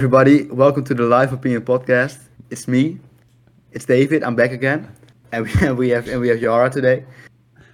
everybody. 0.00 0.44
Welcome 0.44 0.82
to 0.84 0.94
the 0.94 1.02
Live 1.02 1.30
Opinion 1.30 1.60
Podcast. 1.60 2.16
It's 2.48 2.66
me. 2.66 2.98
It's 3.72 3.84
David. 3.84 4.24
I'm 4.24 4.34
back 4.34 4.50
again, 4.50 4.90
and 5.30 5.44
we 5.44 5.50
have 5.60 5.76
we 5.76 5.90
have 5.90 6.08
and 6.08 6.22
we 6.22 6.28
have 6.28 6.40
Yara 6.40 6.70
today. 6.70 7.04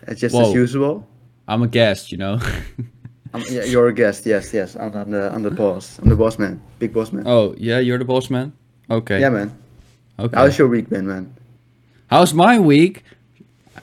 It's 0.08 0.21
just 0.21 0.34
Whoa. 0.34 0.49
as 0.49 0.52
usual. 0.52 1.07
I'm 1.47 1.62
a 1.62 1.68
guest, 1.68 2.10
you 2.10 2.18
know. 2.18 2.41
I'm, 3.33 3.44
yeah, 3.49 3.62
you're 3.62 3.86
a 3.86 3.94
guest. 3.94 4.26
Yes, 4.26 4.52
yes. 4.52 4.75
I'm, 4.75 4.92
I'm 4.97 5.12
the 5.12 5.33
I'm 5.33 5.44
the 5.44 5.52
boss. 5.52 6.00
I'm 6.00 6.08
the 6.08 6.17
boss 6.17 6.36
man. 6.36 6.60
Big 6.81 6.92
boss 6.92 7.12
man. 7.12 7.23
oh, 7.28 7.54
yeah, 7.58 7.78
you're 7.78 7.97
the 7.97 8.04
boss 8.04 8.29
man. 8.29 8.52
Okay. 8.90 9.20
Yeah, 9.20 9.29
man. 9.29 9.56
Okay. 10.18 10.36
How's 10.36 10.58
your 10.58 10.66
week 10.66 10.88
been, 10.88 11.06
man? 11.06 11.32
How's 12.08 12.34
my 12.34 12.58
week? 12.58 13.04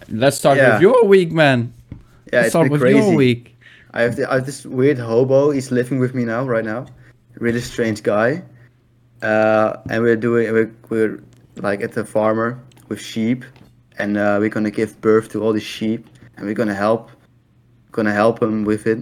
Let's 0.09 0.35
start 0.35 0.57
Yeah. 0.57 0.73
with 0.73 0.81
your 0.81 1.05
week, 1.05 1.31
man. 1.31 1.73
Yeah, 1.91 1.97
Let's 2.33 2.47
it's 2.47 2.51
start 2.51 2.65
been 2.65 2.71
with 2.73 2.81
crazy. 2.81 2.97
your 2.99 3.15
week. 3.15 3.55
I 3.93 4.01
have, 4.01 4.17
the, 4.17 4.29
I 4.29 4.35
have 4.35 4.45
this 4.45 4.65
weird 4.65 4.97
hobo. 4.97 5.51
He's 5.51 5.71
living 5.71 5.99
with 5.99 6.13
me 6.13 6.25
now, 6.25 6.45
right 6.45 6.65
now. 6.65 6.87
Really 7.35 7.61
strange 7.61 8.03
guy. 8.03 8.43
Uh, 9.21 9.77
and 9.89 10.03
we're 10.03 10.15
doing 10.17 10.51
we're, 10.51 10.71
we're 10.89 11.23
like 11.55 11.81
at 11.81 11.93
the 11.93 12.03
farmer 12.05 12.59
with 12.89 12.99
sheep, 13.01 13.45
and 13.97 14.17
uh, 14.17 14.37
we're 14.39 14.49
gonna 14.49 14.71
give 14.71 14.99
birth 15.01 15.29
to 15.29 15.41
all 15.41 15.53
the 15.53 15.59
sheep, 15.61 16.07
and 16.35 16.45
we're 16.45 16.53
gonna 16.55 16.75
help, 16.75 17.09
gonna 17.91 18.11
help 18.13 18.41
him 18.41 18.65
with 18.65 18.85
it. 18.87 18.99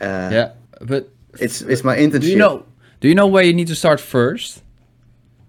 Uh, 0.00 0.30
Yeah, 0.32 0.52
but 0.80 1.08
It's 1.38 1.62
it's 1.62 1.84
my 1.84 1.96
internship. 1.96 2.20
do 2.22 2.26
you 2.30 2.36
know? 2.36 2.64
Do 3.00 3.08
you 3.08 3.14
know 3.14 3.26
where 3.28 3.44
you 3.44 3.52
need 3.54 3.68
to 3.68 3.76
start 3.76 4.00
first? 4.00 4.62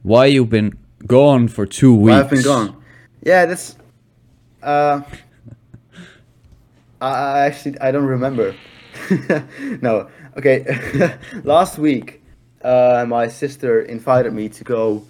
Why 0.04 0.26
you've 0.28 0.50
been 0.50 0.74
gone 1.08 1.48
for 1.48 1.66
two 1.66 1.94
weeks? 1.96 2.14
Why 2.14 2.20
I've 2.20 2.30
been 2.30 2.44
gone. 2.44 2.76
Yeah, 3.24 3.46
that's. 3.48 3.76
Uh, 4.64 5.02
I, 7.02 7.08
I 7.10 7.40
actually 7.46 7.80
I 7.80 7.92
don't 7.92 8.06
remember. 8.06 8.56
no, 9.82 10.08
okay. 10.38 10.66
Last 11.44 11.78
week, 11.78 12.22
uh, 12.64 13.06
my 13.08 13.28
sister 13.28 13.82
invited 13.82 14.34
me 14.34 14.50
to 14.50 14.64
go 14.64 15.04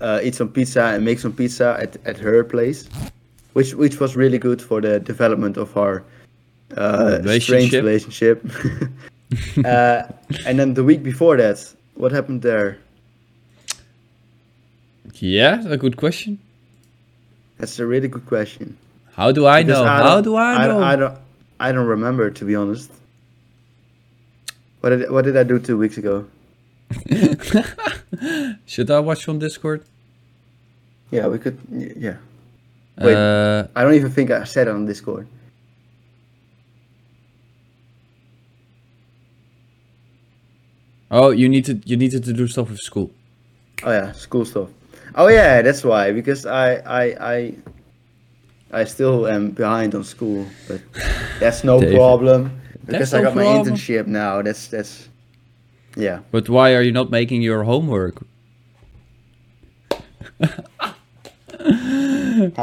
uh, 0.00 0.20
eat 0.22 0.34
some 0.34 0.48
pizza 0.48 0.84
and 0.84 1.04
make 1.04 1.18
some 1.18 1.32
pizza 1.32 1.76
at, 1.80 1.96
at 2.06 2.18
her 2.18 2.42
place, 2.44 2.88
which 3.52 3.74
which 3.74 4.00
was 4.00 4.16
really 4.16 4.38
good 4.38 4.60
for 4.60 4.80
the 4.80 4.98
development 5.00 5.56
of 5.56 5.76
our 5.76 6.02
uh, 6.76 7.18
strange 7.40 7.72
Relationship. 7.72 8.42
relationship. 8.44 9.64
uh, 9.64 10.02
and 10.46 10.58
then 10.58 10.74
the 10.74 10.82
week 10.84 11.02
before 11.02 11.36
that, 11.36 11.58
what 11.94 12.12
happened 12.12 12.42
there? 12.42 12.78
Yeah, 15.14 15.62
a 15.68 15.76
good 15.76 15.96
question. 15.96 16.38
That's 17.58 17.78
a 17.78 17.86
really 17.86 18.08
good 18.08 18.26
question. 18.26 18.76
How 19.12 19.30
do 19.30 19.46
I 19.46 19.62
Because 19.62 19.78
know? 19.80 19.84
don't- 19.84 20.02
How 20.06 20.20
do 20.20 20.36
I 20.36 20.66
know? 20.66 20.82
I, 20.82 20.96
don't. 20.96 21.18
I 21.60 21.70
don't 21.72 21.86
remember 21.86 22.30
to 22.30 22.44
be 22.44 22.56
honest. 22.56 22.90
What 24.82 24.90
did 24.90 25.10
What 25.12 25.24
did 25.24 25.36
I 25.36 25.44
do 25.44 25.60
two 25.60 25.78
weeks 25.78 25.96
ago? 25.96 26.26
Should 28.66 28.90
I 28.90 28.98
watch 28.98 29.28
on 29.28 29.38
Discord? 29.38 29.84
Yeah, 31.12 31.28
we 31.28 31.38
could. 31.38 31.56
Yeah, 31.70 32.16
Wait. 32.98 33.14
Uh, 33.14 33.68
I 33.76 33.84
don't 33.84 33.94
even 33.94 34.10
think 34.10 34.32
I 34.32 34.42
said 34.42 34.66
it 34.66 34.74
on 34.74 34.86
Discord. 34.86 35.28
oh, 41.12 41.30
you 41.30 41.48
need 41.48 41.64
to 41.66 41.74
you 41.84 41.96
needed 41.96 42.24
to 42.24 42.32
do 42.32 42.48
stuff 42.48 42.68
with 42.68 42.80
school. 42.80 43.12
Oh 43.84 43.92
yeah, 43.92 44.10
school 44.12 44.44
stuff. 44.44 44.68
Oh 45.14 45.28
yeah, 45.28 45.62
that's 45.62 45.84
why. 45.84 46.10
Because 46.10 46.44
I 46.44 46.74
I 46.82 47.04
I 47.20 47.54
I 48.72 48.84
still 48.84 49.28
am 49.28 49.50
behind 49.50 49.94
on 49.94 50.02
school, 50.02 50.44
but 50.66 50.80
that's 51.38 51.62
no 51.62 51.78
problem. 51.94 52.61
Because 52.86 53.10
That's 53.10 53.14
I 53.14 53.18
no 53.18 53.24
got 53.24 53.36
my 53.36 53.44
internship 53.44 54.06
now. 54.06 54.42
That's 54.42 54.66
that's. 54.68 55.08
Yeah. 55.96 56.20
But 56.30 56.48
why 56.48 56.74
are 56.74 56.82
you 56.82 56.92
not 56.92 57.10
making 57.10 57.42
your 57.42 57.64
homework? 57.64 58.24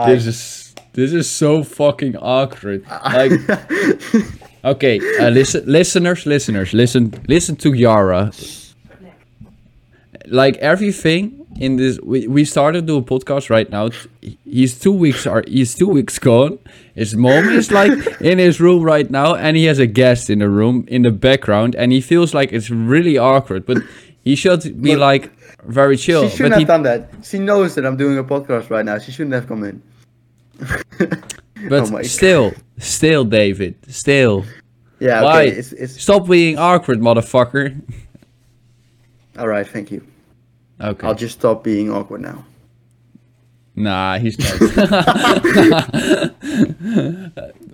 This 0.06 0.26
is 0.26 0.76
this 0.94 1.14
is 1.14 1.30
so 1.30 1.64
fucking 1.64 2.18
awkward. 2.18 2.86
Like, 3.06 3.32
okay, 4.66 5.00
uh, 5.20 5.30
listen, 5.30 5.64
listeners, 5.66 6.26
listeners, 6.26 6.74
listen, 6.74 7.14
listen 7.28 7.56
to 7.58 7.74
Yara. 7.74 8.32
Like 10.26 10.58
everything 10.58 11.39
in 11.56 11.78
this, 11.78 12.00
we, 12.02 12.28
we 12.28 12.46
started 12.46 12.82
to 12.82 12.88
do 12.88 12.98
a 12.98 13.02
podcast 13.02 13.50
right 13.50 13.70
now. 13.70 13.90
He's 14.46 14.78
two 14.80 14.92
weeks 14.92 15.26
are 15.26 15.44
he's 15.48 15.76
two 15.76 15.88
weeks 15.88 16.20
gone. 16.20 16.60
His 16.96 17.16
mom 17.16 17.50
is 17.50 17.72
like 17.72 17.92
in 18.22 18.38
his 18.38 18.60
room 18.60 18.84
right 18.84 19.10
now, 19.10 19.36
and 19.36 19.58
he 19.58 19.66
has 19.66 19.80
a 19.80 19.88
guest 19.88 20.30
in 20.30 20.40
the 20.40 20.50
room 20.50 20.86
in 20.88 21.02
the 21.02 21.12
background, 21.12 21.76
and 21.76 21.92
he 21.92 22.02
feels 22.02 22.34
like 22.34 22.54
it's 22.54 22.70
really 22.70 23.18
awkward. 23.18 23.66
But 23.66 23.80
he 24.24 24.36
should 24.36 24.82
be 24.82 24.92
Look, 24.92 25.00
like 25.00 25.32
very 25.64 25.98
chill. 25.98 26.30
She 26.30 26.38
shouldn't 26.38 26.52
but 26.52 26.60
have 26.60 26.60
he, 26.60 26.66
done 26.66 26.84
that. 26.84 27.26
She 27.26 27.40
knows 27.40 27.76
that 27.76 27.86
I'm 27.86 27.98
doing 27.98 28.18
a 28.18 28.24
podcast 28.24 28.70
right 28.70 28.86
now. 28.86 29.00
She 29.00 29.12
shouldn't 29.12 29.34
have 29.34 29.48
come 29.48 29.64
in. 29.64 29.82
But 31.68 31.92
Oh 31.94 32.02
still, 32.04 32.54
still, 32.78 33.26
David, 33.26 33.76
still. 33.88 34.46
Yeah. 35.00 35.24
Why? 35.24 35.48
Okay. 35.48 35.58
It's 35.58 35.74
it's 35.74 36.02
Stop 36.02 36.28
being 36.28 36.58
awkward, 36.58 37.00
motherfucker. 37.00 37.82
all 39.38 39.48
right. 39.48 39.68
Thank 39.68 39.92
you. 39.92 40.06
Okay. 40.82 41.08
I'll 41.08 41.16
just 41.16 41.40
stop 41.40 41.64
being 41.64 41.92
awkward 41.92 42.22
now. 42.22 42.46
Nah, 43.76 44.18
he's 44.18 44.38
not. 44.40 44.60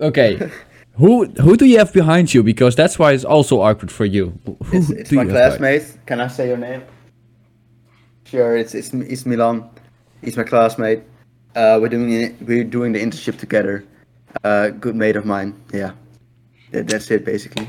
okay. 0.00 0.50
Who 0.94 1.26
who 1.26 1.56
do 1.56 1.66
you 1.66 1.78
have 1.78 1.92
behind 1.92 2.32
you? 2.32 2.42
Because 2.42 2.74
that's 2.76 2.98
why 2.98 3.12
it's 3.12 3.24
also 3.24 3.60
awkward 3.60 3.90
for 3.90 4.04
you. 4.04 4.38
Who 4.46 4.56
It's, 4.72 4.90
it's 4.90 5.12
my 5.12 5.22
you 5.22 5.30
classmate. 5.30 5.98
Can 6.06 6.20
I 6.20 6.28
say 6.28 6.48
your 6.48 6.56
name? 6.56 6.82
Sure. 8.24 8.56
It's 8.56 8.74
it's 8.74 8.94
it's 8.94 9.26
Milan. 9.26 9.68
He's 10.22 10.36
my 10.36 10.44
classmate. 10.44 11.02
Uh, 11.54 11.78
we're 11.80 11.88
doing. 11.88 12.36
We're 12.40 12.64
doing 12.64 12.92
the 12.92 13.00
internship 13.00 13.38
together. 13.38 13.84
Uh, 14.44 14.68
good 14.68 14.94
mate 14.96 15.16
of 15.16 15.26
mine. 15.26 15.60
Yeah. 15.72 15.92
That, 16.70 16.88
that's 16.88 17.10
it 17.10 17.24
basically. 17.24 17.68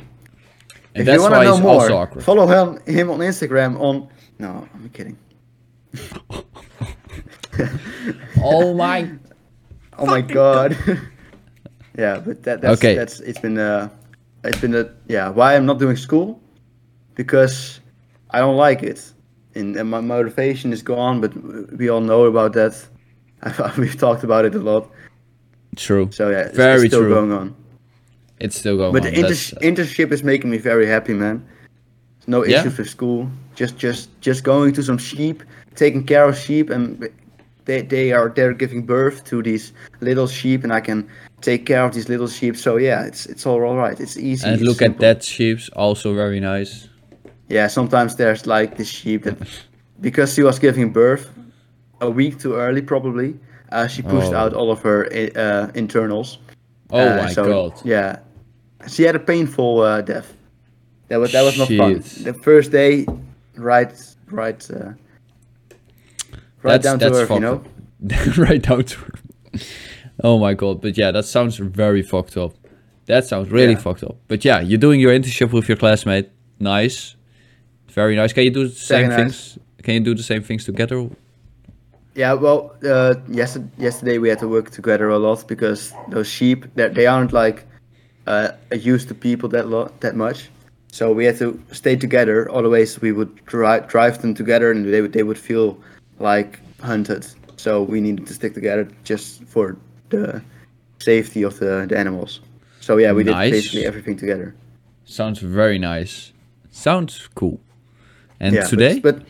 And 0.95 1.01
if 1.01 1.05
that's 1.05 1.15
you 1.17 1.21
want 1.21 1.33
to 1.33 1.37
why 1.37 1.43
know 1.45 1.53
it's 1.53 1.61
more, 1.61 1.81
also 1.81 1.97
awkward. 1.97 2.23
follow 2.23 2.47
him 2.47 2.81
him 2.85 3.09
on 3.09 3.19
Instagram. 3.19 3.79
On 3.79 4.07
no, 4.39 4.67
I'm 4.73 4.89
kidding. 4.89 5.17
Oh 8.41 8.73
my. 8.73 9.09
Oh 9.97 10.05
my 10.05 10.21
god. 10.21 10.77
yeah, 11.97 12.19
but 12.19 12.43
that, 12.43 12.61
that's 12.61 12.77
Okay. 12.79 12.95
that's 12.95 13.19
it's 13.21 13.39
been 13.39 13.57
uh 13.57 13.89
it's 14.43 14.59
been 14.59 14.75
a 14.75 14.89
yeah 15.07 15.29
why 15.29 15.55
I'm 15.55 15.65
not 15.65 15.79
doing 15.79 15.97
school 15.97 16.39
because 17.15 17.79
I 18.31 18.39
don't 18.39 18.55
like 18.57 18.83
it 18.83 19.11
and, 19.55 19.75
and 19.75 19.89
my 19.89 20.01
motivation 20.01 20.71
is 20.71 20.81
gone. 20.83 21.19
But 21.21 21.33
we 21.77 21.89
all 21.89 22.01
know 22.01 22.25
about 22.25 22.53
that. 22.53 22.75
We've 23.77 23.97
talked 23.97 24.23
about 24.23 24.45
it 24.45 24.55
a 24.55 24.59
lot. 24.59 24.89
True. 25.75 26.09
So 26.11 26.29
yeah, 26.29 26.39
it's, 26.47 26.55
Very 26.55 26.81
it's 26.85 26.87
still 26.93 27.01
true. 27.01 27.13
going 27.13 27.31
on. 27.31 27.55
It's 28.39 28.55
still 28.57 28.77
going 28.77 28.93
But 28.93 29.05
on. 29.05 29.09
But 29.09 29.15
the 29.15 29.21
That's- 29.21 29.53
inter- 29.61 29.83
internship 29.83 30.11
is 30.11 30.23
making 30.23 30.49
me 30.51 30.57
very 30.57 30.85
happy, 30.85 31.13
man. 31.13 31.43
No 32.27 32.45
Yeah? 32.45 32.59
issues 32.59 32.77
with 32.77 32.89
school. 32.89 33.29
Just 33.55 33.77
just 33.77 34.09
just 34.21 34.43
going 34.43 34.73
to 34.73 34.83
some 34.83 34.97
sheep, 34.99 35.43
taking 35.77 36.03
care 36.05 36.25
of 36.27 36.35
sheep, 36.37 36.69
and 36.69 37.09
they 37.65 37.81
they 37.83 38.11
are 38.11 38.29
they're 38.35 38.53
giving 38.53 38.85
birth 38.85 39.23
to 39.29 39.41
these 39.41 39.71
little 40.01 40.27
sheep, 40.27 40.63
and 40.63 40.73
I 40.73 40.81
can 40.81 41.07
take 41.41 41.65
care 41.65 41.83
of 41.85 41.93
these 41.93 42.09
little 42.09 42.27
sheep. 42.27 42.57
So 42.57 42.77
yeah, 42.77 43.05
it's 43.07 43.25
it's 43.25 43.45
all 43.45 43.63
all 43.63 43.77
right. 43.77 43.97
It's 43.99 44.17
easy. 44.17 44.47
and 44.49 44.61
look 44.61 44.81
at 44.81 44.99
that 44.99 45.23
sheep's 45.23 45.69
also 45.75 46.13
very 46.13 46.39
nice. 46.39 46.89
Yeah, 47.49 47.67
sometimes 47.69 48.15
there's 48.15 48.45
like 48.45 48.75
this 48.77 48.89
sheep 48.89 49.23
that 49.23 49.37
because 50.01 50.33
she 50.33 50.43
was 50.43 50.59
giving 50.59 50.91
birth 50.91 51.29
a 52.01 52.09
week 52.09 52.39
too 52.39 52.55
early, 52.55 52.81
probably. 52.81 53.33
Uh, 53.71 53.87
she 53.87 54.01
pushed 54.01 54.31
Oh. 54.33 54.35
out 54.45 54.53
all 54.53 54.71
of 54.71 54.81
her 54.83 55.05
uh, 55.35 55.71
internals. 55.75 56.39
Oh 56.89 56.99
Uh, 56.99 57.23
my 57.23 57.33
so, 57.33 57.43
god. 57.43 57.73
Yeah, 57.85 58.19
she 58.87 59.03
had 59.03 59.15
a 59.15 59.19
painful 59.19 59.81
uh, 59.81 60.01
death. 60.01 60.33
That 61.09 61.19
was 61.19 61.31
that 61.31 61.43
was 61.43 61.57
not 61.57 61.67
fun. 61.67 62.01
The 62.23 62.33
first 62.43 62.71
day, 62.71 63.05
right, 63.55 63.91
right, 64.31 64.71
uh, 64.71 64.91
right 66.63 66.81
That's- 66.81 66.83
down 66.83 66.99
to 66.99 67.05
that's 67.05 67.17
earth, 67.17 67.29
you 67.31 67.39
know. 67.39 67.63
right 68.37 68.61
down 68.61 68.83
to 68.83 68.97
earth. 68.99 69.23
Oh 70.23 70.39
my 70.39 70.53
god. 70.53 70.81
But 70.81 70.97
yeah, 70.97 71.11
that 71.11 71.25
sounds 71.25 71.57
very 71.57 72.01
fucked 72.01 72.37
up. 72.37 72.53
That 73.05 73.25
sounds 73.25 73.49
really 73.51 73.73
Yeah. 73.73 73.79
fucked 73.79 74.03
up. 74.03 74.17
But 74.27 74.43
yeah, 74.43 74.59
you're 74.61 74.79
doing 74.79 74.99
your 74.99 75.13
internship 75.13 75.51
with 75.53 75.67
your 75.67 75.77
classmate. 75.77 76.29
Nice. 76.59 77.15
Very 77.89 78.15
nice. 78.15 78.33
Can 78.33 78.43
you 78.43 78.51
do 78.51 78.67
the 78.67 78.75
same 78.75 79.09
nice. 79.09 79.17
things? 79.17 79.59
Can 79.83 79.93
you 79.95 79.99
do 80.01 80.13
the 80.15 80.23
same 80.23 80.43
things 80.43 80.65
together? 80.65 81.09
Yeah, 82.15 82.33
well, 82.33 82.75
uh, 82.83 83.15
yesterday, 83.29 83.69
yesterday 83.77 84.17
we 84.17 84.27
had 84.27 84.39
to 84.39 84.47
work 84.47 84.71
together 84.71 85.09
a 85.09 85.19
lot 85.19 85.47
because 85.47 85.93
those 86.09 86.27
sheep, 86.27 86.65
they 86.75 86.89
they 86.89 87.05
aren't 87.05 87.31
like 87.31 87.65
uh, 88.25 88.49
used 88.71 89.07
to 89.09 89.13
people 89.13 89.49
that 89.49 89.67
lot 89.67 89.99
that 90.01 90.15
much. 90.15 90.49
So 90.91 91.11
we 91.13 91.25
had 91.25 91.37
to 91.37 91.59
stay 91.71 91.95
together. 91.95 92.49
Otherwise, 92.51 92.99
we 93.01 93.11
would 93.11 93.45
drive 93.45 93.87
drive 93.87 94.21
them 94.21 94.33
together, 94.33 94.71
and 94.71 94.91
they 94.91 95.01
would 95.01 95.13
they 95.13 95.23
would 95.23 95.37
feel 95.37 95.77
like 96.19 96.59
hunted. 96.81 97.25
So 97.57 97.83
we 97.83 98.01
needed 98.01 98.27
to 98.27 98.33
stick 98.33 98.53
together 98.53 98.87
just 99.03 99.43
for 99.45 99.77
the 100.09 100.41
safety 100.99 101.43
of 101.43 101.57
the, 101.59 101.85
the 101.89 101.97
animals. 101.97 102.41
So 102.79 102.97
yeah, 102.97 103.11
we 103.13 103.23
Nice. 103.23 103.51
did 103.51 103.57
basically 103.57 103.85
everything 103.85 104.17
together. 104.17 104.53
Sounds 105.05 105.39
very 105.39 105.77
nice. 105.79 106.31
Sounds 106.71 107.29
cool. 107.35 107.59
And 108.39 108.55
yeah, 108.55 108.67
today? 108.67 108.99
But, 108.99 109.23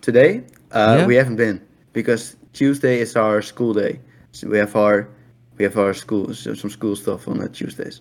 today 0.00 0.42
uh, 0.72 0.96
Yeah. 0.98 1.06
we 1.06 1.14
haven't 1.16 1.36
been 1.36 1.60
because 1.92 2.36
Tuesday 2.52 3.00
is 3.00 3.16
our 3.16 3.42
school 3.42 3.72
day. 3.74 4.00
So 4.32 4.48
we 4.48 4.58
have 4.58 4.74
our 4.76 5.06
we 5.58 5.64
have 5.64 5.78
our 5.78 5.94
school 5.94 6.34
so 6.34 6.54
some 6.54 6.70
school 6.70 6.96
stuff 6.96 7.28
on 7.28 7.48
Tuesdays. 7.52 8.00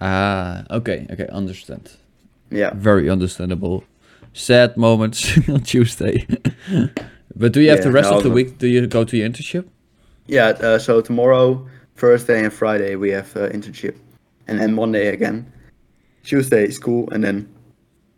ah, 0.00 0.62
okay, 0.70 1.06
okay, 1.10 1.26
understand. 1.32 1.90
Yeah. 2.50 2.70
Very 2.74 3.10
understandable. 3.10 3.82
Sad 4.32 4.76
moments 4.76 5.38
on 5.48 5.60
Tuesday. 5.60 6.26
but 7.36 7.52
do 7.52 7.60
you 7.60 7.70
have 7.70 7.78
Yeah, 7.78 7.84
the 7.84 7.92
rest 7.92 8.10
no, 8.10 8.16
of 8.18 8.22
the 8.22 8.30
week? 8.30 8.58
Do 8.58 8.66
you 8.66 8.86
go 8.86 9.04
to 9.04 9.16
your 9.16 9.28
internship? 9.28 9.66
Yeah. 10.26 10.48
Uh, 10.48 10.78
so 10.78 11.00
tomorrow, 11.00 11.66
Thursday 11.96 12.42
and 12.44 12.52
Friday 12.52 12.96
we 12.96 13.10
have 13.10 13.36
uh, 13.36 13.48
internship, 13.50 13.96
and 14.46 14.58
then 14.60 14.74
Monday 14.74 15.08
again. 15.08 15.52
Tuesday 16.22 16.70
school, 16.70 17.08
and 17.12 17.24
then 17.24 17.48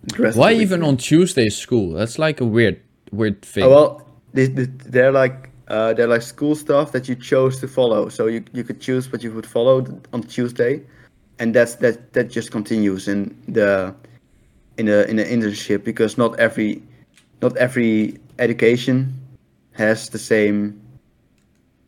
the 0.05 0.23
rest. 0.23 0.37
of 0.37 0.41
Why 0.41 0.53
the 0.53 0.59
week- 0.59 0.63
even 0.67 0.83
on 0.83 0.97
Tuesday 0.97 1.49
school? 1.51 1.93
That's 1.93 2.19
like 2.19 2.41
a 2.41 2.45
weird, 2.45 2.81
weird 3.13 3.43
thing. 3.43 3.65
Oh 3.65 3.71
well, 3.71 4.09
they, 4.35 4.47
they, 4.47 4.65
they're 4.65 5.13
like 5.13 5.51
uh, 5.69 5.95
they're 5.95 6.09
like 6.09 6.23
school 6.23 6.55
stuff 6.55 6.91
that 6.93 7.09
you 7.09 7.15
chose 7.15 7.61
to 7.61 7.69
follow. 7.69 8.09
So 8.09 8.27
you 8.27 8.43
you 8.53 8.65
could 8.65 8.81
choose 8.81 9.11
what 9.13 9.23
you 9.23 9.31
would 9.33 9.47
follow 9.47 9.87
on 10.13 10.23
Tuesday, 10.25 10.83
and 11.39 11.55
that's 11.55 11.77
that 11.77 12.13
that 12.15 12.29
just 12.31 12.51
continues 12.51 13.07
in 13.09 13.37
the 13.47 13.95
in 14.79 14.87
the 14.87 15.09
in 15.09 15.17
the 15.17 15.25
internship 15.25 15.85
because 15.85 16.19
not 16.19 16.39
every 16.41 16.83
not 17.41 17.57
every 17.57 18.19
education 18.39 19.13
has 19.73 20.09
the 20.09 20.19
same 20.19 20.81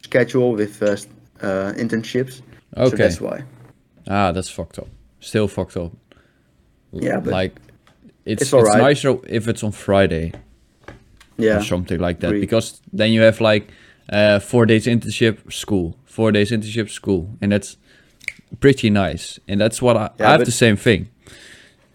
schedule 0.02 0.52
with 0.52 0.82
uh, 0.82 0.96
uh, 1.42 1.72
internships. 1.74 2.42
So 2.76 2.88
that's 2.90 3.20
why. 3.20 3.42
ah, 4.08 4.32
that's 4.32 4.50
fucked 4.50 4.78
up. 4.78 4.88
Still 5.20 5.48
fucked 5.48 5.76
up. 5.76 5.92
Yeah, 6.92 7.20
but 7.20 7.32
like 7.32 7.52
it's 8.24 8.42
it's 8.42 8.42
it's, 8.42 8.54
alright. 8.54 8.82
nicer 8.82 9.16
if 9.28 9.48
it's 9.48 9.62
on 9.64 9.72
Friday 9.72 10.32
Yeah. 11.38 11.58
or 11.58 11.62
something 11.62 12.00
like 12.00 12.20
that 12.20 12.28
agree. 12.28 12.40
because 12.40 12.80
then 12.92 13.12
you 13.12 13.22
have 13.22 13.40
like 13.40 13.70
uh, 14.12 14.38
four 14.40 14.66
days 14.66 14.86
internship 14.86 15.52
school, 15.52 15.96
four 16.04 16.32
days 16.32 16.50
internship 16.50 16.90
school, 16.90 17.28
and 17.40 17.52
that's 17.52 17.76
pretty 18.60 18.90
nice. 18.90 19.40
And 19.48 19.60
that's 19.60 19.80
what 19.82 19.96
I, 19.96 20.10
Yeah, 20.18 20.28
I 20.28 20.30
have 20.32 20.44
the 20.44 20.52
same 20.52 20.76
thing. 20.76 21.08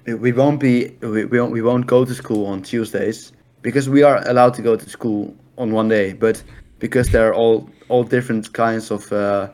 We- 0.05 0.15
we 0.15 0.31
won't 0.31 0.59
be 0.59 0.91
we, 1.01 1.25
we 1.25 1.39
won't 1.39 1.51
we 1.53 1.61
won't 1.61 1.85
go 1.87 2.05
to 2.05 2.13
school 2.13 2.45
on 2.47 2.61
Tuesdays 2.63 3.31
because 3.61 3.89
we 3.89 4.03
are 4.03 4.27
allowed 4.27 4.53
to 4.55 4.61
go 4.61 4.75
to 4.75 4.89
school 4.89 5.35
on 5.57 5.71
one 5.71 5.87
day, 5.87 6.13
but 6.13 6.41
because 6.79 7.09
there 7.09 7.27
are 7.27 7.33
all 7.33 7.69
all 7.89 8.03
different 8.03 8.53
kinds 8.53 8.91
of 8.91 9.11
uh, 9.11 9.49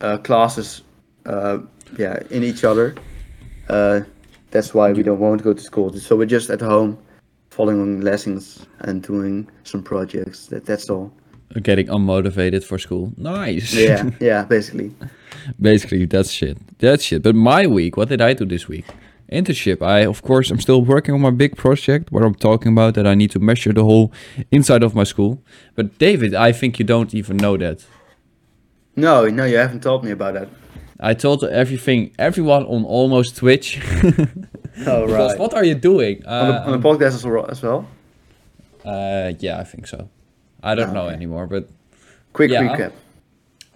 uh, 0.00 0.18
classes, 0.18 0.82
uh, 1.26 1.58
yeah, 1.98 2.18
in 2.30 2.42
each 2.42 2.64
other. 2.64 2.94
Uh, 3.68 4.00
that's 4.50 4.72
why 4.72 4.92
we 4.92 5.02
don't 5.02 5.18
want 5.18 5.38
to 5.38 5.44
go 5.44 5.52
to 5.52 5.62
school. 5.62 5.92
So 5.94 6.16
we're 6.16 6.26
just 6.26 6.50
at 6.50 6.60
home, 6.60 6.96
following 7.50 8.00
lessons 8.00 8.66
and 8.80 9.02
doing 9.02 9.48
some 9.64 9.82
projects. 9.82 10.46
That 10.46 10.64
that's 10.64 10.88
all. 10.88 11.12
Getting 11.62 11.86
unmotivated 11.86 12.64
for 12.64 12.78
school. 12.78 13.12
Nice. 13.16 13.74
Yeah, 13.74 14.10
yeah, 14.20 14.44
basically. 14.44 14.92
Basically, 15.60 16.04
that's 16.06 16.30
shit. 16.30 16.56
That's 16.78 17.04
shit. 17.04 17.22
But 17.22 17.34
my 17.34 17.66
week, 17.66 17.96
what 17.96 18.08
did 18.08 18.20
I 18.20 18.32
do 18.32 18.44
this 18.44 18.66
week? 18.66 18.86
Internship. 19.34 19.82
I, 19.82 20.06
of 20.06 20.22
course, 20.22 20.50
I'm 20.52 20.60
still 20.60 20.82
working 20.82 21.14
on 21.14 21.20
my 21.20 21.30
big 21.30 21.56
project 21.56 22.10
where 22.12 22.24
I'm 22.24 22.34
talking 22.34 22.72
about 22.72 22.94
that 22.94 23.06
I 23.06 23.14
need 23.14 23.30
to 23.32 23.38
measure 23.40 23.72
the 23.72 23.82
whole 23.84 24.12
inside 24.50 24.82
of 24.82 24.94
my 24.94 25.04
school. 25.04 25.38
But 25.76 25.98
David, 25.98 26.34
I 26.34 26.52
think 26.52 26.78
you 26.78 26.84
don't 26.84 27.12
even 27.14 27.36
know 27.36 27.56
that. 27.56 27.84
No, 28.96 29.26
no, 29.28 29.44
you 29.44 29.56
haven't 29.56 29.82
told 29.82 30.04
me 30.04 30.10
about 30.12 30.34
that. 30.34 30.48
I 31.00 31.14
told 31.14 31.42
everything, 31.44 32.12
everyone 32.18 32.64
on 32.66 32.84
almost 32.84 33.36
Twitch. 33.36 33.80
Oh 34.86 35.06
right. 35.06 35.38
what 35.38 35.54
are 35.54 35.64
you 35.64 35.76
doing? 35.76 36.26
On 36.26 36.48
the, 36.48 36.62
on 36.66 36.72
the 36.80 36.88
podcast 36.88 37.14
as 37.50 37.62
well. 37.62 37.86
Uh, 38.84 39.32
yeah, 39.38 39.60
I 39.60 39.64
think 39.64 39.86
so. 39.86 40.08
I 40.64 40.74
don't 40.74 40.90
Ah, 40.90 40.92
know 40.92 41.06
okay. 41.06 41.14
anymore, 41.14 41.46
but 41.46 41.68
Quick 42.32 42.50
Yeah. 42.50 42.62
recap. 42.62 42.92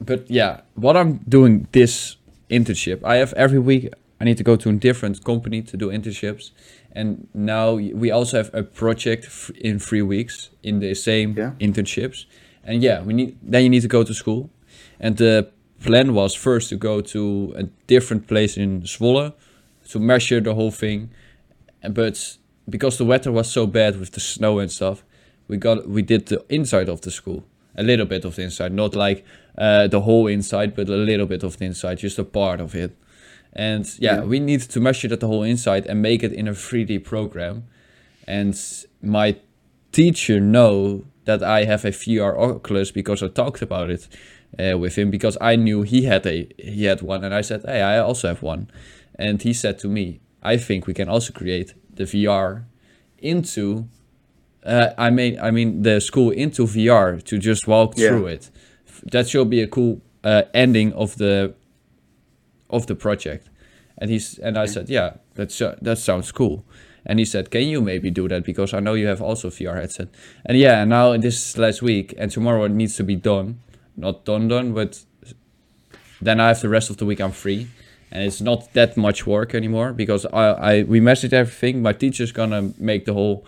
but 0.00 0.28
yeah, 0.28 0.62
what 0.74 0.96
I'm 0.96 1.18
doing 1.28 1.68
this 1.70 2.16
internship, 2.50 3.04
I 3.04 3.16
have 3.22 3.32
every 3.34 3.60
week 3.60 3.92
I 4.20 4.24
need 4.24 4.36
to 4.38 4.44
go 4.44 4.56
to 4.56 4.68
a 4.68 4.72
different 4.72 5.24
company 5.24 5.62
to 5.62 5.76
do 5.76 5.90
internships, 5.90 6.50
and 6.92 7.28
now 7.34 7.74
we 7.74 8.10
also 8.10 8.36
have 8.38 8.50
a 8.54 8.62
project 8.62 9.24
f- 9.26 9.50
in 9.60 9.78
three 9.78 10.02
weeks 10.02 10.50
in 10.62 10.80
the 10.80 10.94
same 10.94 11.34
Yeah. 11.36 11.52
internships, 11.60 12.26
and 12.64 12.82
yeah, 12.82 13.02
we 13.06 13.12
need 13.14 13.36
then 13.42 13.62
you 13.62 13.70
need 13.70 13.82
to 13.82 13.88
go 13.88 14.02
to 14.04 14.12
school, 14.14 14.50
and 15.00 15.16
the 15.16 15.46
plan 15.84 16.12
was 16.14 16.34
first 16.34 16.68
to 16.70 16.76
go 16.76 17.00
to 17.00 17.54
a 17.56 17.62
different 17.86 18.26
place 18.26 18.56
in 18.60 18.82
Zwolle 18.82 19.32
to 19.90 19.98
measure 20.00 20.40
the 20.40 20.54
whole 20.54 20.72
thing, 20.72 21.10
and 21.82 21.94
but 21.94 22.38
because 22.68 22.96
the 22.98 23.04
weather 23.04 23.32
was 23.32 23.50
so 23.50 23.66
bad 23.66 23.98
with 23.98 24.10
the 24.10 24.20
snow 24.20 24.58
and 24.58 24.70
stuff, 24.70 25.04
we 25.48 25.56
got 25.56 25.88
we 25.88 26.02
did 26.02 26.26
the 26.26 26.44
inside 26.48 26.88
of 26.90 27.00
the 27.00 27.10
school, 27.10 27.44
a 27.76 27.82
little 27.82 28.06
bit 28.06 28.24
of 28.24 28.34
the 28.34 28.42
inside, 28.42 28.72
not 28.72 28.94
like 28.96 29.24
uh, 29.56 29.86
the 29.88 30.00
whole 30.00 30.26
inside, 30.26 30.74
but 30.74 30.88
a 30.88 30.96
little 30.96 31.26
bit 31.26 31.42
of 31.44 31.56
the 31.56 31.64
inside, 31.64 31.98
just 31.98 32.18
a 32.18 32.24
part 32.24 32.60
of 32.60 32.74
it. 32.74 32.90
And 33.52 33.84
yeah, 33.98 34.16
Yeah. 34.16 34.24
we 34.24 34.40
need 34.40 34.60
to 34.60 34.80
measure 34.80 35.08
that 35.08 35.20
the 35.20 35.26
whole 35.26 35.42
inside 35.42 35.86
and 35.86 36.00
make 36.02 36.22
it 36.22 36.32
in 36.32 36.48
a 36.48 36.52
3D 36.54 36.98
program. 37.04 37.64
And 38.26 38.54
my 39.02 39.36
teacher 39.92 40.38
know 40.40 41.04
that 41.24 41.42
I 41.42 41.64
have 41.64 41.84
a 41.84 41.90
VR 41.90 42.36
Oculus 42.38 42.90
because 42.90 43.22
I 43.22 43.28
talked 43.28 43.62
about 43.62 43.90
it 43.90 44.08
uh, 44.58 44.78
with 44.78 44.96
him 44.96 45.10
because 45.10 45.36
I 45.40 45.56
knew 45.56 45.82
he 45.82 46.04
had 46.04 46.26
a 46.26 46.48
he 46.58 46.84
had 46.84 47.02
one, 47.02 47.24
and 47.24 47.34
I 47.34 47.42
said, 47.42 47.62
hey, 47.64 47.82
I 47.82 47.98
also 47.98 48.28
have 48.28 48.42
one, 48.42 48.70
and 49.18 49.42
he 49.42 49.52
said 49.52 49.78
to 49.80 49.88
me, 49.88 50.20
I 50.42 50.56
think 50.56 50.86
we 50.86 50.94
can 50.94 51.08
also 51.08 51.32
create 51.32 51.74
the 51.94 52.04
VR 52.04 52.64
into. 53.18 53.88
Uh, 54.64 54.90
I 54.98 55.10
mean, 55.10 55.38
I 55.40 55.50
mean 55.50 55.82
the 55.82 56.00
school 56.00 56.30
into 56.30 56.64
VR 56.66 57.22
to 57.24 57.38
just 57.38 57.66
walk 57.66 57.94
Yeah. 57.96 58.08
through 58.08 58.26
it. 58.26 58.50
That 59.12 59.28
should 59.28 59.48
be 59.50 59.62
a 59.62 59.66
cool 59.66 60.00
uh, 60.24 60.42
ending 60.52 60.92
of 60.94 61.16
the 61.16 61.54
of 62.70 62.86
the 62.86 62.94
project. 62.94 63.48
And 63.98 64.10
he's 64.10 64.38
and 64.38 64.56
I 64.56 64.66
said, 64.66 64.88
yeah, 64.88 65.14
that's 65.34 65.60
uh, 65.60 65.76
that 65.82 65.98
sounds 65.98 66.32
cool. 66.32 66.64
And 67.04 67.18
he 67.18 67.24
said, 67.24 67.50
can 67.50 67.62
you 67.62 67.80
maybe 67.80 68.10
do 68.10 68.28
that 68.28 68.44
because 68.44 68.74
I 68.74 68.80
know 68.80 68.94
you 68.94 69.06
have 69.06 69.22
also 69.22 69.48
VR 69.48 69.76
headset. 69.76 70.08
And 70.44 70.58
yeah, 70.58 70.84
now 70.84 71.16
this 71.16 71.50
is 71.50 71.58
last 71.58 71.80
week 71.80 72.14
and 72.18 72.30
tomorrow 72.30 72.64
it 72.64 72.72
needs 72.72 72.96
to 72.96 73.04
be 73.04 73.16
done, 73.16 73.60
not 73.96 74.24
done 74.24 74.48
done, 74.48 74.74
but 74.74 75.04
then 76.20 76.40
I 76.40 76.48
have 76.48 76.60
the 76.60 76.68
rest 76.68 76.90
of 76.90 76.98
the 76.98 77.06
week 77.06 77.20
I'm 77.20 77.32
free. 77.32 77.68
And 78.10 78.22
it's 78.24 78.40
not 78.40 78.72
that 78.72 78.96
much 78.96 79.26
work 79.26 79.54
anymore 79.54 79.92
because 79.92 80.26
I, 80.26 80.44
I 80.52 80.82
we 80.82 81.00
messaged 81.00 81.32
everything. 81.32 81.82
My 81.82 81.92
teacher's 81.92 82.32
gonna 82.32 82.72
make 82.78 83.04
the 83.04 83.12
whole 83.12 83.46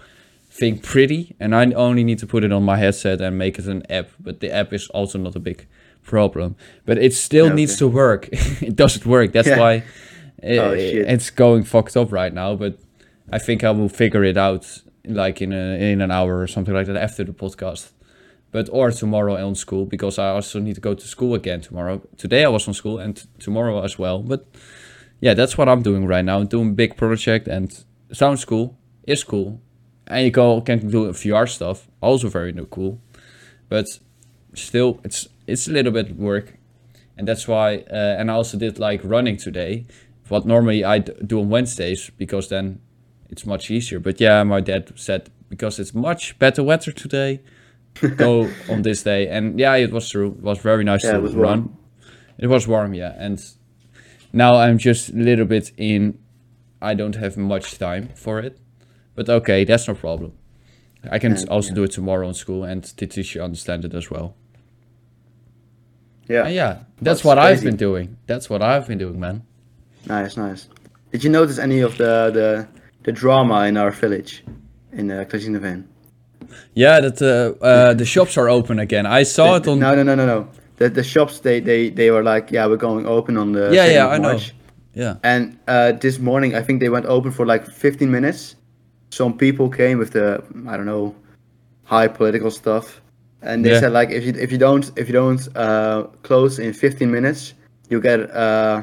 thing 0.51 0.79
pretty, 0.79 1.35
and 1.41 1.55
I 1.55 1.73
only 1.73 2.05
need 2.05 2.19
to 2.19 2.27
put 2.27 2.45
it 2.45 2.53
on 2.53 2.65
my 2.65 2.77
headset 2.77 3.21
and 3.21 3.39
make 3.39 3.59
it 3.59 3.67
an 3.67 3.91
app. 3.91 4.11
But 4.19 4.41
the 4.41 4.53
app 4.53 4.73
is 4.75 4.89
also 4.89 5.19
not 5.19 5.35
a 5.35 5.41
big 5.41 5.67
problem. 6.03 6.57
But 6.87 6.99
it 6.99 7.15
still 7.15 7.47
Yeah, 7.47 7.55
needs 7.55 7.77
to 7.79 7.89
work. 7.89 8.29
it 8.63 8.77
doesn't 8.77 9.07
work. 9.07 9.33
That's 9.33 9.49
Yeah. 9.49 9.59
why 9.59 9.73
i- 10.43 10.59
Oh, 10.59 10.73
eh, 10.73 11.05
it's 11.15 11.31
going 11.31 11.65
fucked 11.65 11.97
up 11.97 12.13
right 12.13 12.33
now. 12.35 12.57
But 12.57 12.79
I 13.33 13.39
think 13.39 13.63
I 13.65 13.71
will 13.71 13.89
figure 13.89 14.25
it 14.25 14.37
out 14.37 14.67
like 15.05 15.41
in 15.45 15.53
a, 15.53 15.93
in 15.93 16.01
an 16.01 16.11
hour 16.11 16.41
or 16.41 16.47
something 16.47 16.75
like 16.75 16.87
that 16.87 16.97
after 16.97 17.25
the 17.25 17.33
podcast. 17.33 17.93
But 18.53 18.69
or 18.73 18.91
tomorrow 18.91 19.37
on 19.47 19.55
school 19.55 19.87
because 19.87 20.19
I 20.19 20.31
also 20.31 20.59
need 20.59 20.75
to 20.75 20.81
go 20.81 20.95
to 20.95 21.07
school 21.07 21.35
again 21.35 21.61
tomorrow. 21.61 22.01
Today 22.17 22.45
I 22.45 22.49
was 22.49 22.67
on 22.69 22.75
school 22.75 22.99
and 22.99 23.17
t- 23.17 23.23
tomorrow 23.39 23.83
as 23.85 23.99
well. 23.99 24.19
But 24.23 24.45
yeah, 25.21 25.35
that's 25.35 25.57
what 25.57 25.69
I'm 25.69 25.83
doing 25.83 26.07
right 26.07 26.25
now. 26.25 26.43
doing 26.45 26.75
big 26.75 26.97
project 26.97 27.47
and 27.49 27.71
sounds 28.13 28.45
cool, 28.45 28.77
is 29.07 29.23
cool, 29.25 29.61
and 30.09 30.25
you 30.25 30.31
go, 30.33 30.61
can 30.63 30.89
do 30.89 31.07
VR 31.13 31.47
stuff, 31.47 31.87
also 32.01 32.29
very 32.29 32.53
cool. 32.71 32.99
But 33.69 33.87
still, 34.55 34.99
it's 35.05 35.29
it's 35.51 35.69
a 35.69 35.73
little 35.73 35.93
bit 35.93 36.17
work, 36.17 36.55
and 37.19 37.27
that's 37.29 37.47
why. 37.49 37.79
Uh, 37.91 38.17
and 38.19 38.31
I 38.31 38.35
also 38.35 38.59
did 38.59 38.79
like 38.79 39.01
running 39.05 39.37
today, 39.37 39.87
what 40.29 40.47
normally 40.47 40.85
I 40.85 40.99
do 41.01 41.41
on 41.41 41.51
Wednesdays 41.51 42.11
because 42.17 42.49
then 42.49 42.81
it's 43.31 43.47
much 43.47 43.71
easier. 43.71 44.01
But 44.01 44.21
yeah, 44.21 44.43
my 44.45 44.61
dad 44.61 44.93
said 44.97 45.31
because 45.49 45.79
it's 45.83 45.95
much 45.95 46.39
better 46.39 46.63
weather 46.63 46.93
today, 46.93 47.41
go 48.17 48.49
on 48.71 48.83
this 48.83 49.03
day. 49.03 49.29
And 49.29 49.59
yeah, 49.59 49.75
it 49.77 49.93
was 49.93 50.09
true. 50.09 50.29
It 50.39 50.43
was 50.43 50.59
very 50.59 50.85
nice 50.85 51.05
Yeah, 51.05 51.19
to 51.19 51.27
it 51.27 51.35
run. 51.35 51.63
warm. 51.65 51.77
It 52.39 52.47
was 52.49 52.67
warm, 52.67 52.95
yeah, 52.95 53.15
and 53.19 53.39
now 54.33 54.55
I'm 54.55 54.79
just 54.79 55.11
a 55.11 55.17
little 55.17 55.45
bit 55.47 55.73
in. 55.77 56.19
I 56.83 56.95
don't 56.95 57.17
have 57.17 57.37
much 57.37 57.79
time 57.79 58.09
for 58.15 58.39
it, 58.41 58.59
but 59.15 59.29
okay, 59.29 59.65
that's 59.65 59.87
no 59.89 59.95
problem. 59.95 60.33
I 61.11 61.19
can 61.19 61.33
Yeah, 61.33 61.45
also 61.51 61.69
yeah. 61.69 61.75
do 61.75 61.83
it 61.85 61.93
tomorrow 61.93 62.29
in 62.29 62.35
school, 62.35 62.65
and 62.65 62.83
the 62.97 63.07
teacher 63.07 63.43
understand 63.43 63.85
it 63.85 63.95
as 63.95 64.11
well. 64.11 64.35
Yeah. 66.31 66.47
And 66.47 66.55
yeah, 66.55 66.73
that's, 66.73 66.85
That's 67.03 67.25
what 67.25 67.39
I've 67.39 67.63
been 67.63 67.77
doing. 67.77 68.17
That's 68.27 68.49
what 68.49 68.63
I've 68.63 68.87
been 68.87 68.99
doing, 68.99 69.19
man. 69.19 69.43
Nice, 70.07 70.37
nice. 70.37 70.69
Did 71.13 71.25
you 71.25 71.31
notice 71.31 71.59
any 71.59 71.81
of 71.81 71.97
the 71.99 72.31
the, 72.39 72.69
the 73.03 73.13
drama 73.13 73.67
in 73.67 73.77
our 73.77 73.91
village, 73.91 74.45
in 74.93 75.11
uh, 75.11 75.25
Klazienaveen? 75.29 75.85
Yeah, 76.75 77.01
that 77.01 77.21
uh, 77.21 77.65
uh, 77.65 77.95
the 77.95 78.05
shops 78.05 78.37
are 78.39 78.49
open 78.49 78.79
again. 78.79 79.07
I 79.07 79.25
saw 79.25 79.57
it 79.57 79.67
on. 79.67 79.79
No, 79.81 79.95
no, 79.95 80.03
no, 80.03 80.15
no, 80.15 80.27
no. 80.27 80.49
The 80.77 80.89
the 80.89 81.03
shops 81.03 81.41
they 81.41 81.61
they 81.61 81.91
they 81.91 82.11
were 82.11 82.23
like, 82.23 82.53
yeah, 82.53 82.67
we're 82.67 82.77
going 82.89 83.07
open 83.07 83.37
on 83.37 83.53
the 83.53 83.71
Yeah, 83.73 83.87
yeah, 83.87 84.07
I 84.09 84.19
know. 84.19 84.39
Yeah. 84.95 85.17
And 85.23 85.59
uh, 85.69 85.93
this 85.93 86.19
morning, 86.19 86.55
I 86.55 86.63
think 86.63 86.81
they 86.81 86.89
went 86.89 87.07
open 87.07 87.31
for 87.31 87.47
like 87.47 87.65
15 87.67 88.11
minutes, 88.11 88.57
some 89.11 89.37
people 89.37 89.69
came 89.69 89.99
with 89.99 90.13
the 90.13 90.43
I 90.69 90.77
don't 90.77 90.87
know 90.87 91.15
high 91.85 92.09
political 92.09 92.51
stuff, 92.51 93.01
and 93.43 93.65
they 93.65 93.71
Yeah. 93.71 93.81
said 93.81 93.93
like 93.93 94.11
if 94.11 94.25
you 94.25 94.33
if 94.39 94.51
you 94.53 94.59
don't 94.59 94.91
if 94.97 95.09
you 95.09 95.13
don't 95.15 95.49
uh, 95.57 96.05
close 96.23 96.59
in 96.59 96.73
15 96.73 97.11
minutes, 97.11 97.55
you 97.89 98.01
get 98.01 98.21
uh, 98.35 98.83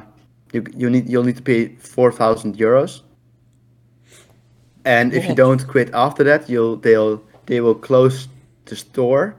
you 0.53 0.63
you 0.75 0.89
need 0.89 1.07
you'll 1.09 1.23
need 1.25 1.37
to 1.37 1.43
pay 1.43 1.75
4,000 1.79 2.57
euros. 2.57 3.01
And 4.85 5.13
if 5.13 5.27
you 5.27 5.35
don't 5.35 5.67
quit 5.67 5.89
after 5.93 6.23
that, 6.23 6.49
you'll 6.49 6.77
they'll 6.77 7.21
they 7.45 7.61
will 7.61 7.75
close 7.75 8.27
the 8.65 8.75
store 8.75 9.35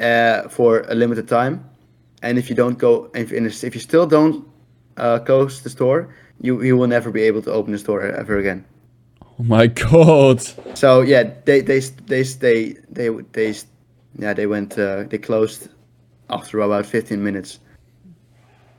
uh, 0.00 0.48
for 0.48 0.84
a 0.88 0.94
limited 0.94 1.28
time. 1.28 1.64
And 2.22 2.38
if 2.38 2.48
you 2.50 2.56
don't 2.56 2.78
go, 2.78 3.10
if 3.14 3.32
if 3.32 3.74
you 3.74 3.80
still 3.80 4.06
don't 4.06 4.44
uh, 4.96 5.18
close 5.20 5.62
the 5.62 5.70
store, 5.70 6.08
you 6.40 6.62
you 6.62 6.76
will 6.76 6.88
never 6.88 7.10
be 7.10 7.22
able 7.22 7.42
to 7.42 7.52
open 7.52 7.72
the 7.72 7.78
store 7.78 8.02
ever 8.02 8.38
again. 8.38 8.64
Oh 9.38 9.44
my 9.44 9.66
god. 9.90 10.40
So 10.74 11.02
yeah, 11.02 11.30
they 11.44 11.60
they 11.62 11.80
they 12.06 12.22
they 12.22 12.74
they 12.90 13.08
they 13.32 13.54
yeah 14.16 14.32
they 14.34 14.46
went 14.46 14.78
uh, 14.78 15.04
they 15.04 15.18
closed 15.18 15.68
after 16.30 16.60
about 16.60 16.86
15 16.86 17.22
minutes. 17.22 17.60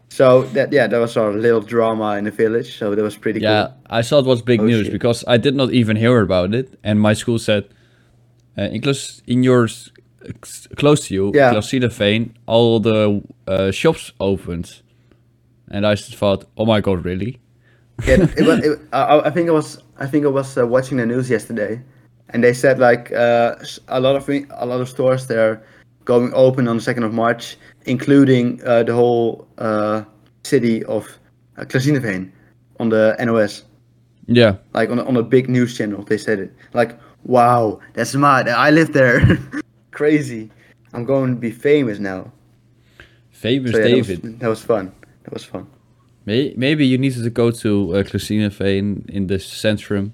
So 0.10 0.44
that 0.54 0.74
yeah, 0.74 0.88
that 0.88 1.00
was 1.00 1.18
our 1.18 1.32
little 1.32 1.62
drama 1.62 2.18
in 2.18 2.24
the 2.26 2.32
village. 2.32 2.78
So 2.78 2.96
that 2.96 3.02
was 3.04 3.16
pretty 3.18 3.40
Yeah, 3.40 3.68
cool. 3.68 3.76
I 3.90 4.02
saw 4.02 4.20
it 4.20 4.26
was 4.26 4.42
big 4.42 4.60
Oh, 4.62 4.66
news 4.66 4.86
shit. 4.86 4.94
because 4.94 5.24
I 5.28 5.38
did 5.38 5.56
not 5.56 5.72
even 5.72 5.98
hear 5.98 6.22
about 6.22 6.54
it, 6.54 6.80
and 6.84 7.00
my 7.00 7.14
school 7.14 7.38
said, 7.40 7.64
uh, 8.58 8.64
in 8.64 8.82
close 8.82 9.22
in 9.28 9.44
yours 9.44 9.92
close 10.78 11.08
to 11.08 11.14
you, 11.14 11.32
Yeah. 11.34 11.60
Veen, 11.90 12.34
all 12.48 12.80
the 12.80 13.22
uh, 13.48 13.72
shops 13.72 14.12
opened, 14.20 14.82
and 15.72 15.86
I 15.86 15.96
just 15.96 16.16
thought, 16.16 16.46
oh 16.58 16.66
my 16.66 16.82
god, 16.82 17.06
really? 17.06 17.38
Yeah, 18.06 18.18
it 18.36 18.46
was, 18.46 18.60
it, 18.66 18.80
I, 18.92 19.20
I 19.26 19.30
think 19.30 19.50
I 19.50 19.54
was 19.54 19.78
I 20.00 20.08
think 20.08 20.26
I 20.26 20.30
was 20.30 20.58
uh, 20.58 20.66
watching 20.68 20.98
the 20.98 21.06
news 21.06 21.30
yesterday, 21.30 21.82
and 22.30 22.44
they 22.44 22.54
said 22.54 22.80
like 22.80 23.12
uh, 23.12 23.56
a 23.88 24.00
lot 24.00 24.16
of 24.16 24.30
a 24.30 24.66
lot 24.66 24.82
of 24.82 24.90
stores 24.90 25.28
they're 25.28 25.62
going 26.06 26.34
open 26.34 26.68
on 26.68 26.78
the 26.78 26.82
second 26.82 27.04
of 27.04 27.14
March, 27.14 27.58
including 27.86 28.62
uh, 28.66 28.84
the 28.84 28.94
whole 28.94 29.48
uh, 29.58 30.04
city 30.44 30.84
of 30.86 31.08
uh, 31.58 31.64
Klazienaveen 31.66 32.32
on 32.80 32.90
the 32.90 33.16
NOS. 33.20 33.64
Yeah, 34.28 34.58
like 34.74 34.90
on 34.90 35.00
a, 35.00 35.06
on 35.06 35.18
a 35.18 35.24
big 35.24 35.50
news 35.50 35.76
channel 35.76 36.04
they 36.04 36.18
said 36.18 36.40
it. 36.40 36.54
Like 36.74 37.00
wow 37.24 37.80
that's 37.94 38.16
mad 38.16 38.48
i 38.48 38.70
live 38.70 38.94
there. 38.94 39.22
Crazy. 39.92 40.50
I'm 40.94 41.04
going 41.06 41.36
to 41.36 41.40
be 41.40 41.52
famous 41.52 42.00
now. 42.00 42.32
Famous 43.32 43.72
So, 43.72 43.78
yeah, 43.78 43.84
that 43.88 43.98
was- 43.98 44.08
David. 44.08 44.40
that 44.40 44.48
was, 44.48 44.62
fun. 44.62 44.92
That 45.24 45.34
was 45.34 45.44
fun. 45.44 45.68
May- 46.26 46.54
maybe 46.58 46.86
you 46.86 46.98
needed 46.98 47.24
to 47.24 47.30
go 47.30 47.52
to 47.52 47.96
uh, 47.96 48.04
Veen 48.04 49.06
in 49.10 49.28
the 49.28 49.36
centrum, 49.36 50.12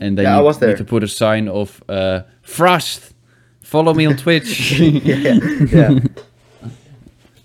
and 0.00 0.16
then 0.18 0.24
Yeah, 0.24 0.36
I 0.36 0.38
you 0.38 0.44
was 0.44 0.58
there. 0.58 0.68
need 0.70 0.78
to 0.78 0.84
put 0.84 1.02
a 1.02 1.08
sign 1.08 1.48
of 1.48 1.82
uh, 1.88 2.20
Frost. 2.42 3.14
Follow 3.62 3.94
me 3.94 4.06
on 4.06 4.16
Twitch. 4.24 4.72
yeah 4.80 5.38
yeah 5.72 5.90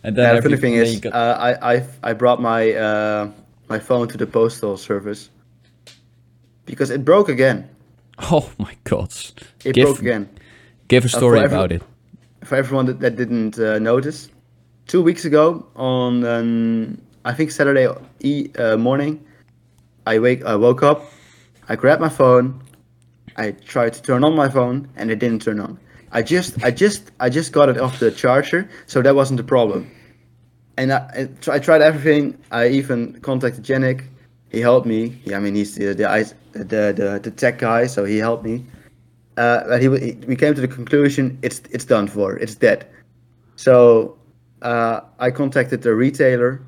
and 0.03 0.15
then 0.15 0.23
yeah 0.25 0.33
the 0.35 0.41
funny 0.41 0.57
thing 0.57 0.73
is 0.75 0.99
got- 0.99 1.13
uh, 1.13 1.35
i 1.39 1.75
i 1.75 1.83
i 2.03 2.13
brought 2.13 2.39
my 2.41 2.71
uh 2.73 3.27
my 3.69 3.79
phone 3.79 4.07
to 4.07 4.17
the 4.17 4.25
postal 4.27 4.77
service 4.77 5.29
because 6.65 6.89
it 6.93 7.03
broke 7.03 7.29
again 7.29 7.67
oh 8.31 8.49
my 8.57 8.73
god, 8.83 9.11
it 9.63 9.73
give 9.73 9.85
broke 9.85 9.99
again 9.99 10.29
give 10.87 11.05
a 11.05 11.09
story 11.09 11.39
every- 11.39 11.55
about 11.57 11.71
it. 11.71 11.81
for 12.43 12.55
everyone 12.55 12.85
that, 12.85 12.99
that 12.99 13.15
didn't 13.15 13.57
uh, 13.59 13.79
notice, 13.79 14.29
two 14.87 15.01
weeks 15.01 15.25
ago 15.25 15.65
on 15.75 16.23
um, 16.23 16.97
I 17.25 17.33
think 17.33 17.49
Saturday 17.51 17.87
e- 18.19 18.49
uh, 18.59 18.77
morning, 18.77 19.19
I 20.05 20.19
wake 20.19 20.45
I 20.45 20.55
woke 20.55 20.83
up, 20.83 20.99
I 21.69 21.75
grabbed 21.75 22.01
my 22.01 22.09
phone, 22.09 22.61
I 23.37 23.51
tried 23.51 23.93
to 23.93 24.01
turn 24.01 24.23
on 24.23 24.35
my 24.35 24.49
phone 24.49 24.87
and 24.95 25.11
it 25.11 25.19
didn't 25.19 25.41
turn 25.41 25.59
on. 25.59 25.79
I 26.11 26.21
just 26.21 26.63
I 26.63 26.71
just 26.71 27.11
I 27.19 27.29
just 27.29 27.51
got 27.51 27.69
it 27.69 27.77
off 27.77 27.99
the 27.99 28.11
charger, 28.11 28.69
so 28.85 29.01
that 29.01 29.15
wasn't 29.15 29.37
the 29.37 29.43
problem. 29.43 29.89
And 30.77 30.93
I, 30.93 31.27
I 31.51 31.59
tried 31.59 31.81
everything. 31.81 32.37
I 32.51 32.67
even 32.67 33.19
contacted 33.21 33.63
Janik. 33.63 34.03
He 34.49 34.61
helped 34.61 34.87
me. 34.87 35.19
Yeah, 35.25 35.37
I 35.37 35.39
mean 35.41 35.55
he's 35.55 35.75
the 35.75 35.93
the 35.93 36.33
the 36.53 36.93
the, 36.93 37.19
the 37.21 37.31
tech 37.31 37.59
guy, 37.59 37.87
so 37.87 38.05
he 38.05 38.17
helped 38.17 38.45
me 38.45 38.65
uh, 39.37 39.63
but 39.67 39.81
he, 39.81 39.87
he 39.99 40.13
we 40.27 40.35
came 40.35 40.53
to 40.53 40.61
the 40.61 40.67
conclusion 40.67 41.37
it's 41.41 41.61
it's 41.71 41.85
done 41.85 42.07
for 42.07 42.37
it's 42.37 42.55
dead 42.55 42.87
so 43.55 44.17
uh, 44.61 45.01
i 45.19 45.29
contacted 45.29 45.81
the 45.81 45.93
retailer 45.93 46.61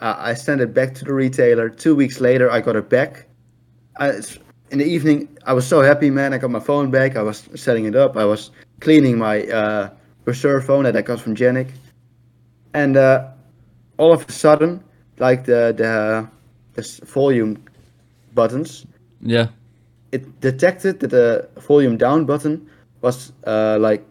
uh, 0.00 0.14
i 0.18 0.34
sent 0.34 0.60
it 0.60 0.74
back 0.74 0.94
to 0.94 1.04
the 1.04 1.12
retailer 1.12 1.68
two 1.68 1.94
weeks 1.94 2.20
later 2.20 2.50
i 2.50 2.60
got 2.60 2.76
it 2.76 2.88
back 2.88 3.26
I, 3.98 4.08
in 4.70 4.78
the 4.78 4.84
evening 4.84 5.28
i 5.46 5.52
was 5.52 5.66
so 5.66 5.82
happy 5.82 6.10
man 6.10 6.32
i 6.32 6.38
got 6.38 6.50
my 6.50 6.60
phone 6.60 6.90
back 6.90 7.16
i 7.16 7.22
was 7.22 7.48
setting 7.54 7.84
it 7.84 7.94
up 7.96 8.16
i 8.16 8.24
was 8.24 8.50
cleaning 8.80 9.18
my 9.18 9.42
uh, 9.48 9.90
reserve 10.24 10.64
phone 10.64 10.84
that 10.84 10.96
i 10.96 11.02
got 11.02 11.20
from 11.20 11.34
janik 11.34 11.68
and 12.74 12.96
uh, 12.96 13.28
all 13.98 14.12
of 14.12 14.26
a 14.28 14.32
sudden 14.32 14.82
like 15.18 15.44
the 15.44 15.74
the, 15.76 16.26
the 16.74 17.06
volume 17.06 17.62
buttons 18.34 18.86
Yeah. 19.20 19.48
it 20.12 20.40
detected 20.40 21.00
that 21.00 21.10
the 21.10 21.48
volume 21.60 21.96
down 21.96 22.24
button 22.24 22.66
was 23.02 23.32
uh, 23.46 23.78
like 23.80 24.02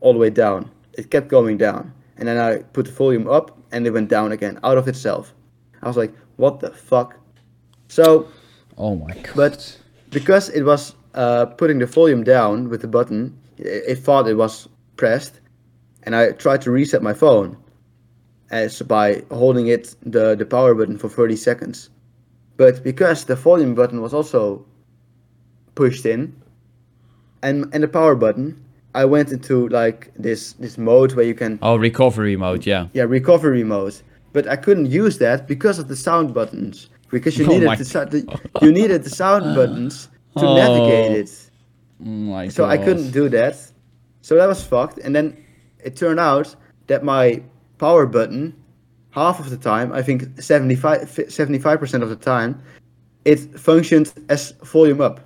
all 0.00 0.12
the 0.14 0.18
way 0.18 0.30
down. 0.30 0.70
It 0.94 1.10
kept 1.10 1.28
going 1.28 1.58
down, 1.58 1.92
and 2.16 2.26
then 2.26 2.38
I 2.38 2.62
put 2.72 2.86
the 2.86 2.92
volume 2.92 3.28
up, 3.28 3.50
and 3.70 3.86
it 3.86 3.90
went 3.92 4.08
down 4.08 4.32
again 4.32 4.58
out 4.64 4.78
of 4.78 4.88
itself. 4.88 5.34
I 5.82 5.88
was 5.88 5.96
like, 5.96 6.12
"What 6.36 6.60
the 6.60 6.70
fuck?" 6.70 7.14
So, 7.88 8.26
Oh 8.80 8.96
my 8.96 9.12
god. 9.12 9.36
but 9.36 9.78
because 10.08 10.48
it 10.48 10.62
was 10.62 10.94
uh, 11.14 11.44
putting 11.44 11.80
the 11.80 11.86
volume 11.86 12.24
down 12.24 12.70
with 12.70 12.80
the 12.80 12.88
button, 12.88 13.38
it, 13.58 13.84
it 13.88 13.98
thought 13.98 14.26
it 14.26 14.38
was 14.38 14.68
pressed, 14.96 15.40
and 16.04 16.16
I 16.16 16.32
tried 16.32 16.62
to 16.62 16.70
reset 16.70 17.02
my 17.02 17.12
phone 17.12 17.58
as 18.50 18.80
by 18.82 19.22
holding 19.30 19.66
it 19.66 19.94
the 20.02 20.34
the 20.34 20.46
power 20.46 20.74
button 20.74 20.96
for 20.96 21.10
30 21.10 21.36
seconds. 21.36 21.90
But 22.56 22.82
because 22.82 23.24
the 23.24 23.36
volume 23.36 23.74
button 23.74 24.00
was 24.00 24.14
also 24.14 24.64
pushed 25.74 26.06
in, 26.06 26.34
and 27.42 27.66
and 27.74 27.82
the 27.82 27.88
power 27.88 28.14
button, 28.14 28.64
I 28.94 29.04
went 29.04 29.30
into 29.30 29.68
like 29.68 30.10
this 30.16 30.54
this 30.54 30.78
mode 30.78 31.12
where 31.12 31.26
you 31.26 31.34
can 31.34 31.58
oh, 31.60 31.76
recovery 31.76 32.36
mode. 32.36 32.64
Yeah. 32.66 32.86
yeah 32.94 33.04
recovery 33.04 33.64
mode. 33.64 33.96
But 34.32 34.46
I 34.46 34.56
couldn't 34.56 34.86
use 34.86 35.18
that 35.18 35.46
because 35.46 35.78
of 35.78 35.88
the 35.88 35.96
sound 35.96 36.32
buttons. 36.32 36.88
Because 37.10 37.36
you 37.38 37.44
Oh 37.48 37.52
needed 37.52 37.78
the, 37.78 37.84
the 38.10 38.40
you 38.62 38.72
needed 38.72 39.04
the 39.04 39.10
sound 39.10 39.54
buttons 39.54 40.08
to 40.38 40.46
Oh. 40.46 40.54
navigate 40.54 41.12
it. 41.18 41.50
My 41.98 42.48
So 42.48 42.64
I 42.64 42.78
couldn't 42.78 43.10
do 43.10 43.28
that. 43.30 43.56
So 44.22 44.36
that 44.36 44.46
was 44.46 44.62
fucked. 44.62 44.98
And 44.98 45.14
then 45.14 45.36
it 45.82 45.96
turned 45.96 46.20
out 46.20 46.54
that 46.86 47.04
my 47.04 47.42
power 47.78 48.06
button, 48.06 48.54
half 49.10 49.40
of 49.40 49.50
the 49.50 49.56
time, 49.56 49.92
I 49.92 50.02
think 50.02 50.40
75 50.40 51.02
75% 51.02 52.02
of 52.02 52.08
the 52.08 52.16
time, 52.16 52.62
it 53.24 53.38
functioned 53.58 54.12
as 54.28 54.52
volume 54.62 55.00
up. 55.00 55.20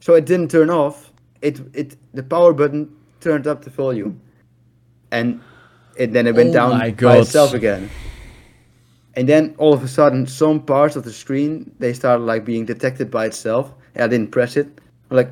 So 0.00 0.14
it 0.14 0.24
didn't 0.26 0.50
turn 0.50 0.70
off. 0.70 1.12
It 1.42 1.60
it 1.74 1.96
the 2.14 2.22
power 2.22 2.52
button 2.52 2.90
turned 3.20 3.46
up 3.46 3.62
the 3.62 3.70
volume, 3.70 4.20
and 5.10 5.40
it 5.96 6.12
then 6.12 6.26
it 6.26 6.34
went 6.34 6.50
Oh 6.50 6.52
down 6.54 6.70
by 6.96 7.18
itself 7.18 7.54
again. 7.54 7.90
And 9.18 9.28
then 9.28 9.56
all 9.58 9.74
of 9.74 9.82
a 9.82 9.88
sudden, 9.88 10.28
some 10.28 10.60
parts 10.60 10.94
of 10.94 11.02
the 11.02 11.12
screen 11.12 11.74
they 11.80 11.92
started 11.92 12.22
like 12.22 12.44
being 12.44 12.64
detected 12.64 13.10
by 13.10 13.26
itself. 13.26 13.74
And 13.96 14.04
I 14.04 14.06
didn't 14.06 14.30
press 14.30 14.56
it. 14.56 14.68
I'm 15.10 15.16
like, 15.16 15.30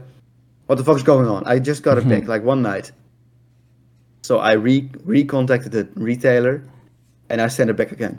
what 0.66 0.74
the 0.74 0.82
fuck's 0.82 1.04
going 1.04 1.28
on? 1.28 1.46
I 1.46 1.60
just 1.60 1.84
got 1.84 1.96
it 1.96 2.08
back 2.08 2.26
like 2.26 2.42
one 2.42 2.62
night. 2.62 2.90
So 4.22 4.38
I 4.38 4.54
re 4.54 4.82
recontacted 5.06 5.70
the 5.70 5.86
retailer, 5.94 6.64
and 7.30 7.40
I 7.40 7.46
sent 7.46 7.70
it 7.70 7.76
back 7.76 7.92
again. 7.92 8.18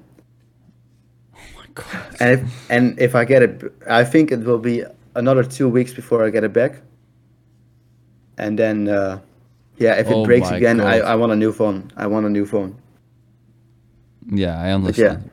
Oh 1.35 1.39
my 1.57 1.65
god. 1.73 2.15
And 2.21 2.29
if 2.31 2.71
and 2.71 2.97
if 2.97 3.13
I 3.13 3.25
get 3.25 3.41
it, 3.43 3.73
I 3.89 4.05
think 4.05 4.31
it 4.31 4.39
will 4.39 4.59
be 4.59 4.85
another 5.15 5.43
two 5.43 5.67
weeks 5.67 5.93
before 5.93 6.25
I 6.25 6.29
get 6.29 6.45
it 6.45 6.53
back. 6.53 6.79
And 8.37 8.57
then, 8.57 8.87
uh, 8.87 9.19
yeah, 9.75 9.99
if 9.99 10.07
it 10.07 10.13
Oh 10.13 10.23
breaks 10.23 10.49
again, 10.49 10.79
I, 10.79 10.99
God. 10.99 11.07
I 11.07 11.15
want 11.15 11.31
a 11.33 11.35
new 11.35 11.51
phone. 11.51 11.91
I 11.97 12.07
want 12.07 12.25
a 12.25 12.29
new 12.29 12.45
phone. 12.45 12.73
Yeah, 14.31 14.57
I 14.57 14.71
understand. 14.71 15.29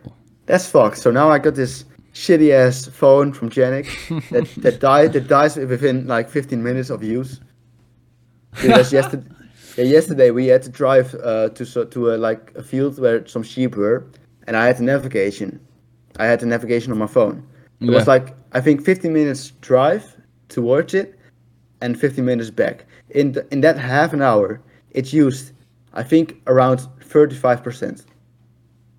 That's 0.46 0.68
fucked. 0.68 0.98
So 0.98 1.10
now 1.10 1.30
I 1.30 1.38
got 1.38 1.54
this 1.54 1.84
shitty 2.14 2.52
ass 2.52 2.86
phone 2.86 3.32
from 3.32 3.50
Janik 3.50 3.88
that 4.30 4.48
that 4.62 4.80
died 4.80 5.12
that 5.14 5.28
dies 5.28 5.56
within 5.56 6.06
like 6.06 6.28
15 6.28 6.62
minutes 6.62 6.90
of 6.90 7.02
use. 7.02 7.40
Because 8.62 8.92
yesterday, 8.98 9.26
yeah, 9.76 9.84
yesterday 9.84 10.30
we 10.30 10.46
had 10.46 10.62
to 10.62 10.70
drive 10.70 11.14
uh, 11.22 11.48
to 11.50 11.66
so, 11.66 11.84
to 11.84 12.14
a, 12.14 12.16
like 12.16 12.52
a 12.54 12.62
field 12.62 12.98
where 12.98 13.26
some 13.26 13.42
sheep 13.42 13.76
were, 13.76 14.06
and 14.46 14.56
I 14.56 14.66
had 14.66 14.78
the 14.78 14.84
navigation. 14.84 15.60
I 16.18 16.26
had 16.26 16.40
the 16.40 16.46
navigation 16.46 16.92
on 16.92 16.98
my 16.98 17.08
phone. 17.08 17.46
It 17.80 17.90
was 17.90 18.06
like 18.06 18.34
I 18.52 18.60
think 18.60 18.84
15 18.84 19.12
minutes 19.12 19.50
drive 19.60 20.16
towards 20.48 20.94
it, 20.94 21.18
and 21.80 21.98
15 21.98 22.24
minutes 22.24 22.50
back. 22.50 22.86
In 23.10 23.32
the, 23.32 23.46
in 23.52 23.60
that 23.60 23.76
half 23.76 24.12
an 24.12 24.22
hour, 24.22 24.62
it's 24.90 25.12
used, 25.12 25.52
I 25.92 26.02
think 26.02 26.40
around 26.46 26.80
35 27.00 27.62
percent. 27.62 28.04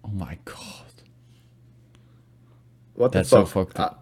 Oh 0.03 0.09
my 0.09 0.37
god. 0.45 0.75
What 2.95 3.11
the 3.11 3.19
That's 3.19 3.29
so 3.29 3.45
fuck? 3.45 3.67
fucked 3.67 3.79
up. 3.79 4.01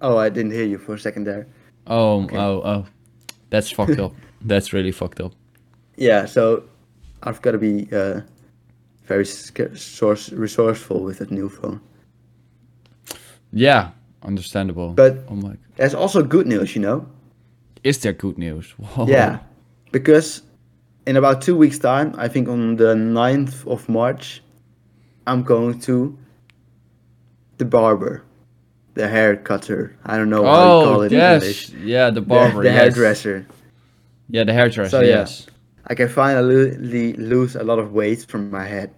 I, 0.00 0.06
Oh, 0.06 0.18
I 0.18 0.28
didn't 0.28 0.52
hear 0.52 0.64
you 0.66 0.76
for 0.78 0.94
a 0.94 0.98
second 0.98 1.24
there. 1.24 1.46
Oh, 1.86 2.28
oh, 2.32 2.62
oh. 2.64 2.86
That's 3.50 3.70
fucked 3.70 3.98
up. 3.98 4.12
That's 4.42 4.72
really 4.72 4.92
fucked 4.92 5.20
up. 5.20 5.32
Yeah, 5.96 6.26
so 6.26 6.64
I've 7.22 7.40
got 7.40 7.52
to 7.52 7.58
be 7.58 7.88
uh, 7.92 8.20
very 9.04 9.24
source 9.24 10.30
resourceful 10.32 11.00
with 11.02 11.18
that 11.18 11.30
new 11.30 11.48
phone. 11.48 11.80
Yeah, 13.52 13.90
understandable. 14.22 14.92
But- 14.92 15.24
oh 15.28 15.36
my, 15.36 15.56
There's 15.76 15.94
also 15.94 16.22
good 16.22 16.46
news, 16.46 16.74
you 16.74 16.82
know. 16.82 17.06
is 17.82 17.98
there 17.98 18.12
good 18.12 18.36
news? 18.38 18.70
Whoa. 18.78 19.06
Yeah, 19.06 19.38
because 19.92 20.42
in 21.06 21.16
about 21.16 21.40
two 21.42 21.56
weeks' 21.56 21.78
time, 21.78 22.14
I 22.18 22.28
think 22.28 22.48
on 22.48 22.76
the 22.76 22.94
9th 22.94 23.66
of 23.66 23.88
March, 23.88 24.42
I'm 25.26 25.42
going 25.42 25.78
to 25.80 26.16
the 27.58 27.64
barber, 27.64 28.22
the 28.94 29.08
hair 29.08 29.36
cutter. 29.36 29.96
I 30.06 30.16
don't 30.16 30.30
know 30.30 30.44
how 30.44 30.80
you 30.80 30.84
call 30.86 30.98
Oh 31.00 31.02
it 31.02 31.12
in 31.12 31.18
yes, 31.18 31.42
English. 31.42 31.70
yeah, 31.84 32.10
the 32.10 32.20
The, 32.20 32.26
barber, 32.26 32.62
the 32.62 32.70
yes. 32.70 32.78
hairdresser. 32.80 33.46
Yeah, 34.30 34.44
the 34.44 34.52
hairdresser. 34.52 34.90
So, 34.90 35.00
yeah. 35.00 35.08
yes. 35.20 35.46
I 35.86 35.94
can 35.94 36.08
finally 36.08 37.12
lose 37.14 37.56
a 37.56 37.62
lot 37.64 37.78
of 37.78 37.92
weight 37.92 38.24
from 38.26 38.50
my 38.50 38.64
head. 38.66 38.90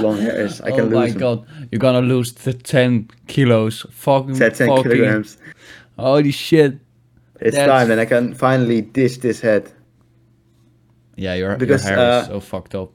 Long 0.00 0.18
hairs, 0.18 0.60
I 0.62 0.70
can 0.76 0.80
oh 0.80 0.84
lose 0.84 0.92
my 0.94 1.08
them. 1.10 1.18
god, 1.18 1.46
you're 1.70 1.78
gonna 1.78 2.00
lose 2.00 2.32
the 2.32 2.52
ten 2.54 3.08
kilos. 3.28 3.84
Fucking, 3.90 4.34
10, 4.34 4.52
10 4.52 4.68
fucking. 4.68 4.82
kilograms. 4.82 5.36
Holy 5.98 6.30
shit. 6.32 6.78
It's 7.40 7.54
That's- 7.56 7.68
time, 7.68 7.90
and 7.92 8.00
I 8.00 8.06
can 8.06 8.34
finally 8.34 8.80
dish 8.80 9.18
this 9.18 9.40
head. 9.40 9.70
Yeah, 11.16 11.34
your, 11.34 11.56
Because, 11.56 11.84
your 11.86 11.96
hair 11.96 12.20
is 12.22 12.24
uh, 12.24 12.28
so 12.28 12.40
fucked 12.40 12.74
up. 12.74 12.90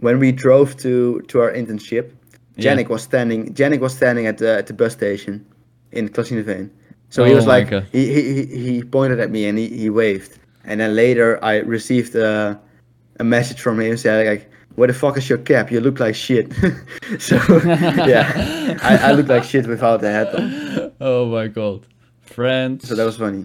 when 0.00 0.18
we 0.18 0.32
drove 0.32 0.76
to 0.78 1.20
to 1.28 1.40
our 1.40 1.52
internship, 1.52 2.10
Yeah. 2.56 2.74
Janik 2.74 2.88
was 2.88 3.02
standing. 3.02 3.54
Janik 3.54 3.80
was 3.80 3.94
standing 3.94 4.26
at 4.26 4.38
the 4.38 4.58
at 4.58 4.66
the 4.66 4.72
bus 4.72 4.92
station 4.92 5.44
in 5.92 6.08
Klazienaveen. 6.08 6.70
So 7.10 7.24
he 7.24 7.32
Oh 7.32 7.36
was 7.36 7.46
like, 7.46 7.68
he, 7.92 8.12
he 8.12 8.22
he 8.34 8.72
he 8.72 8.82
pointed 8.82 9.20
at 9.20 9.30
me 9.30 9.46
and 9.46 9.58
he, 9.58 9.68
he 9.68 9.90
waved. 9.90 10.38
And 10.64 10.80
then 10.80 10.96
later 10.96 11.38
I 11.44 11.58
received 11.58 12.14
a, 12.16 12.58
a 13.20 13.24
message 13.24 13.60
from 13.60 13.80
him 13.80 13.96
saying 13.96 14.26
like, 14.26 14.50
"Where 14.74 14.88
the 14.88 14.94
fuck 14.94 15.16
is 15.16 15.28
your 15.28 15.38
cap? 15.38 15.70
You 15.70 15.80
look 15.80 16.00
like 16.00 16.14
shit." 16.14 16.52
so 17.18 17.36
yeah, 17.64 18.76
I, 18.82 19.10
I 19.10 19.12
look 19.12 19.28
like 19.28 19.44
shit 19.44 19.66
without 19.66 20.00
the 20.00 20.10
hat 20.10 20.34
on. 20.34 20.92
Oh 21.00 21.26
my 21.26 21.46
god. 21.46 21.86
Friends. 22.22 22.88
So 22.88 22.94
that 22.94 23.04
was 23.04 23.16
funny. 23.18 23.44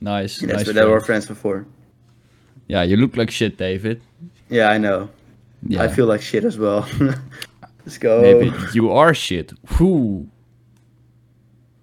nice. 0.00 0.40
Yes, 0.40 0.52
nice 0.52 0.64
but 0.66 0.74
they 0.74 0.84
were 0.84 1.00
friends. 1.00 1.06
friends 1.06 1.26
before. 1.26 1.66
Yeah, 2.68 2.82
you 2.82 2.96
look 2.96 3.16
like 3.16 3.30
shit, 3.30 3.58
David. 3.58 4.00
Yeah, 4.48 4.70
I 4.70 4.78
know. 4.78 5.08
Yeah. 5.66 5.82
I 5.82 5.88
feel 5.88 6.06
like 6.06 6.22
shit 6.22 6.44
as 6.44 6.56
well. 6.58 6.86
Let's 7.84 7.98
go. 7.98 8.22
Maybe 8.22 8.52
you 8.72 8.92
are 8.92 9.14
shit. 9.14 9.52
Who? 9.76 10.28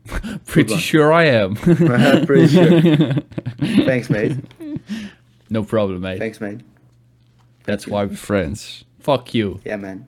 Pretty 0.45 0.77
sure 0.77 1.11
I 1.13 1.25
am. 1.25 1.55
Pretty 2.25 2.47
sure. 2.47 3.13
Thanks, 3.85 4.09
mate. 4.09 4.37
no 5.49 5.63
problem, 5.63 6.01
mate. 6.01 6.19
Thanks, 6.19 6.41
mate. 6.41 6.61
That's 7.65 7.87
why 7.87 8.05
we're 8.05 8.15
friends. 8.15 8.85
Fuck 8.99 9.33
you. 9.33 9.59
Yeah, 9.63 9.75
man. 9.75 10.07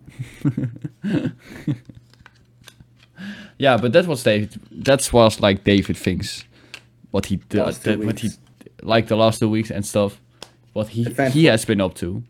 Yeah, 3.61 3.77
but 3.77 3.93
that 3.93 4.07
was 4.07 4.23
David. 4.23 4.59
That 4.71 5.07
was 5.13 5.39
like 5.39 5.63
David 5.63 5.95
thinks 5.95 6.45
what 7.11 7.27
he 7.27 7.35
did, 7.35 7.59
Last 7.59 7.85
what 7.85 8.17
he 8.17 8.31
like 8.81 9.07
the 9.07 9.15
last 9.15 9.37
two 9.37 9.49
weeks 9.49 9.69
and 9.69 9.85
stuff. 9.85 10.19
What 10.73 10.87
he 10.87 11.03
he 11.29 11.45
has 11.45 11.63
been 11.63 11.79
up 11.79 11.93
to. 11.95 12.23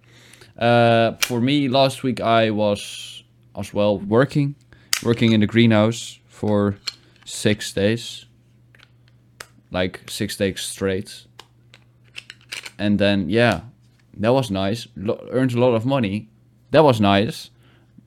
Uh, 0.58 1.14
for 1.22 1.40
me, 1.40 1.70
last 1.70 2.04
week 2.04 2.20
I 2.20 2.50
was 2.50 3.11
as 3.56 3.74
well 3.74 3.98
working, 3.98 4.56
working 5.04 5.32
in 5.32 5.40
the 5.42 5.48
greenhouse 5.48 6.20
for 6.28 6.78
six 7.26 7.74
days, 7.74 8.26
like 9.72 10.02
six 10.10 10.38
days 10.38 10.62
straight. 10.62 11.26
And 12.78 13.00
then 13.00 13.30
yeah, 13.30 13.62
that 14.18 14.34
was 14.34 14.50
nice. 14.50 14.88
Lo- 14.96 15.28
earned 15.32 15.54
a 15.54 15.60
lot 15.60 15.76
of 15.76 15.86
money. 15.86 16.30
That 16.72 16.84
was 16.84 17.00
nice. 17.00 17.50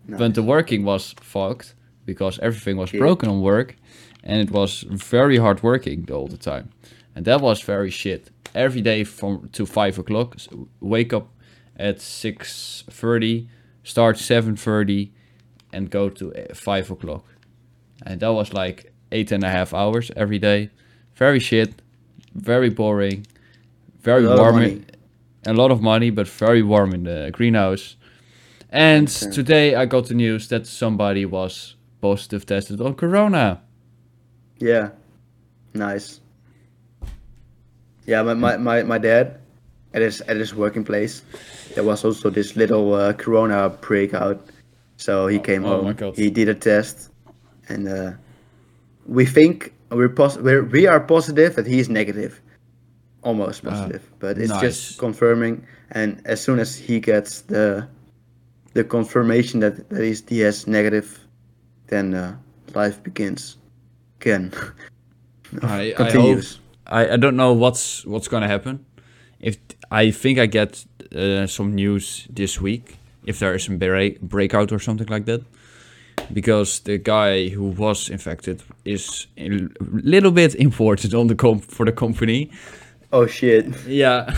But 0.06 0.34
the 0.34 0.42
working 0.42 0.84
was 0.84 1.14
fucked 1.20 1.74
because 2.04 2.38
everything 2.40 2.76
was 2.76 2.90
broken 2.90 3.28
on 3.30 3.40
work 3.40 3.76
and 4.22 4.40
it 4.40 4.50
was 4.50 4.84
very 4.88 5.38
hard 5.38 5.62
working 5.62 6.08
all 6.10 6.26
the 6.26 6.36
time. 6.36 6.70
And 7.14 7.24
that 7.24 7.40
was 7.40 7.62
very 7.62 7.90
shit. 7.90 8.30
Every 8.54 8.82
day 8.82 9.04
from 9.04 9.48
to 9.52 9.66
five 9.66 9.98
o'clock, 9.98 10.36
wake 10.80 11.12
up 11.12 11.28
at 11.76 12.00
six 12.00 12.84
thirty, 12.90 13.48
start 13.82 14.18
seven 14.18 14.56
thirty, 14.56 15.12
and 15.74 15.90
go 15.90 16.08
to 16.10 16.32
uh, 16.32 16.54
five 16.54 16.90
o'clock. 16.90 17.24
And 18.06 18.20
that 18.20 18.32
was 18.32 18.52
like 18.52 18.92
eight 19.12 19.32
and 19.32 19.44
a 19.44 19.48
half 19.50 19.72
hours 19.74 20.10
every 20.16 20.38
day. 20.38 20.70
Very 21.16 21.40
shit, 21.40 21.82
very 22.34 22.70
boring, 22.70 23.26
very 24.02 24.24
A 24.26 24.36
warm. 24.36 24.54
money. 24.56 24.82
A 25.46 25.52
lot 25.52 25.70
of 25.70 25.80
money, 25.82 26.10
but 26.10 26.26
very 26.28 26.62
warm 26.62 26.94
in 26.94 27.04
the 27.04 27.30
greenhouse. 27.32 27.96
And 28.70 29.08
Okay. 29.08 29.30
today 29.30 29.74
I 29.74 29.86
got 29.86 30.06
the 30.06 30.14
news 30.14 30.48
that 30.48 30.66
somebody 30.66 31.24
was 31.26 31.76
positive 32.00 32.44
tested 32.46 32.80
on 32.80 32.94
corona. 32.94 33.60
Yeah. 34.58 34.88
Nice. 35.74 36.20
Yeah, 38.06 38.22
my, 38.22 38.34
my, 38.34 38.56
my, 38.56 38.82
my 38.82 38.98
dad 38.98 39.38
at 39.94 40.02
his 40.02 40.20
at 40.22 40.36
his 40.36 40.54
working 40.54 40.84
place, 40.84 41.22
there 41.74 41.84
was 41.84 42.04
also 42.04 42.30
this 42.30 42.56
little 42.56 42.94
uh, 42.94 43.12
corona 43.12 43.68
breakout. 43.80 44.40
So 44.96 45.26
he 45.26 45.38
came 45.38 45.64
oh 45.64 45.82
home. 45.82 46.12
He 46.14 46.30
did 46.30 46.48
a 46.48 46.54
test, 46.54 47.10
and 47.68 47.88
uh, 47.88 48.12
we 49.06 49.26
think 49.26 49.72
we're, 49.90 50.08
pos- 50.08 50.38
we're 50.38 50.62
we 50.64 50.86
are 50.86 51.00
positive 51.00 51.56
that 51.56 51.66
he's 51.66 51.88
negative, 51.88 52.40
almost 53.22 53.64
Ah, 53.64 53.70
positive. 53.70 54.02
but 54.18 54.38
it's 54.38 54.50
nice. 54.50 54.60
just 54.60 54.98
confirming. 54.98 55.66
And 55.90 56.20
as 56.26 56.40
soon 56.42 56.58
as 56.58 56.76
he 56.76 57.00
gets 57.00 57.42
the 57.42 57.86
the 58.74 58.84
confirmation 58.84 59.60
that 59.60 59.88
that 59.90 60.02
he's, 60.02 60.22
he 60.28 60.40
has 60.40 60.66
negative, 60.66 61.18
then 61.88 62.14
uh, 62.14 62.36
life 62.74 63.02
begins 63.02 63.56
again. 64.20 64.52
I, 65.62 65.90
I 65.90 65.92
Continues. 65.92 66.60
I, 66.86 67.14
I 67.14 67.16
don't 67.16 67.36
know 67.36 67.52
what's 67.52 68.04
what's 68.06 68.28
gonna 68.28 68.48
happen. 68.48 68.84
If 69.40 69.56
I 69.90 70.10
think 70.12 70.38
I 70.38 70.46
get 70.46 70.84
uh, 71.14 71.46
some 71.46 71.74
news 71.74 72.26
this 72.30 72.60
week, 72.60 72.98
if 73.26 73.38
there 73.38 73.54
is 73.54 73.68
a 73.68 73.72
break, 73.72 74.20
breakout 74.20 74.72
or 74.72 74.78
something 74.78 75.08
like 75.08 75.24
that, 75.26 75.42
because 76.32 76.80
the 76.80 76.98
guy 76.98 77.48
who 77.48 77.68
was 77.68 78.08
infected 78.08 78.62
is 78.84 79.26
a 79.36 79.68
little 79.80 80.30
bit 80.30 80.54
important 80.54 81.14
on 81.14 81.26
the 81.26 81.34
comp 81.34 81.64
for 81.64 81.86
the 81.86 81.92
company. 81.92 82.50
Oh 83.12 83.26
shit. 83.26 83.66
Yeah, 83.86 84.34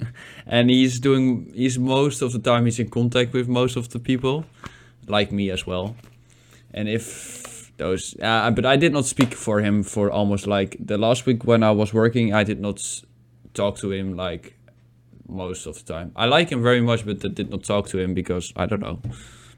and 0.46 0.70
he's 0.70 1.00
doing. 1.00 1.52
He's 1.54 1.78
most 1.78 2.22
of 2.22 2.32
the 2.32 2.38
time 2.38 2.64
he's 2.64 2.78
in 2.78 2.88
contact 2.88 3.32
with 3.32 3.48
most 3.48 3.76
of 3.76 3.88
the 3.88 3.98
people, 3.98 4.44
like 5.06 5.32
me 5.32 5.50
as 5.50 5.66
well. 5.66 5.96
And 6.72 6.88
if 6.88 7.72
those, 7.76 8.14
uh, 8.22 8.50
but 8.52 8.64
I 8.64 8.76
did 8.76 8.92
not 8.92 9.06
speak 9.06 9.34
for 9.34 9.60
him 9.60 9.82
for 9.82 10.10
almost 10.10 10.46
like 10.46 10.76
the 10.78 10.98
last 10.98 11.26
week 11.26 11.44
when 11.44 11.62
I 11.62 11.72
was 11.72 11.92
working. 11.92 12.32
I 12.32 12.44
did 12.44 12.60
not 12.60 13.02
talk 13.54 13.78
to 13.78 13.90
him 13.90 14.16
like 14.16 14.54
most 15.30 15.66
of 15.66 15.84
the 15.84 15.92
time. 15.92 16.12
I 16.16 16.26
like 16.26 16.50
him 16.50 16.62
very 16.62 16.80
much, 16.80 17.04
but 17.06 17.24
I 17.24 17.28
did 17.28 17.50
not 17.50 17.64
talk 17.64 17.88
to 17.88 17.98
him 17.98 18.14
because 18.14 18.52
I 18.56 18.66
don't 18.66 18.80
know. 18.80 19.00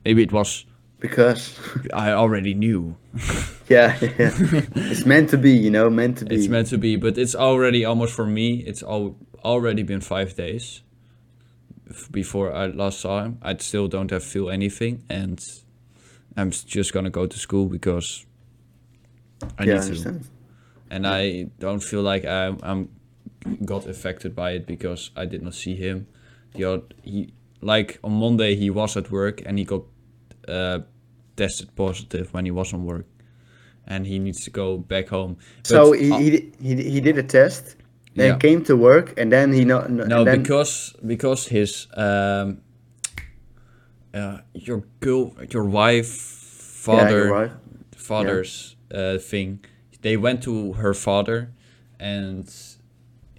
Maybe 0.05 0.23
it 0.23 0.33
was 0.33 0.65
Because 1.01 1.59
I 1.95 2.13
already 2.13 2.55
knew. 2.55 2.97
yeah, 3.69 3.97
yeah. 4.01 4.31
it's 4.75 5.05
meant 5.07 5.31
to 5.31 5.39
be, 5.39 5.51
you 5.51 5.71
know, 5.71 5.91
meant 5.91 6.19
to 6.19 6.25
be. 6.25 6.35
It's 6.37 6.49
meant 6.49 6.69
to 6.69 6.79
be, 6.79 6.97
but 6.97 7.19
it's 7.19 7.35
already 7.35 7.85
almost 7.85 8.15
for 8.15 8.27
me. 8.27 8.63
It's 8.67 8.83
all 8.83 9.17
already 9.45 9.83
been 9.83 10.01
five 10.01 10.37
days 10.37 10.83
before 12.11 12.53
I 12.53 12.67
last 12.67 13.01
saw 13.01 13.25
him. 13.25 13.39
I 13.43 13.57
still 13.57 13.89
don't 13.89 14.11
have 14.11 14.23
feel 14.23 14.49
anything, 14.49 15.03
and 15.09 15.45
I'm 16.37 16.51
just 16.51 16.93
gonna 16.93 17.11
go 17.11 17.27
to 17.27 17.39
school 17.39 17.67
because 17.67 18.25
I 19.59 19.65
yeah, 19.65 19.83
I 19.83 19.89
need 19.89 20.03
to, 20.03 20.21
and 20.91 21.07
I 21.07 21.47
don't 21.59 21.83
feel 21.83 22.03
like 22.03 22.25
I'm, 22.25 22.59
I'm 22.63 22.89
got 23.65 23.87
affected 23.87 24.35
by 24.35 24.53
it 24.53 24.67
because 24.67 25.11
I 25.17 25.27
did 25.27 25.43
not 25.43 25.55
see 25.55 25.75
him. 25.77 26.07
The 26.55 26.65
oth- 26.65 26.93
he 27.03 27.33
like 27.61 27.99
on 28.03 28.13
Monday 28.13 28.57
he 28.57 28.71
was 28.71 28.97
at 28.97 29.11
work 29.11 29.43
and 29.47 29.59
he 29.59 29.65
got 29.65 29.83
uh, 30.49 30.81
tested 31.37 31.75
positive 31.77 32.33
when 32.35 32.45
he 32.45 32.51
was 32.51 32.73
on 32.73 32.85
work, 32.85 33.07
and 33.87 34.07
he 34.07 34.19
needs 34.19 34.45
to 34.45 34.51
go 34.51 34.77
back 34.79 35.09
home. 35.09 35.37
So 35.65 35.93
he, 35.93 36.11
uh, 36.13 36.19
he 36.19 36.53
he 36.61 36.75
he 36.91 37.01
did 37.01 37.19
a 37.19 37.23
test, 37.23 37.77
then 38.17 38.27
Yeah. 38.31 38.39
came 38.39 38.63
to 38.65 38.77
work, 38.77 39.15
and 39.19 39.31
then 39.33 39.53
he 39.53 39.65
no 39.65 39.87
no, 39.89 40.25
then, 40.25 40.43
because 40.43 40.95
because 41.07 41.47
his 41.51 41.87
um, 41.97 42.59
uh, 44.15 44.39
your 44.55 44.83
girl, 45.01 45.33
your 45.51 45.65
wife, 45.65 46.09
father, 46.85 47.25
you're 47.27 47.33
right. 47.33 47.51
father's 47.97 48.77
uh, 48.95 49.19
thing. 49.19 49.65
They 50.03 50.17
went 50.17 50.43
to 50.43 50.73
her 50.75 50.95
father, 50.95 51.53
and 51.99 52.49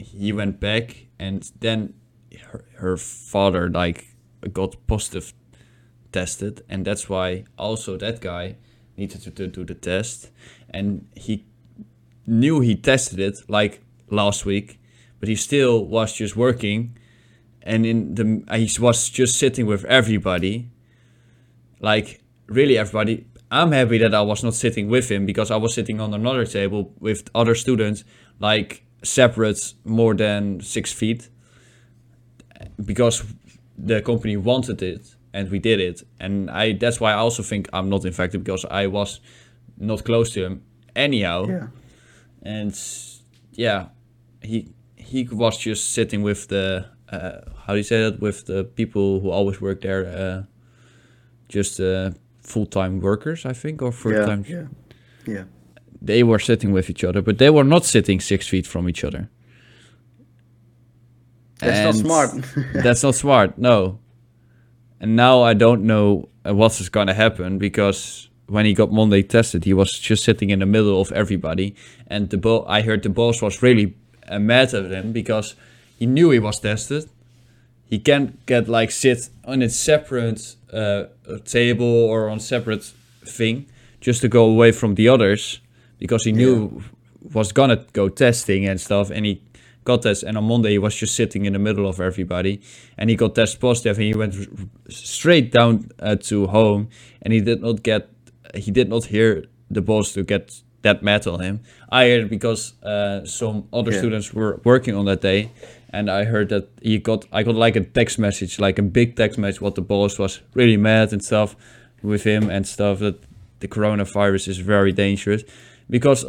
he 0.04 0.32
went 0.32 0.60
back, 0.60 1.08
and 1.18 1.50
then 1.60 1.94
her, 2.50 2.66
her 2.78 2.98
father 2.98 3.70
like 3.70 4.16
got 4.52 4.76
positive 4.88 5.34
tested, 6.12 6.64
and 6.70 6.86
that's 6.86 7.10
why 7.10 7.46
also 7.58 7.98
that 7.98 8.22
guy 8.22 8.56
needed 8.98 9.22
to, 9.22 9.32
to 9.32 9.48
do 9.48 9.66
the 9.66 9.74
test, 9.74 10.30
and 10.70 11.08
he 11.16 11.46
knew 12.28 12.60
he 12.60 12.76
tested 12.76 13.20
it 13.20 13.42
like 13.48 13.82
last 14.10 14.46
week, 14.46 14.80
but 15.20 15.30
he 15.30 15.36
still 15.36 15.86
was 15.86 16.14
just 16.14 16.36
working, 16.36 16.98
and 17.62 17.86
in 17.86 18.16
the 18.16 18.44
uh, 18.48 18.58
he 18.58 18.70
was 18.80 19.10
just 19.10 19.38
sitting 19.38 19.66
with 19.66 19.86
everybody, 19.86 20.70
like 21.80 22.22
really 22.48 22.78
everybody. 22.78 23.26
I'm 23.52 23.72
happy 23.72 24.00
that 24.00 24.16
I 24.16 24.22
was 24.22 24.44
not 24.44 24.56
sitting 24.56 24.90
with 24.90 25.12
him 25.12 25.28
because 25.28 25.52
I 25.52 25.58
was 25.58 25.76
sitting 25.76 26.02
on 26.02 26.12
another 26.12 26.44
table 26.44 26.92
with 27.00 27.30
other 27.36 27.54
students, 27.54 28.04
like 28.40 28.84
separate 29.04 29.74
more 29.84 30.16
than 30.16 30.60
six 30.62 30.92
feet, 30.92 31.30
because 32.84 33.24
the 33.78 34.02
company 34.02 34.38
wanted 34.38 34.82
it 34.82 35.16
and 35.34 35.50
we 35.52 35.60
did 35.60 35.80
it. 35.80 36.04
And 36.20 36.50
I 36.50 36.74
that's 36.74 37.00
why 37.00 37.12
I 37.12 37.16
also 37.16 37.44
think 37.44 37.68
I'm 37.74 37.90
not 37.90 38.06
infected 38.06 38.44
because 38.44 38.66
I 38.70 38.88
was 38.88 39.20
not 39.78 40.04
close 40.04 40.32
to 40.34 40.46
him 40.46 40.62
anyhow. 40.96 41.46
Yeah. 41.48 41.68
And 42.42 42.74
yeah, 43.52 43.88
he 44.42 44.68
he 44.96 45.28
was 45.32 45.58
just 45.58 45.94
sitting 45.94 46.24
with 46.24 46.48
the 46.48 46.86
uh, 47.12 47.42
how 47.68 47.74
do 47.74 47.78
you 47.78 47.84
say 47.84 48.10
that 48.10 48.20
with 48.22 48.46
the 48.46 48.64
people 48.64 49.20
who 49.20 49.30
always 49.30 49.62
work 49.62 49.82
there, 49.82 50.06
uh, 50.06 50.44
just 51.50 51.80
uh, 51.80 52.12
full 52.42 52.66
time 52.66 53.00
workers, 53.00 53.46
I 53.46 53.54
think, 53.54 53.82
or 53.82 53.92
full 53.92 54.14
Yeah. 54.14 54.26
time. 54.26 54.46
Yeah. 54.48 54.68
Yeah. 55.28 55.44
They 56.04 56.22
were 56.22 56.40
sitting 56.40 56.74
with 56.74 56.90
each 56.90 57.06
other, 57.06 57.22
but 57.22 57.38
they 57.38 57.50
were 57.50 57.64
not 57.64 57.86
sitting 57.86 58.20
six 58.20 58.46
feet 58.46 58.68
from 58.68 58.90
each 58.90 59.06
other. 59.06 59.30
That's 61.60 61.80
not 61.86 61.96
smart. 61.96 62.46
that's 62.74 63.04
not 63.04 63.16
smart. 63.16 63.58
No. 63.58 64.00
And 65.00 65.16
now 65.16 65.42
I 65.42 65.54
don't 65.54 65.84
know 65.84 66.28
uh, 66.46 66.54
what 66.54 66.80
is 66.82 66.90
going 66.90 67.08
to 67.08 67.14
happen 67.14 67.58
because 67.58 68.28
when 68.48 68.66
he 68.66 68.74
got 68.74 68.92
Monday 68.92 69.24
tested, 69.24 69.64
he 69.64 69.74
was 69.74 69.98
just 69.98 70.26
sitting 70.26 70.50
in 70.50 70.60
the 70.60 70.66
middle 70.66 71.00
of 71.00 71.10
everybody, 71.14 71.74
and 72.08 72.30
the 72.30 72.38
bo- 72.38 72.66
I 72.68 72.82
heard 72.82 73.04
the 73.04 73.10
boss 73.10 73.42
was 73.42 73.62
really 73.62 73.96
uh, 74.28 74.40
mad 74.40 74.74
at 74.74 74.92
him 74.92 75.14
because 75.14 75.56
he 75.98 76.06
knew 76.06 76.32
he 76.32 76.40
was 76.40 76.60
tested. 76.60 77.10
He 77.86 78.00
can't 78.00 78.46
get 78.46 78.68
like 78.68 78.92
sit 78.92 79.30
on 79.46 79.62
a 79.62 79.70
separate 79.70 80.56
uh, 80.74 81.06
table 81.46 81.86
or 81.86 82.28
on 82.28 82.42
separate 82.42 82.84
thing 83.26 83.68
just 84.02 84.20
to 84.22 84.28
go 84.28 84.46
away 84.46 84.74
from 84.74 84.96
the 84.96 85.08
others 85.08 85.62
because 86.04 86.26
he 86.26 86.34
knew 86.34 86.84
was 87.34 87.54
gonna 87.54 87.86
go 87.94 88.10
testing 88.10 88.68
and 88.68 88.78
stuff, 88.82 89.10
and 89.10 89.26
he 89.26 89.42
got 89.86 90.02
tested. 90.02 90.28
And 90.28 90.38
on 90.38 90.44
Monday 90.44 90.72
he 90.72 90.78
was 90.78 90.94
just 90.94 91.16
sitting 91.16 91.46
in 91.46 91.54
the 91.54 91.60
middle 91.60 91.88
of 91.88 92.02
everybody, 92.02 92.60
and 92.98 93.10
he 93.10 93.16
got 93.16 93.36
test 93.36 93.62
positive, 93.62 93.98
and 93.98 94.08
he 94.08 94.14
went 94.14 94.36
straight 94.90 95.50
down 95.54 95.88
uh, 96.00 96.18
to 96.30 96.48
home, 96.48 96.90
and 97.22 97.32
he 97.32 97.40
did 97.40 97.62
not 97.62 97.84
get, 97.84 98.10
he 98.54 98.70
did 98.70 98.90
not 98.90 99.06
hear 99.06 99.46
the 99.72 99.82
boss 99.82 100.12
to 100.14 100.24
get 100.24 100.62
that 100.82 101.04
mad 101.04 101.26
on 101.26 101.40
him. 101.40 101.62
I 101.90 102.10
heard 102.10 102.30
because 102.30 102.74
uh, 102.84 103.24
some 103.24 103.64
other 103.72 103.92
Yeah. 103.92 104.00
students 104.00 104.34
were 104.34 104.60
working 104.66 104.94
on 104.94 105.06
that 105.06 105.22
day, 105.22 105.52
and 105.94 106.10
I 106.10 106.26
heard 106.26 106.50
that 106.50 106.68
he 106.82 106.98
got, 106.98 107.26
I 107.32 107.44
got 107.44 107.56
like 107.56 107.78
a 107.78 107.84
text 108.00 108.20
message, 108.20 108.60
like 108.60 108.78
a 108.78 108.84
big 108.84 109.16
text 109.16 109.38
message, 109.40 109.62
what 109.62 109.76
the 109.76 109.82
boss 109.82 110.20
was 110.20 110.42
really 110.54 110.78
mad 110.78 111.14
and 111.14 111.24
stuff 111.24 111.56
with 112.02 112.24
him 112.26 112.50
and 112.50 112.68
stuff 112.68 113.00
that 113.00 113.16
the 113.62 113.70
coronavirus 113.70 114.50
is 114.50 114.58
very 114.58 114.92
dangerous 114.92 115.44
because 115.90 116.26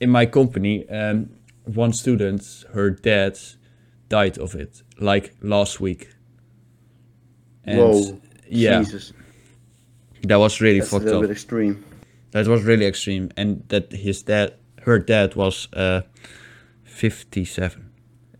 in 0.00 0.10
my 0.10 0.26
company 0.26 0.88
um, 0.88 1.30
one 1.64 1.92
student 1.92 2.64
her 2.72 2.90
dad 2.90 3.38
died 4.08 4.38
of 4.38 4.54
it 4.54 4.82
like 4.98 5.34
last 5.42 5.80
week 5.80 6.08
and 7.64 7.78
Whoa. 7.78 8.20
yeah 8.48 8.80
Jesus. 8.82 9.12
that 10.22 10.36
was 10.36 10.60
really 10.60 10.80
That's 10.80 10.88
a 10.88 10.92
fucked 10.92 11.04
little 11.04 11.20
up 11.20 11.28
bit 11.28 11.30
extreme. 11.30 11.84
that 12.32 12.46
was 12.46 12.62
really 12.64 12.86
extreme 12.86 13.30
and 13.36 13.62
that 13.68 13.92
his 13.92 14.22
dad 14.22 14.54
her 14.82 14.98
dad 14.98 15.34
was 15.36 15.68
uh 15.74 16.02
57 16.84 17.90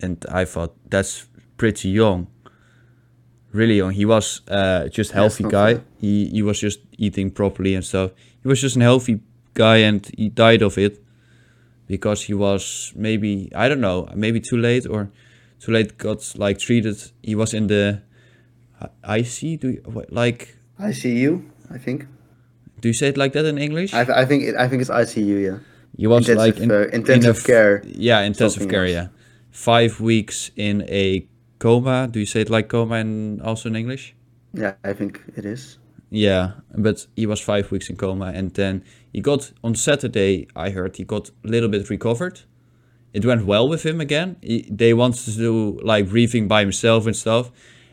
and 0.01 0.25
i 0.31 0.45
thought 0.45 0.75
that's 0.91 1.27
pretty 1.57 1.91
young 1.91 2.27
really 3.53 3.77
young 3.77 3.91
he 3.93 4.05
was 4.05 4.41
uh 4.49 4.89
just 4.89 5.13
healthy 5.13 5.45
guy 5.45 5.75
bad. 5.75 5.85
he 6.01 6.29
he 6.31 6.43
was 6.43 6.59
just 6.61 6.81
eating 6.99 7.31
properly 7.31 7.75
and 7.75 7.85
stuff 7.85 8.11
he 8.43 8.49
was 8.49 8.61
just 8.61 8.77
a 8.77 8.81
healthy 8.81 9.21
guy 9.65 9.79
and 9.89 10.01
he 10.21 10.27
died 10.45 10.63
of 10.69 10.75
it 10.87 10.95
because 11.93 12.21
he 12.29 12.35
was 12.47 12.93
maybe 13.07 13.31
i 13.63 13.65
don't 13.69 13.81
know 13.89 13.99
maybe 14.25 14.39
too 14.51 14.57
late 14.69 14.85
or 14.95 15.01
too 15.63 15.73
late 15.77 15.91
got 16.07 16.21
like 16.45 16.57
treated 16.67 16.97
he 17.29 17.35
was 17.35 17.51
in 17.55 17.65
the 17.75 17.85
ic 19.17 19.61
do 19.63 19.69
you, 19.75 19.83
like 20.23 20.41
I 20.79 20.93
see 20.93 21.15
you. 21.25 21.33
I 21.77 21.79
think. 21.87 22.07
do 22.81 22.89
you 22.89 22.95
say 23.01 23.09
it 23.13 23.17
like 23.23 23.33
that 23.37 23.45
in 23.53 23.59
english 23.59 23.91
I, 23.93 24.05
th- 24.05 24.17
I 24.23 24.25
think. 24.29 24.41
It, 24.49 24.55
I 24.57 24.67
think 24.69 24.81
it's 24.83 24.91
ICU. 25.03 25.37
Yeah. 25.49 25.59
He 26.01 26.07
was 26.07 26.29
Intensive, 26.29 26.39
like 26.47 26.57
in, 26.65 26.71
uh, 26.71 26.89
in 26.95 27.01
intensive 27.01 27.45
care, 27.45 27.83
Yeah, 28.09 28.21
intensive 28.33 28.67
care. 28.73 28.87
else. 28.87 28.95
Yeah, 28.99 29.07
five 29.51 29.93
weeks 30.01 30.51
in 30.57 30.83
a 30.89 31.27
coma. 31.59 32.09
Do 32.11 32.19
you 32.19 32.27
say 32.27 32.41
it 32.41 32.51
like 32.51 32.69
coma 32.69 32.97
and 33.05 33.43
also 33.43 33.69
in 33.69 33.77
English? 33.77 34.15
Yeah, 34.63 34.75
I 34.91 34.93
think 34.99 35.13
it 35.37 35.45
is. 35.45 35.79
Yeah, 36.11 36.45
but 36.87 37.07
he 37.17 37.27
was 37.27 37.41
five 37.41 37.71
weeks 37.71 37.91
in 37.91 37.97
coma, 37.97 38.33
and 38.39 38.49
then 38.55 38.83
he 39.13 39.21
got 39.21 39.53
on 39.63 39.75
Saturday. 39.75 40.49
I 40.55 40.71
heard 40.71 40.97
he 40.97 41.05
got 41.05 41.31
a 41.31 41.49
little 41.49 41.69
bit 41.69 41.91
recovered. 41.91 42.41
It 43.13 43.25
went 43.25 43.45
well 43.45 43.69
with 43.69 43.85
him 43.85 44.01
again. 44.01 44.37
He, 44.41 44.69
they 44.71 44.95
wanted 44.95 45.25
to 45.25 45.33
do 45.33 45.81
like 45.83 46.09
breathing 46.09 46.47
by 46.47 46.61
himself 46.61 47.07
and 47.07 47.17
stuff. 47.17 47.51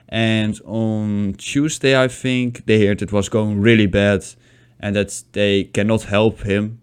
And 0.09 0.59
on 0.63 1.33
Tuesday, 1.37 2.01
I 2.01 2.07
think 2.07 2.65
they 2.65 2.85
heard 2.85 3.01
it 3.01 3.11
was 3.11 3.27
going 3.27 3.59
really 3.59 3.87
bad, 3.87 4.23
and 4.79 4.95
that 4.95 5.23
they 5.33 5.65
cannot 5.65 6.03
help 6.03 6.41
him. 6.43 6.81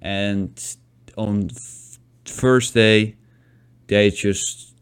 And 0.00 0.58
on 1.16 1.48
th- 1.48 1.98
Thursday, 2.24 3.16
they 3.88 4.10
just 4.10 4.74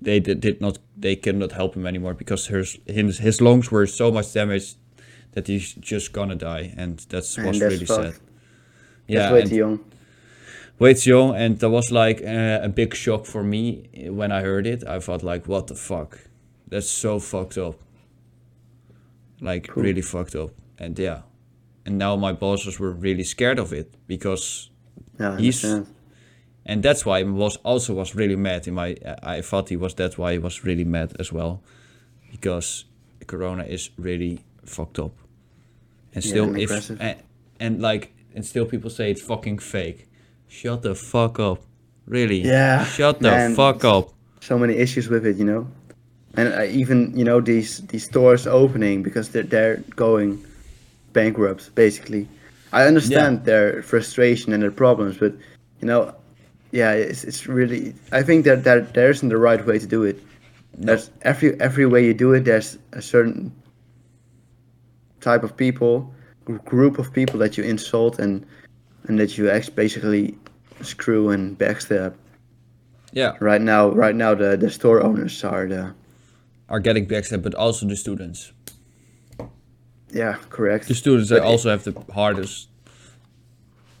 they 0.00 0.20
did, 0.20 0.40
did 0.40 0.60
not 0.60 0.78
they 0.96 1.16
cannot 1.16 1.52
help 1.52 1.74
him 1.76 1.86
anymore 1.86 2.14
because 2.14 2.46
his 2.46 2.78
his 2.86 3.18
his 3.18 3.40
lungs 3.40 3.70
were 3.70 3.86
so 3.86 4.12
much 4.12 4.32
damaged 4.32 4.76
that 5.36 5.46
he's 5.48 5.74
just 5.74 6.12
gonna 6.12 6.34
die, 6.34 6.72
and 6.76 6.98
that's 7.10 7.36
And 7.36 7.46
was 7.46 7.58
that's 7.60 7.72
really 7.74 7.84
fucked. 7.86 8.14
sad. 8.16 8.22
Yeah, 9.06 9.32
way 9.32 9.44
too 9.44 9.56
young. 9.56 9.78
way 10.78 10.94
too 10.94 11.10
young, 11.10 11.36
and 11.36 11.58
that 11.60 11.70
was 11.70 11.90
like 11.92 12.22
uh, 12.24 12.60
a 12.62 12.68
big 12.68 12.94
shock 12.94 13.26
for 13.26 13.42
me 13.44 13.86
when 14.10 14.32
I 14.32 14.40
heard 14.40 14.66
it. 14.66 14.82
I 14.86 14.98
thought 14.98 15.22
like, 15.22 15.46
what 15.46 15.66
the 15.66 15.74
fuck? 15.76 16.18
That's 16.68 16.88
so 16.88 17.18
fucked 17.20 17.58
up. 17.58 17.76
Like 19.40 19.68
Cool. 19.68 19.82
really 19.84 20.02
fucked 20.02 20.34
up, 20.34 20.50
and 20.78 20.98
yeah, 20.98 21.20
and 21.84 21.98
now 21.98 22.16
my 22.16 22.32
bosses 22.32 22.80
were 22.80 22.92
really 22.92 23.24
scared 23.24 23.58
of 23.58 23.72
it 23.72 23.92
because 24.06 24.70
Yeah, 25.20 25.36
He's- 25.38 25.64
understand. 25.64 25.86
and 26.64 26.82
that's 26.82 27.04
why 27.06 27.18
he 27.18 27.24
was 27.30 27.56
also 27.64 27.94
was 27.94 28.14
really 28.14 28.36
mad 28.36 28.66
in 28.68 28.74
my 28.74 28.96
I 29.22 29.42
thought 29.42 29.68
he 29.68 29.76
was 29.76 29.94
that's 29.94 30.16
why 30.18 30.32
he 30.32 30.38
was 30.38 30.64
really 30.64 30.84
mad 30.84 31.12
as 31.20 31.32
well 31.32 31.60
because 32.30 32.84
corona 33.26 33.64
is 33.64 33.90
really 33.98 34.38
fucked 34.64 34.98
up 34.98 35.12
and 36.16 36.24
Yeah, 36.24 36.30
still 36.30 36.56
if 36.56 36.90
and, 36.90 37.16
and 37.60 37.80
like 37.80 38.12
and 38.34 38.44
still 38.44 38.64
people 38.66 38.90
say 38.90 39.10
it's 39.12 39.22
fucking 39.22 39.58
fake 39.60 40.08
shut 40.48 40.82
the 40.82 40.94
fuck 40.94 41.38
up 41.38 41.60
really 42.06 42.40
Yeah, 42.40 42.84
shut 42.84 43.20
the 43.20 43.30
man. 43.30 43.54
fuck 43.54 43.84
up 43.84 44.10
so 44.40 44.58
many 44.58 44.74
issues 44.74 45.08
with 45.08 45.26
it, 45.26 45.36
you 45.36 45.44
know. 45.44 45.66
And 46.36 46.52
uh, 46.54 46.64
even 46.64 47.16
you 47.16 47.24
know 47.24 47.40
these 47.40 47.80
these 47.88 48.04
stores 48.04 48.46
opening 48.46 49.02
because 49.02 49.30
they're 49.30 49.42
they're 49.42 49.76
going 49.96 50.44
bankrupt 51.12 51.74
basically. 51.74 52.28
I 52.72 52.86
understand 52.86 53.44
their 53.44 53.82
frustration 53.82 54.52
and 54.52 54.62
their 54.62 54.70
problems, 54.70 55.16
but 55.16 55.32
you 55.80 55.86
know, 55.88 56.14
yeah, 56.72 56.92
it's 56.92 57.24
it's 57.24 57.46
really. 57.48 57.94
I 58.12 58.22
think 58.22 58.44
that 58.44 58.64
that 58.64 58.92
there 58.94 59.10
isn't 59.10 59.28
the 59.30 59.38
right 59.38 59.64
way 59.66 59.78
to 59.78 59.86
do 59.86 60.04
it. 60.04 60.16
There's 60.78 61.10
every 61.22 61.58
every 61.60 61.86
way 61.86 62.04
you 62.04 62.12
do 62.14 62.34
it. 62.34 62.44
There's 62.44 62.78
a 62.92 63.00
certain 63.00 63.50
type 65.26 65.42
of 65.44 65.56
people, 65.56 66.14
group 66.64 66.98
of 66.98 67.12
people 67.12 67.38
that 67.40 67.56
you 67.58 67.64
insult 67.64 68.18
and 68.18 68.46
and 69.08 69.18
that 69.18 69.36
you 69.38 69.50
ex- 69.50 69.68
basically 69.82 70.34
screw 70.82 71.30
and 71.34 71.58
backstab. 71.58 72.12
yeah 73.12 73.32
Right 73.40 73.62
now, 73.62 73.82
right 74.04 74.14
now, 74.24 74.34
the 74.42 74.56
the 74.56 74.70
store 74.70 74.98
owners 75.08 75.44
are 75.44 75.66
the 75.68 75.82
are 76.68 76.80
getting 76.80 77.06
backstabbed 77.06 77.42
but 77.42 77.54
also 77.54 77.86
the 77.86 77.96
students 77.96 78.52
yeah 80.12 80.34
correct. 80.50 80.86
the 80.88 80.94
students 80.94 81.30
But- 81.30 81.42
also 81.42 81.70
have 81.70 81.82
the 81.84 81.92
hardest 82.14 82.68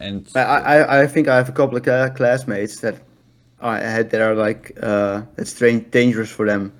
and 0.00 0.28
I, 0.34 0.40
I 0.74 1.02
I 1.02 1.06
think 1.12 1.26
I 1.28 1.36
have 1.40 1.48
a 1.48 1.52
couple 1.52 1.76
of 1.78 2.14
classmates 2.16 2.80
that 2.80 2.94
I 3.60 3.78
had 3.96 4.10
that 4.10 4.20
are 4.20 4.34
like 4.46 4.62
uh, 4.82 5.22
it's 5.38 5.50
strange, 5.50 5.82
dangerous 5.90 6.30
for 6.30 6.46
them 6.46 6.70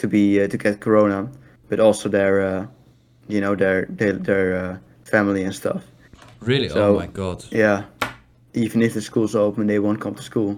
to 0.00 0.06
be 0.08 0.42
uh, 0.42 0.48
to 0.48 0.56
get 0.56 0.80
corona, 0.80 1.28
but 1.68 1.78
also 1.80 2.08
their 2.08 2.34
uh, 2.40 2.66
you 3.28 3.40
know 3.40 3.54
their 3.56 3.86
their, 3.90 4.12
their 4.12 4.56
uh, 4.56 4.78
family 5.04 5.44
and 5.44 5.54
stuff. 5.54 5.82
really 6.40 6.68
so- 6.68 6.90
oh 6.94 6.98
my 6.98 7.06
god 7.06 7.44
Yeah, 7.52 7.84
even 8.54 8.82
if 8.82 8.92
the 8.94 9.00
school's 9.00 9.34
open, 9.34 9.66
they 9.66 9.78
won't 9.78 10.00
come 10.00 10.14
to 10.14 10.22
school. 10.22 10.56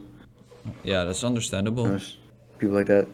yeah 0.85 1.05
that's 1.05 1.25
understandable 1.25 1.85
There's 1.85 2.17
people 2.59 2.77
like 2.77 2.87
that. 2.89 3.07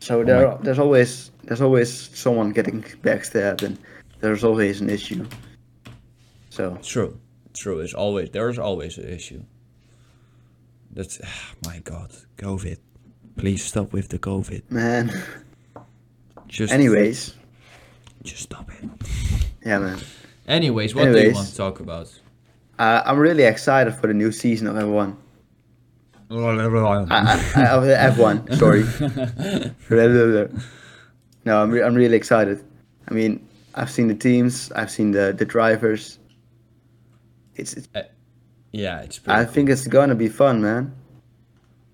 So 0.00 0.20
Oh 0.20 0.24
there 0.24 0.48
my- 0.48 0.56
there's 0.62 0.78
always 0.78 1.30
there's 1.44 1.60
always 1.62 1.90
someone 2.18 2.52
getting 2.52 2.82
backstabbed, 3.02 3.62
and 3.62 3.76
there's 4.20 4.44
always 4.44 4.80
an 4.80 4.90
issue. 4.90 5.24
So 6.50 6.78
True, 6.82 7.18
true. 7.52 7.80
It's 7.84 7.94
always 7.94 8.30
there's 8.30 8.58
always 8.58 8.98
an 8.98 9.08
issue. 9.08 9.42
That's 10.96 11.20
my 11.66 11.80
God, 11.80 12.10
COVID. 12.36 12.78
Please 13.36 13.64
stop 13.64 13.92
with 13.92 14.08
the 14.08 14.18
COVID. 14.18 14.62
Man. 14.70 15.10
Just 16.48 16.72
Anyways, 16.72 17.34
just 18.24 18.42
stop 18.42 18.70
it. 18.70 18.88
yeah, 19.64 19.78
man. 19.78 20.00
Anyways, 20.48 20.94
what 20.94 21.04
do 21.12 21.18
you 21.18 21.32
want 21.32 21.48
to 21.48 21.56
talk 21.56 21.80
about? 21.80 22.12
Uh, 22.78 23.02
I'm 23.04 23.18
really 23.18 23.44
excited 23.44 23.94
for 23.94 24.08
the 24.08 24.14
new 24.14 24.32
season 24.32 24.66
of 24.66 24.74
F1. 24.74 25.16
I, 27.10 27.14
I, 27.54 27.62
I, 27.62 27.68
of 27.68 27.84
the 27.84 27.94
F1, 27.94 28.58
sorry. 28.58 28.84
no, 31.44 31.62
I'm, 31.62 31.70
re- 31.70 31.82
I'm 31.82 31.94
really 31.94 32.16
excited. 32.16 32.64
I 33.08 33.14
mean, 33.14 33.46
I've 33.74 33.90
seen 33.90 34.08
the 34.08 34.14
teams, 34.14 34.72
I've 34.72 34.90
seen 34.90 35.12
the, 35.12 35.34
the 35.36 35.44
drivers. 35.44 36.18
It's, 37.54 37.74
it's 37.74 37.88
yeah, 38.72 39.02
it's. 39.02 39.20
Pretty 39.20 39.38
I 39.38 39.44
think 39.44 39.70
it's 39.70 39.86
gonna 39.86 40.16
be 40.16 40.28
fun, 40.28 40.60
man. 40.60 40.96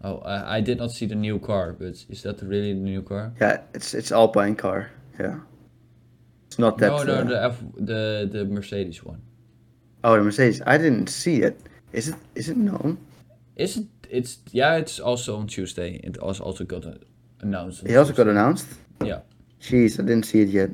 Oh, 0.02 0.18
I, 0.20 0.56
I 0.56 0.60
did 0.62 0.78
not 0.78 0.90
see 0.90 1.04
the 1.04 1.14
new 1.14 1.38
car, 1.38 1.74
but 1.74 2.06
is 2.08 2.22
that 2.22 2.40
really 2.40 2.72
the 2.72 2.80
new 2.80 3.02
car? 3.02 3.34
Yeah, 3.38 3.60
it's 3.74 3.92
it's 3.92 4.10
Alpine 4.10 4.56
car. 4.56 4.90
Yeah, 5.18 5.40
it's 6.50 6.58
not 6.58 6.78
that. 6.78 6.90
no, 6.90 7.04
no, 7.04 7.24
the 7.24 7.44
F, 7.44 7.62
the 7.76 8.28
the 8.30 8.44
Mercedes 8.44 9.04
one. 9.04 9.22
oh, 10.02 10.16
the 10.16 10.24
Mercedes. 10.24 10.60
I 10.66 10.78
didn't 10.78 11.06
see 11.08 11.42
it. 11.42 11.60
Is 11.92 12.08
it? 12.08 12.16
Is 12.34 12.48
it 12.48 12.56
known? 12.56 12.98
Is 13.54 13.76
it? 13.76 13.86
It's 14.10 14.38
yeah. 14.50 14.74
It's 14.74 14.98
also 14.98 15.36
on 15.36 15.46
Tuesday. 15.46 16.00
It 16.02 16.18
also 16.18 16.42
also 16.42 16.64
got 16.64 16.84
announced. 17.40 17.84
It 17.86 17.96
also 17.96 18.12
got 18.12 18.26
announced. 18.26 18.66
Yeah, 19.04 19.20
Jeez, 19.62 20.00
I 20.00 20.02
didn't 20.02 20.26
see 20.26 20.40
it 20.40 20.48
yet. 20.48 20.70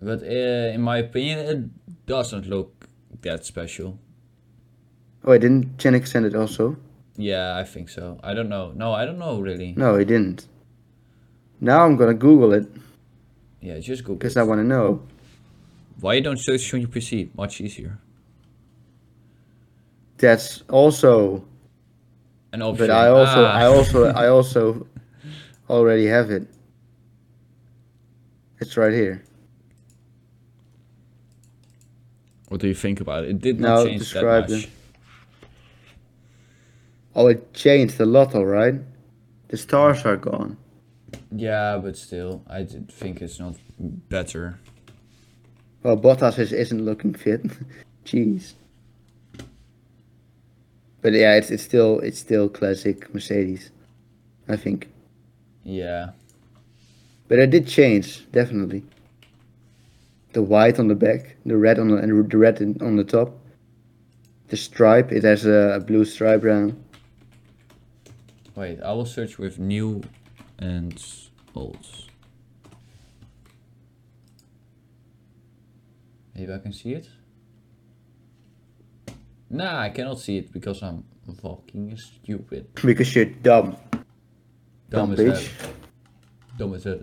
but 0.00 0.22
uh, 0.22 0.72
in 0.74 0.80
my 0.80 0.96
opinion, 0.96 1.38
it 1.38 2.06
doesn't 2.06 2.46
look 2.48 2.88
that 3.20 3.44
special. 3.44 3.98
Oh, 5.24 5.32
I 5.32 5.38
didn't 5.38 5.76
Janik 5.76 6.06
send 6.06 6.24
it 6.24 6.34
also? 6.34 6.76
Yeah, 7.18 7.58
I 7.60 7.64
think 7.64 7.90
so. 7.90 8.18
I 8.22 8.32
don't 8.32 8.48
know. 8.48 8.72
No, 8.74 8.94
I 8.94 9.04
don't 9.04 9.18
know 9.18 9.40
really. 9.40 9.74
No, 9.76 9.98
he 9.98 10.06
didn't. 10.06 10.48
Now 11.60 11.84
I'm 11.84 11.96
gonna 11.96 12.14
Google 12.14 12.54
it 12.54 12.66
Yeah, 13.62 13.78
just 13.78 14.02
Google. 14.02 14.16
because. 14.16 14.36
I 14.36 14.42
want 14.42 14.58
to 14.60 14.64
know. 14.64 15.00
Why 16.00 16.14
you 16.14 16.20
don't 16.20 16.38
search 16.38 16.74
on 16.74 16.80
your 16.80 16.88
PC? 16.90 17.30
Much 17.36 17.60
easier. 17.60 17.98
That's 20.18 20.62
also, 20.68 21.44
An 22.52 22.60
option. 22.62 22.86
but 22.86 22.90
I 22.90 23.08
also, 23.08 23.44
Ah. 23.44 23.52
I 23.54 23.66
also, 23.66 24.04
I 24.06 24.28
also 24.28 24.86
already 25.70 26.06
have 26.06 26.30
it. 26.30 26.46
It's 28.60 28.76
right 28.76 28.92
here. 28.92 29.22
What 32.48 32.60
do 32.60 32.68
you 32.68 32.74
think 32.74 33.00
about 33.00 33.24
it? 33.24 33.30
It 33.30 33.40
did 33.40 33.60
No, 33.60 33.76
not 33.76 33.86
change 33.86 34.12
that 34.12 34.24
much. 34.24 34.50
it. 34.64 34.70
Oh, 37.14 37.26
it 37.28 37.52
changed 37.54 38.00
a 38.00 38.06
lot, 38.06 38.34
all 38.34 38.44
right. 38.46 38.74
The 39.48 39.56
stars 39.56 40.04
are 40.04 40.16
gone. 40.16 40.56
Yeah, 41.30 41.78
but 41.82 41.96
still, 41.96 42.42
I 42.48 42.62
did 42.62 42.90
think 42.90 43.22
it's 43.22 43.38
not 43.38 43.54
better. 43.78 44.58
Well, 45.82 45.96
Bottas 45.96 46.38
is, 46.38 46.52
isn't 46.52 46.84
looking 46.84 47.14
fit. 47.14 47.42
Jeez. 48.04 48.54
But 51.00 51.14
yeah, 51.14 51.34
it's 51.34 51.50
it's 51.50 51.64
still 51.64 51.98
it's 51.98 52.20
still 52.20 52.48
classic 52.48 53.12
Mercedes, 53.12 53.70
I 54.48 54.56
think. 54.56 54.88
Yeah. 55.64 56.10
But 57.28 57.40
it 57.40 57.50
did 57.50 57.66
change 57.66 58.30
definitely. 58.30 58.84
The 60.32 60.42
white 60.42 60.78
on 60.78 60.88
the 60.88 60.94
back, 60.94 61.36
the 61.44 61.56
red 61.56 61.78
on 61.78 61.88
the 61.88 61.96
and 61.96 62.30
the 62.30 62.38
red 62.38 62.60
in, 62.60 62.80
on 62.80 62.96
the 62.96 63.04
top. 63.04 63.36
The 64.48 64.56
stripe, 64.56 65.10
it 65.12 65.24
has 65.24 65.44
a, 65.44 65.76
a 65.76 65.80
blue 65.80 66.04
stripe 66.04 66.44
around. 66.44 66.82
Wait, 68.54 68.80
I 68.82 68.92
will 68.92 69.06
search 69.06 69.38
with 69.38 69.58
new 69.58 70.02
and 70.62 71.02
old. 71.54 71.84
Maybe 76.34 76.52
I 76.52 76.58
can 76.58 76.72
see 76.72 76.92
it? 76.94 77.08
Nah, 79.50 79.80
I 79.80 79.90
cannot 79.90 80.18
see 80.18 80.38
it 80.38 80.52
because 80.52 80.82
I'm 80.82 81.04
fucking 81.42 81.96
stupid. 81.98 82.68
Because 82.74 83.14
you're 83.14 83.26
dumb. 83.26 83.76
Dumb 84.88 85.10
Dumb 85.10 85.12
as 85.12 85.18
hell. 85.18 85.32
bitch. 85.32 85.68
Dumb 86.58 86.74
as 86.74 86.84
hell. 86.84 87.00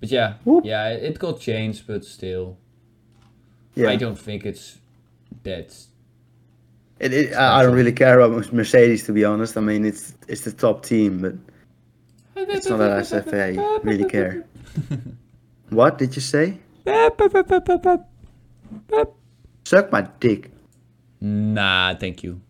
But 0.00 0.10
yeah, 0.10 0.34
Whoop. 0.44 0.64
yeah, 0.64 0.88
it 0.88 1.18
got 1.18 1.40
changed, 1.40 1.86
but 1.86 2.04
still, 2.04 2.58
Yeah. 3.74 3.88
I 3.90 3.96
don't 3.96 4.18
think 4.18 4.44
it's 4.44 4.78
that. 5.44 5.74
It, 7.00 7.12
it, 7.12 7.32
I, 7.34 7.58
I 7.60 7.62
don't 7.62 7.74
really 7.74 7.92
care 7.92 8.20
about 8.20 8.52
Mercedes 8.52 9.04
to 9.06 9.12
be 9.12 9.24
honest. 9.24 9.56
I 9.56 9.60
mean, 9.60 9.84
it's 9.84 10.14
it's 10.28 10.42
the 10.42 10.52
top 10.52 10.84
team, 10.84 11.18
but 11.22 11.34
it's 12.50 12.68
not 12.68 12.78
that 12.78 12.92
I 12.92 13.02
say 13.02 13.58
I 13.58 13.78
really 13.82 14.04
care. 14.08 14.44
What 15.70 15.96
did 15.96 16.14
you 16.14 16.20
say? 16.20 16.58
Suck 19.64 19.90
my 19.90 20.02
dick. 20.20 20.50
Nah, 21.20 21.94
thank 21.94 22.22
you. 22.22 22.40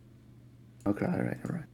Okay, 0.87 1.07
all 1.07 1.12
right, 1.22 1.38
all 1.44 1.55
right. 1.55 1.64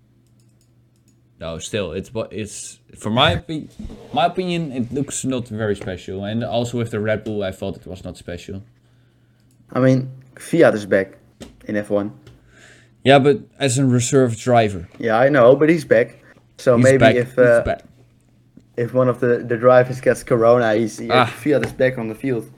No, 1.40 1.58
still, 1.58 1.92
it's 1.92 2.12
what 2.12 2.32
it's 2.32 2.80
for 2.98 3.10
my 3.10 3.36
opi- 3.36 3.70
my 4.12 4.26
opinion. 4.26 4.72
It 4.72 4.92
looks 4.92 5.24
not 5.24 5.48
very 5.48 5.76
special, 5.76 6.24
and 6.24 6.42
also 6.44 6.76
with 6.78 6.90
the 6.90 7.00
Red 7.00 7.24
Bull, 7.24 7.42
I 7.44 7.52
thought 7.52 7.76
it 7.76 7.86
was 7.86 8.04
not 8.04 8.16
special. 8.16 8.62
I 9.72 9.78
mean, 9.80 10.10
Kvyat 10.34 10.74
is 10.74 10.84
back 10.84 11.16
in 11.66 11.76
F1. 11.76 12.10
Yeah, 13.04 13.20
but 13.20 13.38
as 13.58 13.78
a 13.78 13.86
reserve 13.86 14.36
driver, 14.36 14.88
Yeah, 14.98 15.16
I 15.16 15.28
know, 15.28 15.54
but 15.54 15.68
he's 15.70 15.84
back. 15.84 16.18
So 16.58 16.76
he's 16.76 16.84
maybe 16.84 16.98
back. 16.98 17.14
if 17.14 17.28
he's 17.30 17.38
uh, 17.38 17.62
back. 17.64 17.84
If 18.78 18.94
one 18.94 19.08
of 19.08 19.18
the, 19.20 19.38
the 19.38 19.56
drivers 19.56 20.00
gets 20.00 20.22
corona, 20.22 20.74
he's 20.74 21.00
Ah. 21.10 21.26
Kvyat 21.26 21.64
is 21.66 21.72
back 21.72 21.98
on 21.98 22.06
the 22.08 22.14
field. 22.14 22.48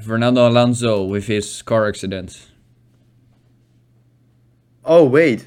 Fernando 0.00 0.48
Alonso 0.48 1.04
with 1.04 1.26
his 1.26 1.62
car 1.62 1.86
accident. 1.88 2.48
Oh 4.84 5.04
wait. 5.04 5.46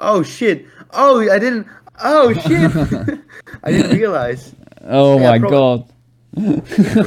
Oh 0.00 0.22
shit. 0.22 0.66
Oh, 0.92 1.20
I 1.30 1.38
didn't. 1.38 1.66
Oh 2.02 2.32
shit. 2.34 2.70
I 3.64 3.72
didn't 3.72 3.96
realize. 3.96 4.54
Oh 4.84 5.18
Yeah, 5.18 5.30
my 5.30 5.38
prob- 5.38 5.50
god! 5.50 5.92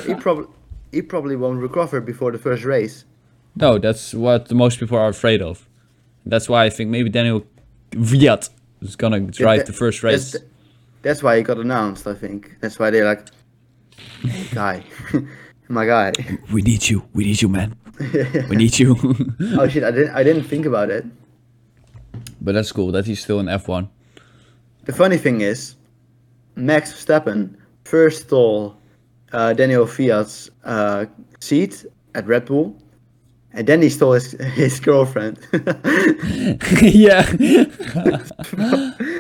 He 0.06 0.14
probably 0.16 0.48
he 0.92 1.02
probably 1.02 1.36
won't 1.36 1.60
recover 1.62 2.02
before 2.02 2.32
the 2.32 2.38
first 2.40 2.64
race. 2.64 3.06
No, 3.56 3.78
that's 3.78 4.14
what 4.14 4.52
most 4.52 4.80
people 4.80 4.98
are 4.98 5.10
afraid 5.10 5.42
of. 5.42 5.68
That's 6.26 6.48
why 6.50 6.66
I 6.66 6.70
think 6.70 6.90
maybe 6.90 7.10
Daniel 7.10 7.46
Kvyat 7.92 8.50
is 8.82 8.96
gonna 8.96 9.20
drive 9.22 9.60
that- 9.60 9.68
the 9.68 9.74
first 9.74 10.04
race. 10.04 10.32
that's 10.32 10.44
why 11.24 11.38
he 11.38 11.44
got 11.44 11.58
announced. 11.58 12.08
I 12.08 12.14
think 12.14 12.58
that's 12.62 12.78
why 12.80 12.90
they're 12.92 13.06
like, 13.06 13.28
guy, 14.54 14.84
my 15.68 15.86
guy. 15.86 16.14
We 16.52 16.62
need 16.62 16.88
you. 16.90 17.04
We 17.14 17.24
need 17.26 17.42
you, 17.42 17.50
man. 17.50 17.76
We 18.50 18.56
need 18.56 18.80
you. 18.80 18.96
oh 19.60 19.68
shit! 19.68 19.84
I 19.84 19.92
didn't 19.92 20.16
I 20.16 20.24
didn't 20.24 20.44
think 20.44 20.66
about 20.66 20.90
it. 20.90 21.06
but 22.42 22.54
that's 22.54 22.72
cool 22.72 22.92
that 22.92 23.06
he's 23.06 23.22
still 23.22 23.40
in 23.40 23.46
F1. 23.46 23.88
The 24.86 24.94
funny 24.94 25.18
thing 25.18 25.42
is, 25.42 25.76
Max 26.56 26.92
Verstappen 26.94 27.56
first 27.86 28.24
stole 28.28 28.76
uh, 29.34 29.54
Daniel 29.54 29.86
Kvyat's 29.86 30.50
uh, 30.66 31.06
seat 31.40 31.86
at 32.16 32.26
Red 32.28 32.46
Bull, 32.46 32.76
and 33.54 33.68
then 33.68 33.82
he 33.82 33.90
stole 33.90 34.14
his 34.14 34.32
his 34.56 34.80
girlfriend. 34.80 35.38
yeah. 36.82 37.22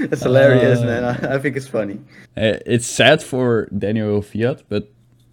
That's 0.10 0.24
hilarious, 0.24 0.80
Uh, 0.80 0.86
man. 0.86 1.04
I, 1.04 1.36
I 1.36 1.40
think 1.40 1.56
it's 1.58 1.68
funny. 1.68 2.00
Uh, 2.38 2.58
it's 2.66 2.86
sad 2.88 3.22
for 3.24 3.68
Daniel 3.78 4.22
Kvyat, 4.22 4.64
but 4.70 4.90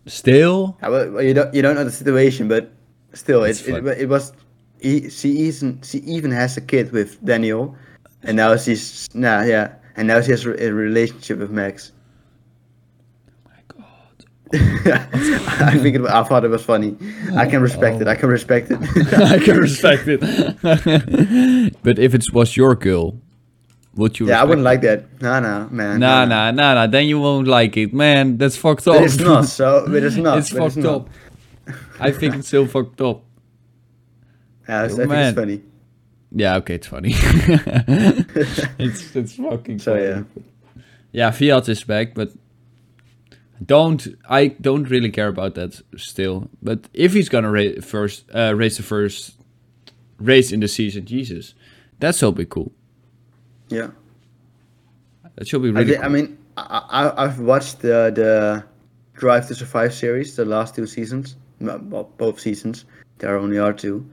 still, 0.06 0.76
Uh, 0.82 0.90
well, 0.90 1.22
you 1.22 1.34
don't 1.34 1.54
you 1.54 1.62
don't 1.62 1.74
know 1.74 1.84
the 1.84 1.90
situation, 1.92 2.48
but 2.48 2.70
still, 3.14 3.44
it, 3.44 3.66
it, 3.68 3.86
it 4.02 4.08
was. 4.08 4.32
He, 4.80 5.10
she 5.10 5.30
even 5.30 5.80
she 5.82 5.98
even 5.98 6.30
has 6.30 6.56
a 6.56 6.60
kid 6.60 6.92
with 6.92 7.18
Daniel, 7.24 7.74
and 8.22 8.36
now 8.36 8.56
she's 8.56 9.08
nah 9.14 9.42
yeah, 9.42 9.72
and 9.96 10.06
now 10.06 10.20
she 10.20 10.30
has 10.30 10.44
a 10.46 10.72
relationship 10.72 11.38
with 11.38 11.50
Max. 11.50 11.92
I 14.54 15.78
think 15.82 15.96
it, 15.96 16.04
I 16.06 16.22
thought 16.24 16.44
it 16.44 16.48
was 16.48 16.64
funny. 16.64 16.96
I 17.36 17.46
can 17.46 17.60
respect 17.60 18.00
it. 18.00 18.08
I 18.08 18.14
can 18.14 18.28
respect 18.30 18.70
it. 18.70 18.78
I 19.12 19.38
can 19.38 19.56
respect 19.58 20.04
it. 20.06 20.20
but 21.82 21.98
if 21.98 22.14
it 22.14 22.24
was 22.32 22.56
your 22.56 22.74
girl, 22.74 23.20
would 23.94 24.18
you? 24.18 24.28
yeah, 24.28 24.40
I 24.40 24.44
wouldn't 24.44 24.60
it? 24.60 24.70
like 24.70 24.80
that. 24.82 25.20
Nah, 25.20 25.40
nah, 25.40 25.68
man. 25.68 26.00
Nah, 26.00 26.24
nah, 26.24 26.50
nah, 26.50 26.74
nah. 26.74 26.86
Then 26.86 27.06
you 27.06 27.18
won't 27.20 27.46
like 27.48 27.76
it, 27.76 27.92
man. 27.92 28.38
That's 28.38 28.56
fucked 28.56 28.86
up. 28.88 28.94
But 28.96 29.04
it's 29.04 29.18
not. 29.18 29.44
So, 29.46 29.84
but 29.86 30.02
it's 30.02 30.16
not. 30.16 30.38
it's 30.38 30.50
fucked 30.50 30.76
not. 30.76 30.94
up. 30.94 31.10
I 32.00 32.10
think 32.12 32.36
it's 32.36 32.48
still 32.48 32.66
fucked 32.66 33.00
up. 33.00 33.24
Yeah, 34.68 34.84
it's, 34.84 34.92
Oh, 34.94 34.96
I 34.96 34.98
think 34.98 35.08
man. 35.10 35.28
it's 35.28 35.38
funny. 35.38 35.62
Yeah, 36.30 36.56
okay, 36.56 36.74
it's 36.74 36.86
funny. 36.86 37.12
it's 38.78 39.14
it's 39.16 39.34
fucking 39.34 39.78
So 39.78 39.94
funny. 39.94 40.04
yeah, 40.06 40.22
Yeah, 41.12 41.30
Kvyat 41.30 41.68
is 41.68 41.84
back, 41.84 42.14
but 42.14 42.30
don't 43.64 44.06
I 44.28 44.48
don't 44.48 44.88
really 44.90 45.10
care 45.10 45.28
about 45.28 45.54
that 45.54 45.80
still. 45.96 46.48
But 46.62 46.88
if 46.94 47.12
he's 47.12 47.28
gonna 47.28 47.50
ra- 47.50 47.80
first 47.82 48.24
uh, 48.34 48.54
race 48.54 48.76
the 48.76 48.82
first 48.82 49.38
race 50.18 50.52
in 50.52 50.60
the 50.60 50.68
season. 50.68 51.06
Jesus, 51.06 51.54
that 52.00 52.14
should 52.14 52.34
be 52.34 52.44
cool. 52.46 52.72
Yeah. 53.68 53.90
That 55.36 55.48
should 55.48 55.62
be 55.62 55.68
I, 55.68 55.72
really. 55.72 55.92
thi- 55.92 55.98
I 55.98 56.08
mean, 56.08 56.38
I, 56.56 56.82
I, 56.90 57.24
I've 57.24 57.40
watched 57.40 57.80
the 57.80 58.12
the 58.14 58.64
Drive 59.14 59.48
to 59.48 59.54
Survive 59.54 59.94
series, 59.94 60.36
the 60.36 60.44
last 60.44 60.74
two 60.74 60.86
seasons, 60.86 61.36
well, 61.60 62.10
both 62.18 62.38
seasons. 62.40 62.84
There 63.18 63.36
only 63.36 63.58
are 63.58 63.72
two, 63.72 64.08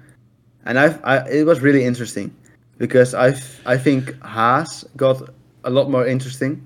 and 0.66 0.80
I've 0.80 1.04
I, 1.04 1.18
it 1.30 1.46
was 1.46 1.62
really 1.62 1.84
interesting 1.84 2.36
because 2.78 3.14
I 3.14 3.36
I 3.66 3.78
think 3.78 4.20
Haas 4.24 4.84
got 4.98 5.30
a 5.64 5.70
lot 5.70 5.90
more 5.90 6.08
interesting, 6.08 6.66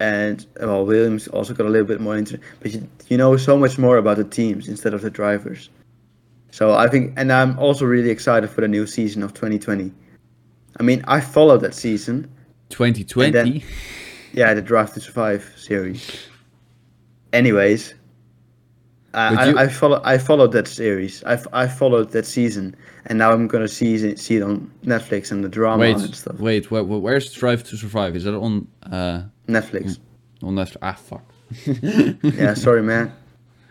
and 0.00 0.46
well 0.60 0.84
Williams 0.84 1.28
also 1.28 1.54
got 1.54 1.66
a 1.66 1.70
little 1.70 1.86
bit 1.86 2.00
more 2.00 2.16
interesting. 2.16 2.46
But 2.60 2.72
you, 2.72 2.88
you 3.08 3.16
know 3.16 3.36
so 3.36 3.56
much 3.56 3.78
more 3.78 3.96
about 3.98 4.16
the 4.18 4.24
teams 4.24 4.68
instead 4.68 4.94
of 4.94 5.02
the 5.02 5.10
drivers. 5.10 5.70
So 6.50 6.74
I 6.74 6.88
think, 6.88 7.12
and 7.18 7.30
I'm 7.32 7.58
also 7.58 7.84
really 7.84 8.10
excited 8.10 8.48
for 8.48 8.62
the 8.62 8.68
new 8.68 8.86
season 8.86 9.22
of 9.22 9.34
2020. 9.34 9.92
I 10.78 10.82
mean, 10.82 11.04
I 11.06 11.20
followed 11.20 11.60
that 11.62 11.74
season. 11.74 12.30
2020. 12.70 13.30
then- 13.30 13.62
Yeah, 14.32 14.54
the 14.54 14.62
Drive 14.62 14.92
to 14.94 15.00
Survive 15.00 15.52
series. 15.56 16.28
Anyways, 17.32 17.94
I, 19.14 19.48
you- 19.48 19.58
I 19.58 19.68
follow 19.68 20.00
I 20.04 20.18
followed 20.18 20.52
that 20.52 20.68
series. 20.68 21.24
I, 21.24 21.38
I 21.52 21.66
followed 21.66 22.10
that 22.10 22.26
season, 22.26 22.74
and 23.06 23.18
now 23.18 23.32
I'm 23.32 23.46
gonna 23.48 23.68
see 23.68 23.94
it, 23.94 24.18
see 24.18 24.36
it 24.36 24.42
on 24.42 24.70
Netflix 24.84 25.32
and 25.32 25.42
the 25.42 25.48
drama 25.48 25.80
wait, 25.82 25.96
and 25.96 26.14
stuff. 26.14 26.38
wait, 26.38 26.70
where- 26.70 26.84
where's 26.84 27.32
Drive 27.32 27.64
to 27.64 27.76
Survive? 27.76 28.14
Is 28.16 28.24
that 28.24 28.34
on 28.34 28.66
uh 28.92 29.22
Netflix. 29.46 29.98
on 30.42 30.54
Netflix? 30.54 30.76
Ah, 30.82 30.92
fuck. 30.92 31.24
yeah, 32.38 32.54
sorry, 32.54 32.82
man. 32.82 33.12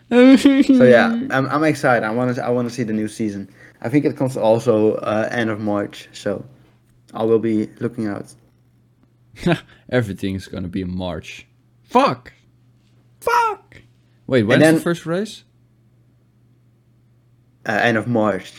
So 0.08 0.84
yeah, 0.84 1.08
I'm, 1.30 1.46
I'm 1.48 1.64
excited. 1.64 2.04
I 2.06 2.10
want 2.10 2.34
to 2.36 2.44
I 2.44 2.48
want 2.50 2.68
to 2.68 2.74
see 2.74 2.84
the 2.84 2.92
new 2.92 3.08
season. 3.08 3.48
I 3.82 3.88
think 3.88 4.04
it 4.04 4.16
comes 4.16 4.36
also 4.36 4.94
uh, 4.96 5.28
end 5.30 5.50
of 5.50 5.60
March, 5.60 6.08
so 6.12 6.44
I 7.12 7.24
will 7.24 7.40
be 7.40 7.66
looking 7.80 8.06
out. 8.06 8.32
Everything's 9.90 10.46
gonna 10.46 10.68
be 10.68 10.80
in 10.82 10.96
March. 10.96 11.46
Fuck. 11.84 12.32
Fuck. 13.20 13.82
Wait, 14.26 14.44
when's 14.44 14.62
then- 14.62 14.74
the 14.76 14.80
first 14.80 15.06
race? 15.06 15.42
Uh, 17.68 17.72
end 17.72 17.98
of 17.98 18.06
March, 18.06 18.52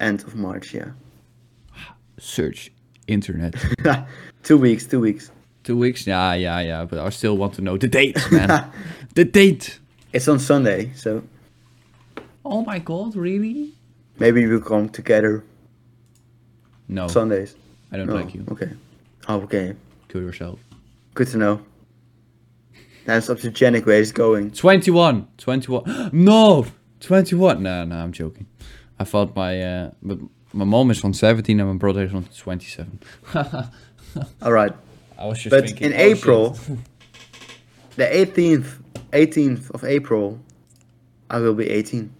end 0.00 0.22
of 0.22 0.36
March. 0.36 0.74
Yeah, 0.74 0.90
Search 2.18 2.70
internet. 3.06 3.54
two 4.42 4.58
weeks. 4.58 4.86
Two 4.86 5.00
weeks. 5.00 5.30
Two 5.68 5.76
weeks? 5.76 6.06
Yeah, 6.06 6.32
yeah, 6.32 6.60
yeah. 6.60 6.86
But 6.86 7.00
I 7.00 7.10
still 7.10 7.36
want 7.36 7.52
to 7.56 7.60
know 7.60 7.76
the 7.76 7.88
date, 7.88 8.16
man. 8.32 8.70
the 9.14 9.26
date. 9.26 9.78
It's 10.14 10.26
on 10.26 10.38
Sunday, 10.38 10.92
so 10.94 11.22
Oh 12.42 12.64
my 12.64 12.78
god, 12.78 13.14
really? 13.14 13.74
maybe 14.18 14.46
we'll 14.46 14.62
come 14.62 14.88
together 14.88 15.44
No, 16.88 17.06
Sundays. 17.06 17.54
I 17.92 17.98
don't 17.98 18.06
No, 18.06 18.14
like 18.14 18.34
you. 18.34 18.46
Okay. 18.50 18.70
Oh, 19.28 19.42
okay. 19.42 19.74
Kill 20.08 20.22
yourself. 20.22 20.58
Good 21.12 21.28
to 21.32 21.36
know. 21.36 21.60
That's 23.04 23.28
up 23.28 23.38
to 23.40 23.50
Janik 23.50 23.84
where 23.84 23.98
he's 23.98 24.10
going. 24.10 24.52
21. 24.52 25.28
21. 25.36 26.10
No! 26.14 26.64
21. 27.00 27.62
No, 27.62 27.84
no, 27.84 27.94
I'm 27.94 28.12
joking. 28.12 28.46
I 28.98 29.04
thought 29.04 29.36
my 29.36 29.60
uh, 29.62 29.90
but 30.02 30.18
my 30.54 30.64
mom 30.64 30.90
is 30.90 31.04
on 31.04 31.12
17 31.12 31.60
and 31.60 31.68
my 31.68 31.76
brother 31.76 32.04
is 32.04 32.14
on 32.14 32.24
27. 32.24 33.00
All 34.40 34.52
right. 34.52 34.72
I 35.18 35.26
was 35.26 35.38
just 35.38 35.50
But 35.50 35.64
thinking, 35.66 35.92
in 35.92 35.94
oh. 35.94 36.02
April, 36.02 36.50
the 37.96 38.04
18th, 38.04 38.78
18th 39.12 39.70
of 39.72 39.84
April, 39.84 40.38
I 41.28 41.40
will 41.40 41.54
be 41.54 41.68
18. 41.68 42.10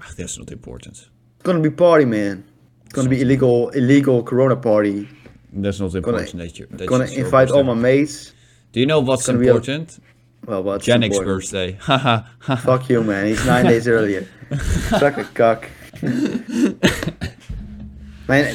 Ach, 0.00 0.16
That's 0.16 0.36
not 0.38 0.50
important. 0.50 0.96
It's 0.96 1.08
gonna 1.44 1.60
be 1.60 1.70
party, 1.70 2.04
man. 2.04 2.42
It's 2.84 2.94
gonna 2.94 3.08
be 3.08 3.20
illegal, 3.22 3.68
illegal 3.70 4.22
Corona 4.24 4.56
party. 4.56 5.08
That's 5.52 5.78
not 5.80 5.92
Gonna, 5.92 5.98
important. 6.18 6.38
that 6.38 6.58
you, 6.58 6.66
that 6.70 6.88
gonna 6.88 7.04
invite 7.04 7.50
all 7.50 7.62
my 7.62 7.74
mates. 7.74 8.32
Do 8.72 8.80
you 8.80 8.86
know 8.86 9.00
what's 9.00 9.26
gonna 9.26 9.38
be 9.38 9.46
a- 9.48 9.50
important? 9.50 10.00
Well, 10.46 10.62
what's 10.64 10.86
Janik's 10.86 11.18
important? 11.18 11.50
birthday. 11.52 11.78
Fuck 12.56 12.88
you, 12.88 13.04
man. 13.04 13.26
He's 13.26 13.44
nine 13.46 13.66
days 13.66 13.86
earlier. 13.86 14.26
Suck 14.88 15.18
a 15.18 15.24
cock. 15.24 15.68
man, 16.02 16.78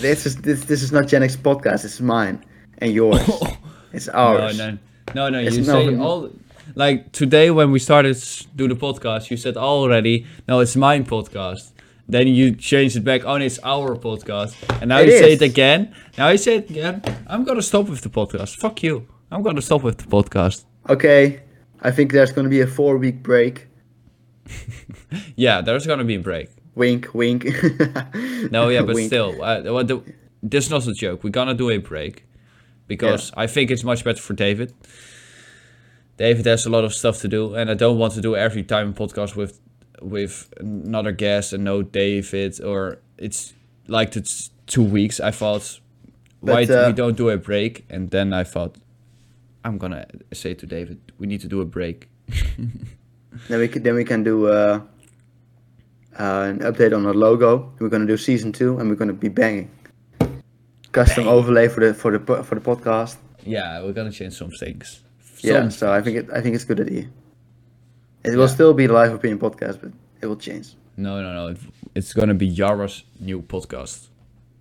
this 0.02 0.26
is 0.26 0.36
this 0.38 0.66
this 0.66 0.82
is 0.82 0.92
not 0.92 1.04
Janik's 1.06 1.38
podcast. 1.38 1.86
It's 1.86 2.02
mine 2.02 2.44
and 2.80 2.92
yours. 2.94 3.22
It's 3.94 4.10
ours. 4.10 4.58
no, 4.58 4.78
no, 5.16 5.30
no. 5.30 5.40
It's 5.40 5.56
You 5.58 5.64
no- 5.64 5.74
say 5.74 5.98
all 5.98 6.30
like 6.76 7.12
today 7.14 7.50
when 7.52 7.72
we 7.72 7.80
started 7.80 8.18
do 8.56 8.68
the 8.68 8.76
podcast, 8.76 9.32
you 9.32 9.38
said 9.38 9.56
already, 9.58 10.26
no, 10.48 10.60
it's 10.60 10.76
mine 10.76 11.06
podcast. 11.06 11.72
Then 12.10 12.28
you 12.28 12.56
changed 12.56 12.96
it 12.98 13.04
back. 13.04 13.26
Oh, 13.26 13.38
no, 13.38 13.46
it's 13.46 13.60
our 13.64 13.96
podcast. 13.96 14.56
And 14.82 14.90
now 14.90 15.00
It 15.00 15.08
you 15.08 15.18
say 15.18 15.34
it 15.34 15.42
again. 15.42 15.94
Now 16.18 16.30
you 16.30 16.38
say 16.38 16.58
it 16.58 16.70
again. 16.70 17.02
I'm 17.28 17.44
gonna 17.44 17.62
stop 17.62 17.90
with 17.90 18.02
the 18.02 18.10
podcast. 18.10 18.58
Fuck 18.58 18.84
you. 18.84 19.08
I'm 19.32 19.42
gonna 19.42 19.62
stop 19.62 19.84
with 19.84 19.98
the 19.98 20.06
podcast. 20.08 20.66
Okay, 20.90 21.42
I 21.82 21.92
think 21.92 22.12
there's 22.12 22.32
gonna 22.32 22.50
be 22.50 22.62
a 22.62 22.68
four 22.68 22.98
week 22.98 23.24
break. 23.24 23.68
Yeah, 25.36 25.62
there's 25.62 25.88
gonna 25.88 26.04
be 26.04 26.16
a 26.16 26.20
break. 26.20 26.50
Wink, 26.76 27.14
wink. 27.14 27.46
No, 28.52 28.70
yeah, 28.70 28.82
but 28.84 28.96
Wink. 28.96 29.08
still, 29.08 29.42
uh, 29.42 29.62
what 29.74 29.88
the, 29.88 30.02
this 30.44 30.66
is 30.66 30.72
not 30.72 30.86
a 30.88 30.94
joke. 30.94 31.24
We're 31.24 31.30
gonna 31.32 31.54
do 31.56 31.70
a 31.70 31.78
break 31.78 32.24
because 32.88 33.32
I 33.36 33.48
think 33.48 33.72
it's 33.72 33.84
much 33.84 34.04
better 34.04 34.22
for 34.22 34.34
David. 34.34 34.74
David 36.18 36.46
has 36.46 36.66
a 36.66 36.70
lot 36.70 36.84
of 36.84 36.94
stuff 36.94 37.20
to 37.22 37.28
do, 37.28 37.54
and 37.56 37.70
I 37.70 37.76
don't 37.76 37.98
want 37.98 38.14
to 38.14 38.22
do 38.22 38.36
every 38.36 38.64
time 38.64 38.90
a 38.90 38.94
podcast 38.94 39.36
with 39.36 39.60
with 40.02 40.54
another 40.60 41.12
guest 41.12 41.54
and 41.54 41.64
no 41.64 41.82
David 41.82 42.62
or 42.62 43.00
it's 43.18 43.54
like 43.88 44.16
it's 44.16 44.52
two 44.66 44.84
weeks. 44.84 45.20
I 45.20 45.32
thought 45.32 45.80
why 46.40 46.66
But, 46.66 46.76
uh, 46.76 46.88
we 46.88 46.94
don't 46.94 47.18
do 47.18 47.30
a 47.30 47.38
break, 47.38 47.86
and 47.90 48.10
then 48.12 48.34
I 48.34 48.44
thought 48.44 48.78
I'm 49.64 49.78
gonna 49.78 50.06
say 50.34 50.54
to 50.54 50.66
David 50.66 51.00
we 51.18 51.28
need 51.28 51.42
to 51.42 51.48
do 51.48 51.62
a 51.62 51.66
break. 51.66 52.10
Then 53.50 53.60
we 53.60 53.68
can 53.68 53.84
then 53.84 53.94
we 53.94 54.04
can 54.04 54.24
do 54.24 54.48
uh, 54.48 54.82
uh, 56.18 56.24
an 56.50 56.60
update 56.60 56.96
on 56.96 57.04
the 57.04 57.14
logo. 57.14 57.72
We're 57.80 57.90
gonna 57.90 58.08
do 58.08 58.18
season 58.18 58.52
two, 58.52 58.80
and 58.80 58.90
we're 58.90 58.96
gonna 58.96 59.14
be 59.14 59.30
banging. 59.30 59.70
Custom 61.06 61.28
overlay 61.28 61.68
for 61.68 61.82
the 61.86 61.94
for 61.94 62.10
the 62.18 62.44
for 62.44 62.56
the 62.56 62.62
podcast. 62.72 63.16
Yeah, 63.46 63.84
we're 63.84 63.94
gonna 63.94 64.12
change 64.12 64.34
some 64.34 64.52
things. 64.52 65.04
Yeah, 65.42 65.54
Some- 65.62 65.72
so 65.72 65.86
I 65.98 66.02
think 66.02 66.18
it 66.18 66.26
I 66.38 66.42
think 66.42 66.56
it's 66.56 66.64
a 66.64 66.68
good 66.68 66.82
idea. 66.82 67.06
It 68.24 68.36
will 68.36 68.48
still 68.48 68.74
be 68.74 68.88
the 68.88 68.94
live 68.94 69.14
opinion 69.14 69.40
podcast, 69.40 69.80
but 69.82 69.92
it 70.22 70.26
will 70.28 70.36
change. 70.48 70.68
no, 70.98 71.22
no, 71.22 71.32
no. 71.40 71.48
it- 71.54 71.60
It's 71.96 72.14
gonna 72.14 72.34
be 72.34 72.48
Yara's 72.48 73.04
new 73.20 73.42
podcast. 73.42 74.08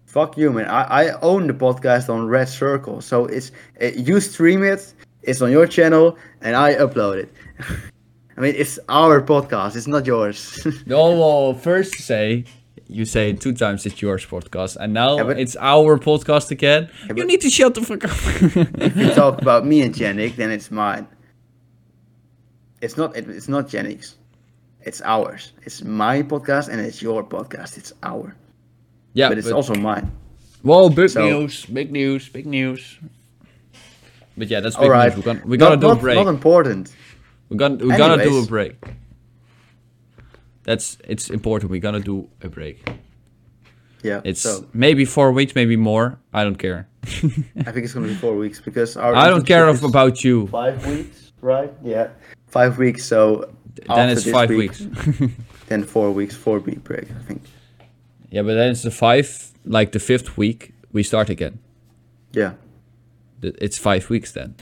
Fuck 0.07 0.39
you, 0.39 0.51
man. 0.53 0.67
I, 0.81 0.83
I 1.03 1.05
own 1.21 1.47
the 1.47 1.53
podcast 1.67 2.09
on 2.09 2.27
Red 2.37 2.49
Circle, 2.49 3.01
so 3.01 3.27
it's 3.27 3.51
it, 3.81 3.95
you 4.09 4.21
stream 4.21 4.63
it. 4.63 4.95
It's 5.23 5.43
on 5.43 5.51
your 5.51 5.67
channel, 5.67 6.17
and 6.41 6.55
I 6.57 6.75
upload 6.85 7.17
it. 7.25 7.31
I 8.37 8.41
mean, 8.43 8.55
it's 8.57 8.79
our 8.89 9.21
podcast. 9.23 9.77
It's 9.77 9.87
not 9.89 10.07
yours. 10.07 10.41
No, 10.87 11.01
well, 11.21 11.55
first 11.55 11.95
say 12.11 12.45
you 12.89 13.05
say 13.05 13.33
two 13.33 13.53
times 13.53 13.85
it's 13.87 14.01
yours 14.01 14.25
podcast, 14.27 14.77
and 14.77 14.93
now 14.93 15.17
Yeah, 15.17 15.31
it's 15.37 15.57
our 15.57 15.99
podcast 15.99 16.51
again. 16.51 16.89
you 17.15 17.25
need 17.25 17.41
to 17.41 17.51
shut 17.51 17.75
the 17.75 17.83
fuck 17.83 18.05
up. 18.05 18.11
if 18.81 18.97
you 18.97 19.11
talk 19.11 19.41
about 19.43 19.67
me 19.67 19.83
and 19.83 19.95
Janik, 19.95 20.37
then 20.37 20.51
it's 20.51 20.71
mine. 20.71 21.07
It's 22.81 22.97
not. 22.97 23.17
It, 23.17 23.29
it's 23.29 23.49
not 23.49 23.69
Janik's. 23.69 24.17
It's 24.83 25.03
ours. 25.03 25.53
It's 25.63 25.83
my 25.83 26.23
podcast 26.23 26.69
and 26.69 26.81
it's 26.81 27.03
your 27.03 27.25
podcast. 27.25 27.77
It's 27.77 27.93
our. 28.03 28.35
yeah, 29.15 29.29
but 29.29 29.39
it's 29.39 29.51
also 29.51 29.75
mine. 29.75 30.13
Well, 30.63 30.91
big 30.91 31.11
so- 31.11 31.27
news, 31.27 31.67
big 31.67 31.91
news, 31.91 32.29
big 32.29 32.47
news. 32.47 32.99
But 34.37 34.49
yeah, 34.49 34.61
that's 34.61 34.77
big 34.77 34.85
All 34.85 34.91
right. 34.91 35.15
news. 35.17 35.25
We're 35.25 35.33
gonna 35.35 35.47
we're 35.47 35.57
gonna 35.57 35.77
not, 35.77 35.81
do 35.81 35.89
not, 35.89 35.97
a 35.99 36.01
break. 36.01 36.17
Not 36.17 36.29
important. 36.29 36.95
we're 37.49 37.57
gonna 37.57 37.85
we're 37.85 37.97
gonna 37.99 38.23
do 38.23 38.43
a 38.43 38.47
break. 38.47 38.77
That's 40.67 40.99
it's 41.09 41.31
important. 41.31 41.71
We're 41.71 41.81
gonna 41.81 42.01
do 42.01 42.29
a 42.43 42.49
break. 42.49 42.87
Yeah. 44.03 44.21
It's 44.25 44.41
so 44.41 44.67
maybe 44.75 45.05
four 45.05 45.33
weeks, 45.33 45.55
maybe 45.55 45.77
more. 45.77 46.19
I 46.33 46.43
don't 46.45 46.57
care. 46.57 46.89
I 47.05 47.71
think 47.73 47.85
it's 47.85 47.95
gonna 47.95 48.09
be 48.09 48.15
four 48.27 48.37
weeks 48.37 48.61
because 48.61 48.97
our. 48.97 49.15
I 49.15 49.31
don't 49.31 49.47
care 49.47 49.69
about 49.69 50.25
you. 50.25 50.49
Five 50.49 50.85
weeks, 50.87 51.33
right? 51.41 51.73
Yeah. 51.83 52.09
Five 52.49 52.79
weeks. 52.79 53.05
So. 53.05 53.53
Then 53.95 54.09
it's 54.11 54.29
five 54.29 54.49
week, 54.49 54.73
weeks. 54.73 55.33
Then 55.69 55.85
four 55.85 56.11
weeks, 56.11 56.35
four 56.35 56.61
week 56.61 56.83
break. 56.83 57.11
I 57.11 57.23
think. 57.29 57.43
yeah, 58.31 58.43
but 58.43 58.55
then 58.55 58.71
it's 58.71 58.83
the 58.83 58.91
five, 58.91 59.53
like 59.65 59.93
the 59.93 59.99
fifth 59.99 60.37
week, 60.37 60.73
we 60.93 61.03
start 61.03 61.29
again. 61.29 61.59
Yeah. 62.33 62.53
It's 63.43 63.77
five 63.79 64.09
weeks 64.09 64.33
then. 64.33 64.55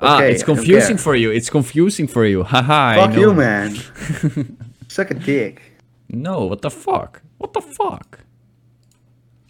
Ah, 0.00 0.16
Okay, 0.16 0.32
it's 0.32 0.42
confusing 0.42 0.96
for 0.96 1.14
you. 1.14 1.30
It's 1.30 1.50
confusing 1.50 2.06
for 2.06 2.24
you. 2.26 2.42
Haha. 2.44 2.94
Fuck 3.06 3.16
you, 3.16 3.32
man. 3.34 3.76
Suck 4.88 5.10
a 5.10 5.14
dick. 5.14 5.62
No, 6.08 6.46
what 6.46 6.62
the 6.62 6.70
fuck? 6.70 7.22
What 7.38 7.52
the 7.52 7.60
fuck? 7.60 8.20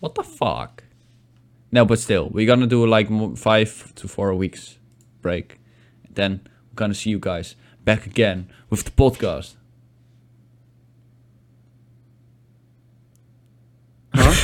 What 0.00 0.14
the 0.14 0.22
fuck? 0.22 0.84
No, 1.72 1.84
but 1.84 1.98
still, 1.98 2.28
we're 2.30 2.46
gonna 2.46 2.66
do 2.66 2.86
like 2.86 3.08
five 3.36 3.94
to 3.96 4.08
four 4.08 4.34
weeks 4.34 4.78
break. 5.20 5.60
Then 6.08 6.40
we're 6.70 6.76
gonna 6.76 6.94
see 6.94 7.10
you 7.10 7.18
guys 7.18 7.56
back 7.84 8.06
again 8.06 8.48
with 8.70 8.84
the 8.84 8.90
podcast. 8.90 9.56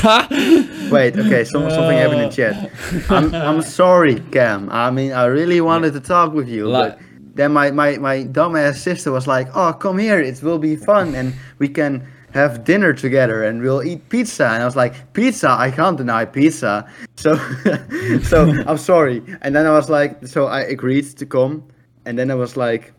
Wait, 0.90 1.16
okay, 1.16 1.44
some, 1.44 1.68
something 1.70 1.98
happened 1.98 2.22
in 2.22 2.30
chat. 2.30 2.70
Uh. 3.10 3.14
I'm, 3.14 3.34
I'm 3.34 3.62
sorry, 3.62 4.20
Cam. 4.32 4.68
I 4.70 4.90
mean, 4.90 5.12
I 5.12 5.26
really 5.26 5.60
wanted 5.60 5.92
to 5.92 6.00
talk 6.00 6.32
with 6.32 6.48
you, 6.48 6.68
Like- 6.68 6.98
but 6.98 7.00
then 7.34 7.52
my, 7.52 7.70
my, 7.70 7.96
my 7.98 8.24
dumbass 8.24 8.76
sister 8.76 9.12
was 9.12 9.26
like, 9.26 9.48
oh, 9.54 9.72
come 9.72 9.98
here, 9.98 10.20
it 10.20 10.42
will 10.42 10.58
be 10.58 10.76
fun, 10.76 11.14
and 11.14 11.34
we 11.58 11.68
can 11.68 12.06
have 12.32 12.64
dinner 12.64 12.92
together, 12.92 13.44
and 13.44 13.60
we'll 13.62 13.82
eat 13.82 14.08
pizza. 14.08 14.46
And 14.46 14.62
I 14.62 14.64
was 14.64 14.76
like, 14.76 15.12
pizza? 15.12 15.50
I 15.50 15.70
can't 15.70 15.96
deny 15.96 16.24
pizza. 16.24 16.88
So, 17.16 17.36
so 18.22 18.50
I'm 18.66 18.78
sorry. 18.78 19.22
And 19.42 19.54
then 19.54 19.66
I 19.66 19.70
was 19.70 19.90
like, 19.90 20.26
so 20.26 20.46
I 20.46 20.60
agreed 20.62 21.16
to 21.18 21.26
come, 21.26 21.64
and 22.04 22.18
then 22.18 22.30
I 22.30 22.34
was 22.34 22.56
like, 22.56 22.92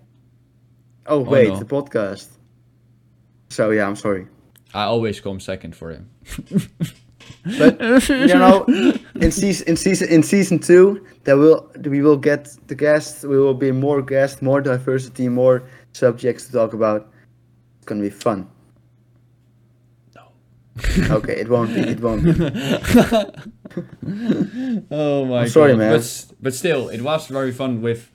oh, 1.08 1.18
oh 1.18 1.20
wait, 1.20 1.50
no. 1.50 1.60
the 1.60 1.66
podcast. 1.66 2.28
So 3.50 3.72
yeah, 3.72 3.88
I'm 3.88 3.96
sorry. 3.96 4.28
I 4.74 4.84
always 4.84 5.20
come 5.20 5.40
second 5.40 5.76
for 5.76 5.92
him. 5.92 6.10
But 7.58 7.80
you 8.10 8.28
know, 8.28 8.66
in 9.16 9.32
season 9.32 9.68
in 9.68 9.78
season 9.78 10.10
in 10.10 10.24
season 10.24 10.60
two, 10.60 11.06
there 11.24 11.38
will 11.38 11.72
we 11.86 12.02
will 12.02 12.18
get 12.18 12.50
the 12.68 12.76
guests. 12.76 13.24
We 13.24 13.38
will 13.40 13.54
be 13.54 13.72
more 13.72 14.02
guests, 14.02 14.42
more 14.42 14.62
diversity, 14.62 15.30
more 15.30 15.64
subjects 15.94 16.48
to 16.48 16.52
talk 16.52 16.74
about. 16.74 17.10
It's 17.78 17.86
gonna 17.86 18.02
be 18.02 18.10
fun. 18.10 18.50
No. 20.16 20.22
Okay, 21.18 21.40
it 21.40 21.50
won't 21.50 21.74
be. 21.74 21.82
It 21.82 22.00
won't. 22.00 22.24
Be. 22.26 22.32
Oh 24.92 25.26
my 25.26 25.44
I'm 25.44 25.48
sorry, 25.50 25.72
god. 25.74 25.78
man. 25.80 25.98
But, 25.98 26.26
but 26.42 26.54
still, 26.54 26.90
it 26.90 27.02
was 27.02 27.28
very 27.28 27.52
fun 27.54 27.82
with 27.82 28.11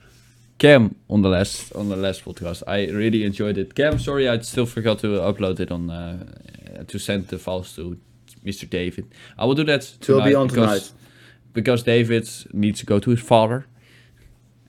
Cam 0.57 0.95
on 1.09 1.21
the 1.21 1.29
last 1.29 1.71
on 1.75 1.89
the 1.89 1.95
last 1.95 2.25
podcast. 2.25 2.63
I 2.67 2.87
really 2.87 3.23
enjoyed 3.23 3.57
it. 3.57 3.75
Cam, 3.75 3.99
sorry, 3.99 4.27
I 4.27 4.39
still 4.39 4.65
forgot 4.65 4.99
to 4.99 5.07
upload 5.19 5.59
it 5.59 5.71
on 5.71 5.89
uh, 5.89 6.83
to 6.87 6.97
send 6.99 7.27
the 7.27 7.37
files 7.37 7.75
to 7.75 7.97
Mr. 8.43 8.67
David. 8.69 9.05
I 9.37 9.45
will 9.45 9.55
do 9.55 9.63
that 9.65 9.81
will 10.07 10.17
tonight 10.17 10.29
be 10.29 10.35
on 10.35 10.47
because 10.47 10.89
tonight. 10.89 11.03
because 11.53 11.83
David 11.83 12.27
needs 12.53 12.79
to 12.79 12.85
go 12.85 12.99
to 12.99 13.09
his 13.11 13.19
father. 13.21 13.65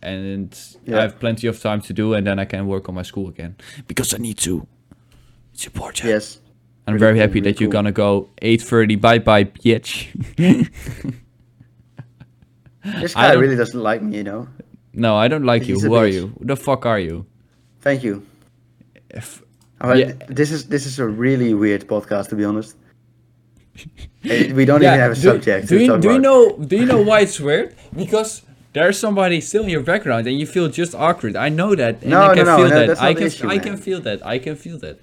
And 0.01 0.57
I 0.87 1.01
have 1.01 1.19
plenty 1.19 1.49
of 1.49 1.61
time 1.61 1.81
to 1.83 1.93
do, 1.93 2.15
and 2.15 2.25
then 2.27 2.39
I 2.39 2.45
can 2.45 2.67
work 2.69 2.89
on 2.89 2.95
my 2.95 3.03
school 3.03 3.29
again 3.29 3.57
because 3.89 4.15
I 4.15 4.19
need 4.19 4.39
to 4.39 4.65
support 5.55 6.03
you. 6.05 6.11
Yes. 6.11 6.41
I'm 6.87 6.95
Really 6.95 7.01
very 7.01 7.15
cool, 7.15 7.21
happy 7.23 7.41
really 7.41 7.53
that 7.53 7.61
you're 7.61 7.71
gonna 7.71 7.93
go 7.93 8.29
8:30. 8.41 9.01
Bye 9.01 9.19
bye, 9.19 9.45
bitch. 9.45 10.09
This 13.01 13.15
guy 13.15 13.33
really 13.35 13.57
doesn't 13.57 13.81
like 13.83 14.03
me, 14.03 14.19
you 14.19 14.25
know. 14.25 14.49
No, 14.93 15.17
I 15.17 15.29
don't 15.29 15.45
like 15.45 15.67
you. 15.69 15.75
He's 15.75 15.85
Who 15.85 15.95
are 15.95 16.07
you? 16.07 16.33
Who 16.39 16.45
the 16.47 16.57
fuck 16.57 16.87
are 16.87 16.99
you? 16.99 17.27
Thank 17.81 18.03
you. 18.03 18.27
If, 19.11 19.43
Yeah. 19.83 20.13
This 20.29 20.51
is 20.51 20.67
this 20.69 20.87
is 20.87 20.99
a 20.99 21.07
really 21.07 21.55
weird 21.55 21.87
podcast, 21.87 22.29
to 22.31 22.37
be 22.37 22.45
honest. 22.45 22.77
Eh, 24.25 24.53
we 24.53 24.65
don't 24.65 24.83
Yeah, 24.83 24.95
even 24.95 25.01
have 25.01 25.13
a 25.13 25.15
do, 25.15 25.21
subject. 25.21 25.69
Do 25.69 25.79
to 25.79 25.85
you, 25.85 25.99
do 25.99 26.13
you 26.15 26.19
know? 26.19 26.57
Do 26.57 26.77
you 26.77 26.85
know 26.85 27.01
why 27.03 27.21
it's 27.21 27.39
weird? 27.39 27.75
Because 27.95 28.43
there's 28.73 28.99
somebody 28.99 29.41
still 29.41 29.63
in 29.63 29.69
your 29.69 29.83
background, 29.83 30.27
and 30.27 30.39
you 30.41 30.47
feel 30.47 30.69
just 30.69 30.95
awkward. 30.95 31.37
I 31.37 31.49
know 31.49 31.75
that, 31.77 32.03
and 32.03 32.11
No, 32.11 32.23
I 32.23 32.35
can 32.35 32.47
no, 32.47 32.57
feel 32.57 32.69
no, 32.69 32.87
that. 32.87 33.01
I 33.01 33.15
can, 33.15 33.27
issue, 33.29 33.49
I 33.49 33.59
can 33.59 33.77
feel 33.77 34.01
that. 34.01 34.27
I 34.27 34.39
can 34.41 34.57
feel 34.57 34.79
that. 34.79 34.99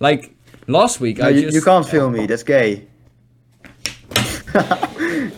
Like 0.00 0.34
last 0.66 1.00
week, 1.00 1.20
I 1.20 1.30
you, 1.30 1.42
just 1.42 1.54
you 1.54 1.62
can't 1.62 1.86
feel 1.88 2.10
me. 2.10 2.26
That's 2.26 2.42
gay. 2.42 2.86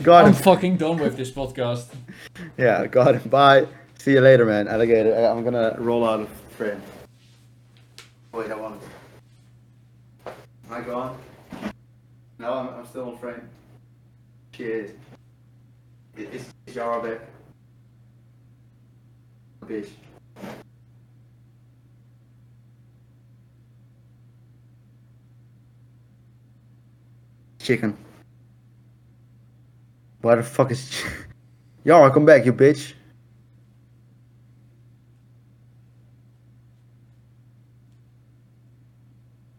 God, 0.02 0.24
I'm 0.26 0.34
fucking 0.34 0.76
done 0.76 0.98
with 0.98 1.16
this 1.16 1.30
podcast. 1.30 1.86
Yeah, 2.56 2.86
him. 3.16 3.30
Bye. 3.30 3.66
See 3.98 4.12
you 4.12 4.20
later, 4.20 4.46
man. 4.46 4.68
Alligator. 4.68 5.14
I- 5.14 5.30
I'm 5.30 5.44
gonna 5.44 5.76
roll 5.78 6.06
out 6.08 6.20
of 6.20 6.28
frame. 6.56 6.82
Wait, 8.32 8.50
I 8.50 8.54
won't. 8.54 8.82
Am 10.26 10.32
I 10.70 10.80
gone? 10.80 11.18
No, 12.38 12.54
I'm, 12.54 12.68
I'm 12.68 12.86
still 12.86 13.10
on 13.10 13.18
frame. 13.18 13.48
Cheers. 14.52 14.92
It's 16.16 16.46
is 16.68 16.74
Bitch. 19.64 19.88
Chicken. 27.58 27.96
Why 30.22 30.34
the 30.36 30.42
fuck 30.42 30.70
is... 30.70 31.02
Yara, 31.90 32.08
come 32.12 32.24
back, 32.24 32.46
you 32.46 32.52
bitch. 32.52 32.92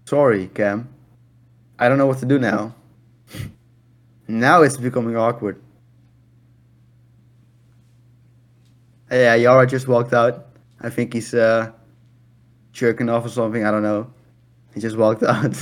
Sorry, 0.06 0.48
Cam. 0.54 0.88
I 1.78 1.90
don't 1.90 1.98
know 1.98 2.08
what 2.08 2.20
to 2.20 2.26
do 2.26 2.40
now. 2.40 2.74
now 4.30 4.62
it's 4.62 4.78
becoming 4.78 5.18
awkward. 5.18 5.62
Yeah, 9.12 9.36
Yara 9.36 9.68
just 9.68 9.90
walked 9.90 10.14
out. 10.14 10.46
I 10.80 10.90
think 10.90 11.14
he's 11.14 11.34
uh, 11.34 11.74
jerking 12.72 13.10
off 13.10 13.26
or 13.26 13.30
something. 13.30 13.66
I 13.66 13.72
don't 13.72 13.84
know. 13.84 14.10
He 14.74 14.80
just 14.80 14.96
walked 14.96 15.24
out. 15.34 15.58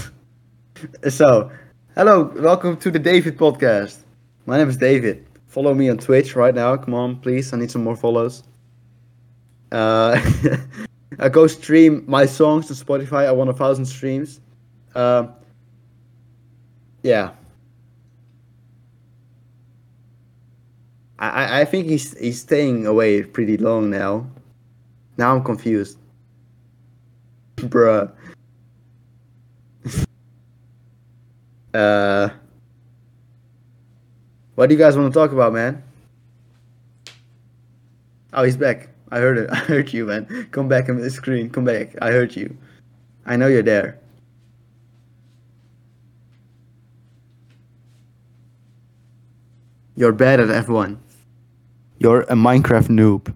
so, 1.10 1.50
hello, 1.96 2.32
welcome 2.36 2.78
to 2.78 2.92
the 2.92 3.00
David 3.00 3.40
podcast. 3.40 3.98
My 4.46 4.60
name 4.60 4.70
is 4.70 4.78
David. 4.78 5.26
Follow 5.50 5.74
me 5.74 5.90
on 5.90 5.98
Twitch 5.98 6.36
right 6.36 6.54
now. 6.54 6.78
Come 6.78 6.94
on, 6.94 7.16
please. 7.16 7.52
I 7.54 7.58
need 7.58 7.72
some 7.72 7.84
more 7.84 7.96
follows. 7.96 8.44
Uh, 9.72 10.20
I 11.20 11.28
go 11.28 11.48
stream 11.48 12.04
my 12.08 12.28
songs 12.28 12.68
to 12.68 12.74
Spotify. 12.74 13.26
I 13.26 13.32
want 13.32 13.50
a 13.50 13.54
thousand 13.54 13.86
streams. 13.86 14.42
Uh, 14.94 15.28
yeah. 17.02 17.32
I, 21.18 21.62
I- 21.62 21.66
think 21.66 21.88
he's 21.88 22.16
he's 22.18 22.40
staying 22.40 22.86
away 22.86 23.24
pretty 23.24 23.58
long 23.58 23.90
now. 23.90 24.28
Now 25.18 25.36
I'm 25.36 25.44
confused. 25.44 25.98
Bruh. 27.58 28.12
uh 31.74 32.30
what 34.60 34.68
do 34.68 34.76
you 34.76 34.78
guys 34.78 34.98
want 34.98 35.14
to 35.14 35.18
talk 35.18 35.32
about, 35.32 35.54
man? 35.54 35.82
Oh, 38.34 38.44
he's 38.44 38.58
back. 38.58 38.90
I 39.10 39.20
heard 39.20 39.38
it. 39.38 39.50
I 39.54 39.56
heard 39.56 39.94
you, 39.94 40.06
man. 40.06 40.50
Come 40.52 40.68
back 40.68 40.90
on 40.90 40.98
the 40.98 41.10
screen. 41.10 41.50
Come 41.50 41.64
back. 41.64 41.96
I 42.02 42.12
heard 42.12 42.36
you. 42.36 42.58
I 43.26 43.38
know 43.38 43.48
you're 43.48 43.64
there. 43.64 43.98
You're 49.96 50.12
bad 50.12 50.42
at 50.42 50.50
F1. 50.66 50.98
You're 52.00 52.24
a 52.24 52.36
Minecraft 52.36 52.90
noob. 52.90 53.34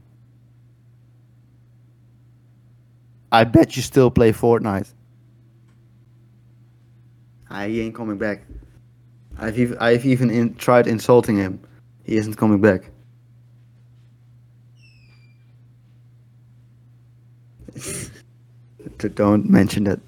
I 3.31 3.45
bet 3.45 3.77
you 3.77 3.81
still 3.81 4.11
play 4.11 4.33
Fortnite. 4.33 4.91
I 7.49 7.67
ain't 7.67 7.95
coming 7.95 8.17
back. 8.17 8.41
I've 9.37 9.57
even, 9.59 9.77
I've 9.79 10.05
even 10.05 10.29
in, 10.29 10.55
tried 10.55 10.87
insulting 10.87 11.37
him. 11.37 11.59
He 12.03 12.17
isn't 12.17 12.35
coming 12.35 12.61
back. 12.61 12.83
Don't 19.15 19.49
mention 19.49 19.85
that. 19.85 19.99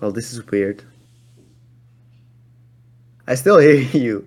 Well, 0.00 0.12
this 0.12 0.32
is 0.32 0.46
weird. 0.48 0.84
I 3.26 3.34
still 3.36 3.58
hear 3.58 3.74
you. 3.98 4.26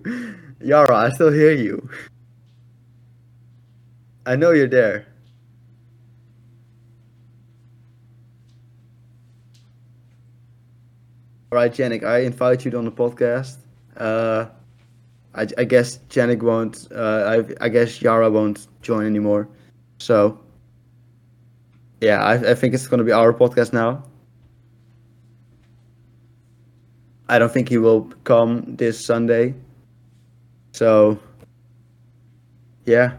Yara, 0.60 0.96
I 0.96 1.10
still 1.10 1.32
hear 1.32 1.52
you. 1.52 1.88
I 4.26 4.36
know 4.36 4.52
you're 4.52 4.68
there. 4.68 5.07
Alright, 11.58 11.72
Janik, 11.72 12.04
I 12.04 12.18
invite 12.18 12.64
you 12.64 12.78
on 12.78 12.84
the 12.84 12.92
podcast. 12.92 13.56
Uh, 13.96 14.46
I, 15.34 15.44
I 15.58 15.64
guess 15.64 15.98
Janik 16.08 16.40
won't, 16.40 16.86
uh, 16.94 17.42
I, 17.60 17.64
I 17.64 17.68
guess 17.68 18.00
Yara 18.00 18.30
won't 18.30 18.68
join 18.80 19.04
anymore. 19.04 19.48
So, 19.98 20.38
yeah, 22.00 22.22
I, 22.22 22.52
I 22.52 22.54
think 22.54 22.74
it's 22.74 22.86
going 22.86 22.98
to 22.98 23.04
be 23.04 23.10
our 23.10 23.32
podcast 23.32 23.72
now. 23.72 24.04
I 27.28 27.40
don't 27.40 27.50
think 27.52 27.68
he 27.68 27.78
will 27.78 28.02
come 28.22 28.76
this 28.76 29.04
Sunday. 29.04 29.52
So, 30.70 31.18
yeah. 32.84 33.14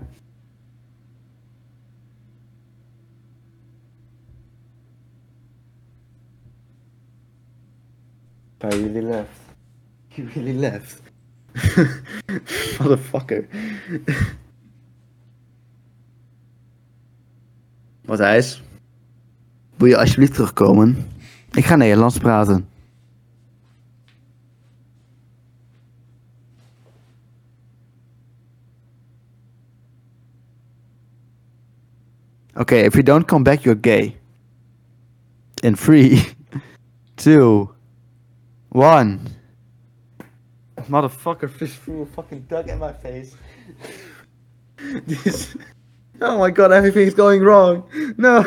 I 8.70 8.76
really 8.76 9.02
left. 9.02 9.40
He 10.10 10.22
really 10.36 10.54
left. 10.54 11.02
Motherfucker. 12.80 13.48
Matthijs, 18.06 18.62
wil 19.76 19.88
je 19.88 19.98
alsjeblieft 19.98 20.34
terugkomen? 20.34 21.08
Ik 21.52 21.66
ga 21.66 21.76
Nederlands 21.76 22.18
praten. 22.18 22.68
Okay, 32.54 32.84
if 32.86 32.94
you 32.94 33.04
don't 33.04 33.26
come 33.26 33.44
back, 33.44 33.64
you're 33.64 33.80
gay. 33.82 34.16
In 35.64 35.76
three, 35.76 36.24
two, 37.16 37.70
one. 38.70 39.28
Motherfucker 40.78 41.50
fish 41.52 41.74
threw 41.74 42.04
a 42.04 42.06
fucking 42.06 42.42
duck 42.44 42.68
in 42.68 42.80
my 42.80 42.94
face. 42.94 43.36
this. 44.78 45.56
Oh 46.22 46.38
my 46.38 46.50
god, 46.52 46.72
everything's 46.72 47.14
going 47.14 47.42
wrong. 47.42 47.84
No. 48.18 48.44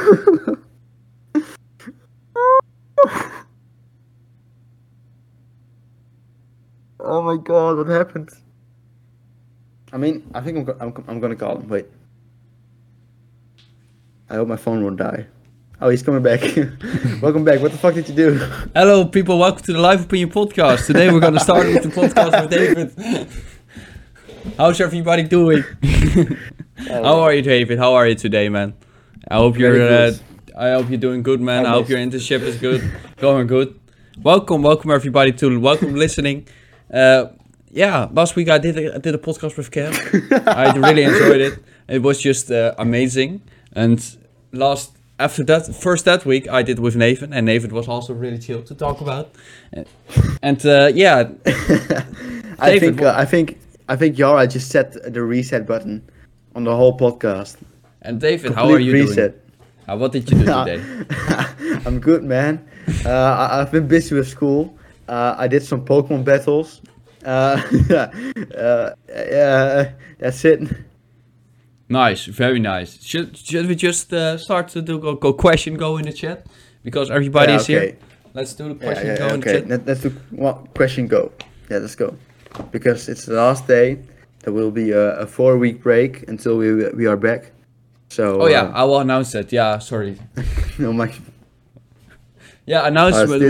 oh 7.00 7.22
my 7.22 7.36
god, 7.36 7.78
what 7.78 7.86
happened? 7.88 8.30
I 9.92 9.98
mean, 9.98 10.30
I 10.34 10.40
think 10.40 10.58
I'm, 10.58 10.64
go- 10.64 10.76
I'm, 10.80 11.04
I'm 11.08 11.20
gonna 11.20 11.36
call 11.36 11.58
him. 11.58 11.68
Wait. 11.68 11.86
I 14.30 14.36
hope 14.36 14.48
my 14.48 14.56
phone 14.56 14.82
won't 14.82 14.96
die. 14.96 15.26
Oh, 15.82 15.88
he's 15.88 16.04
coming 16.04 16.22
back. 16.22 16.40
Welcome 17.20 17.44
back. 17.44 17.60
What 17.60 17.72
the 17.72 17.78
fuck 17.78 17.94
did 17.94 18.08
you 18.08 18.14
do? 18.14 18.34
Hello, 18.72 19.04
people. 19.04 19.36
Welcome 19.36 19.64
to 19.64 19.72
the 19.72 19.80
Live 19.80 20.04
Opinion 20.04 20.30
Podcast. 20.30 20.86
Today 20.86 21.10
we're 21.10 21.18
going 21.18 21.34
to 21.34 21.40
start 21.40 21.66
with 21.66 21.82
the 21.82 21.88
podcast 21.88 22.40
with 22.40 22.50
David. 22.52 23.28
How's 24.56 24.80
everybody 24.80 25.24
doing? 25.24 25.64
How 26.86 27.18
are 27.22 27.34
you, 27.34 27.42
David? 27.42 27.80
How 27.80 27.94
are 27.94 28.06
you 28.06 28.14
today, 28.14 28.48
man? 28.48 28.74
I 29.26 29.38
hope 29.38 29.58
you're. 29.58 29.82
Uh. 29.82 30.12
I 30.56 30.70
hope 30.70 30.88
you're 30.88 30.98
doing 31.00 31.24
good, 31.24 31.40
man. 31.40 31.66
I 31.66 31.70
I 31.70 31.72
hope 31.72 31.88
your 31.88 31.98
internship 31.98 32.42
is 32.42 32.58
good, 32.58 32.88
going 33.16 33.48
good. 33.48 33.76
Welcome, 34.22 34.62
welcome 34.62 34.92
everybody 34.92 35.32
to 35.32 35.58
welcome 35.58 35.96
listening. 35.96 36.46
Uh, 36.94 37.30
yeah, 37.72 38.06
last 38.12 38.36
week 38.36 38.48
I 38.48 38.58
did 38.58 38.78
a, 38.78 38.94
I 38.94 38.98
did 38.98 39.16
a 39.16 39.18
podcast 39.18 39.56
with 39.56 39.72
Cam. 39.72 39.92
I 40.46 40.76
really 40.76 41.02
enjoyed 41.02 41.40
it. 41.40 41.58
It 41.88 42.02
was 42.02 42.20
just 42.20 42.52
uh, 42.52 42.72
amazing. 42.78 43.42
And 43.72 43.98
last 44.52 44.92
after 45.22 45.44
that, 45.44 45.74
first 45.74 46.04
that 46.04 46.24
week 46.24 46.48
I 46.48 46.62
did 46.62 46.78
with 46.78 46.96
Nathan, 46.96 47.32
and 47.32 47.46
Nathan 47.46 47.72
was 47.74 47.88
also 47.88 48.12
really 48.12 48.38
chill 48.38 48.62
to 48.62 48.74
talk 48.74 49.00
about. 49.00 49.30
And 50.42 50.66
uh, 50.66 50.90
yeah, 50.92 51.30
I 52.58 52.78
think 52.78 53.00
uh, 53.00 53.14
I 53.16 53.24
think 53.24 53.58
I 53.88 53.96
think 53.96 54.18
Yara 54.18 54.46
just 54.46 54.70
set 54.70 54.92
the 55.14 55.22
reset 55.22 55.66
button 55.66 56.02
on 56.54 56.64
the 56.64 56.74
whole 56.74 56.96
podcast. 56.98 57.56
and 58.02 58.20
David, 58.20 58.54
how 58.54 58.70
are 58.70 58.80
you 58.80 58.92
reset. 58.92 59.32
doing? 59.32 59.42
Uh, 59.88 59.96
what 59.96 60.12
did 60.12 60.30
you 60.30 60.38
do 60.38 60.44
today? 60.64 60.80
I'm 61.86 61.98
good, 62.00 62.22
man. 62.22 62.66
Uh, 63.04 63.10
I, 63.10 63.60
I've 63.60 63.72
been 63.72 63.88
busy 63.88 64.14
with 64.14 64.28
school. 64.28 64.76
Uh, 65.08 65.34
I 65.36 65.48
did 65.48 65.62
some 65.62 65.84
Pokemon 65.84 66.24
battles. 66.24 66.80
Uh, 67.24 67.60
uh, 67.90 68.94
uh, 69.12 69.84
that's 70.18 70.44
it. 70.44 70.60
Nice, 71.92 72.24
very 72.24 72.58
nice. 72.58 73.04
Should 73.04 73.36
should 73.36 73.66
we 73.66 73.74
just 73.74 74.12
uh, 74.12 74.38
start 74.38 74.68
to 74.68 74.80
do 74.80 74.98
go, 74.98 75.14
go 75.14 75.34
question 75.34 75.74
go 75.74 75.98
in 75.98 76.06
the 76.06 76.12
chat 76.12 76.46
because 76.82 77.10
everybody 77.10 77.52
Yeah, 77.52 77.60
is 77.60 77.66
here. 77.66 77.98
Let's 78.32 78.54
do 78.54 78.68
the 78.68 78.76
question 78.76 79.08
yeah, 79.08 79.18
go 79.18 79.26
yeah, 79.26 79.34
in 79.34 79.40
the 79.40 79.50
okay. 79.50 79.60
chat. 79.60 79.68
Let, 79.68 79.86
let's 79.86 80.00
do 80.00 80.10
one 80.30 80.66
question 80.74 81.06
go. 81.06 81.32
Yeah, 81.70 81.78
let's 81.78 81.94
go. 81.94 82.16
Because 82.70 83.10
it's 83.10 83.26
the 83.26 83.34
last 83.34 83.66
day. 83.66 83.98
There 84.40 84.54
will 84.54 84.70
be 84.70 84.90
a, 84.92 85.20
a 85.20 85.26
four 85.26 85.58
week 85.58 85.82
break 85.82 86.28
until 86.28 86.56
we 86.56 86.68
we 86.92 87.06
are 87.06 87.18
back. 87.18 87.52
So. 88.08 88.40
Oh 88.40 88.46
yeah, 88.46 88.62
uh, 88.62 88.80
I 88.80 88.84
will 88.84 89.00
announce 89.00 89.34
it. 89.34 89.52
Yeah, 89.52 89.78
sorry. 89.78 90.16
oh 90.80 90.92
my, 90.94 91.12
Yeah, 92.64 92.86
announce 92.86 93.16
Uh, 93.16 93.26
but 93.26 93.40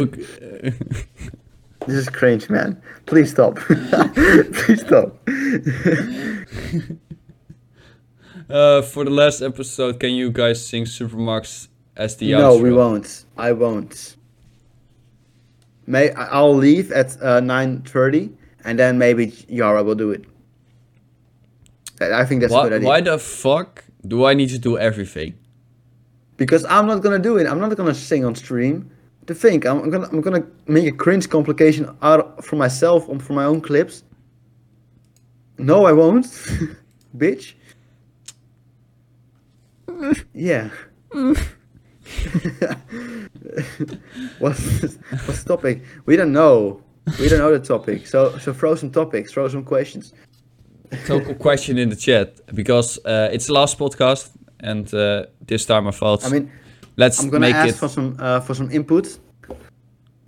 this 1.86 1.96
is 1.96 2.08
cringe, 2.08 2.50
man. 2.50 2.80
Please 3.06 3.30
stop. 3.30 3.56
Please 4.58 4.80
stop. 4.80 5.16
uh, 8.50 8.82
for 8.82 9.04
the 9.04 9.10
last 9.10 9.42
episode, 9.42 10.00
can 10.00 10.12
you 10.12 10.30
guys 10.30 10.64
sing 10.66 10.84
Supermax 10.84 11.68
as 11.96 12.16
the 12.16 12.32
no, 12.32 12.56
outro? 12.56 12.62
we 12.62 12.72
won't. 12.72 13.24
I 13.36 13.52
won't. 13.52 14.16
May 15.86 16.10
I'll 16.12 16.54
leave 16.54 16.92
at 16.92 17.20
uh, 17.22 17.40
nine 17.40 17.82
thirty, 17.82 18.30
and 18.64 18.78
then 18.78 18.98
maybe 18.98 19.32
Yara 19.48 19.82
will 19.82 19.94
do 19.96 20.10
it. 20.10 20.24
I 22.00 22.24
think 22.24 22.40
that's 22.40 22.52
a 22.52 22.56
Why, 22.56 22.62
good 22.64 22.72
idea. 22.74 22.88
why 22.88 23.00
the 23.00 23.18
fuck 23.18 23.84
do 24.06 24.24
I 24.24 24.34
need 24.34 24.48
to 24.50 24.58
do 24.58 24.78
everything? 24.78 25.38
Because 26.36 26.64
I'm 26.64 26.86
not 26.86 27.02
gonna 27.02 27.18
do 27.18 27.36
it. 27.36 27.46
I'm 27.46 27.60
not 27.60 27.76
gonna 27.76 27.94
sing 27.94 28.24
on 28.24 28.34
stream. 28.34 28.90
To 29.26 29.34
think, 29.34 29.64
I'm 29.64 29.88
gonna 29.90 30.08
I'm 30.08 30.20
gonna 30.20 30.44
make 30.66 30.86
a 30.86 30.92
cringe 30.92 31.28
complication 31.28 31.96
out 32.02 32.44
for 32.44 32.56
myself 32.56 33.08
on 33.08 33.20
for 33.20 33.34
my 33.34 33.44
own 33.44 33.60
clips. 33.60 34.02
No, 35.58 35.84
I 35.84 35.92
won't, 35.92 36.24
bitch. 37.16 37.54
Yeah. 40.34 40.70
what's 44.38 44.82
what's 45.26 45.42
the 45.42 45.48
topic? 45.48 45.82
We 46.06 46.16
don't 46.16 46.32
know. 46.32 46.82
We 47.18 47.28
don't 47.28 47.38
know 47.38 47.56
the 47.58 47.64
topic. 47.64 48.06
So 48.06 48.38
so 48.38 48.52
throw 48.52 48.74
some 48.74 48.90
topics. 48.90 49.32
Throw 49.32 49.48
some 49.48 49.64
questions. 49.64 50.12
Total 51.06 51.34
question 51.34 51.78
in 51.78 51.88
the 51.88 51.96
chat 51.96 52.40
because 52.54 52.98
uh, 53.04 53.28
it's 53.32 53.46
the 53.46 53.52
last 53.54 53.78
podcast 53.78 54.30
and 54.60 54.92
uh, 54.94 55.24
this 55.46 55.64
time 55.64 55.86
I 55.88 55.90
thought 55.90 56.24
I 56.24 56.28
mean, 56.28 56.50
let's 56.96 57.18
I'm 57.20 57.30
gonna 57.30 57.46
make 57.46 57.54
ask 57.54 57.74
it. 57.74 57.78
for 57.78 57.88
some 57.88 58.16
uh, 58.18 58.40
for 58.40 58.54
some 58.54 58.70
input. 58.70 59.18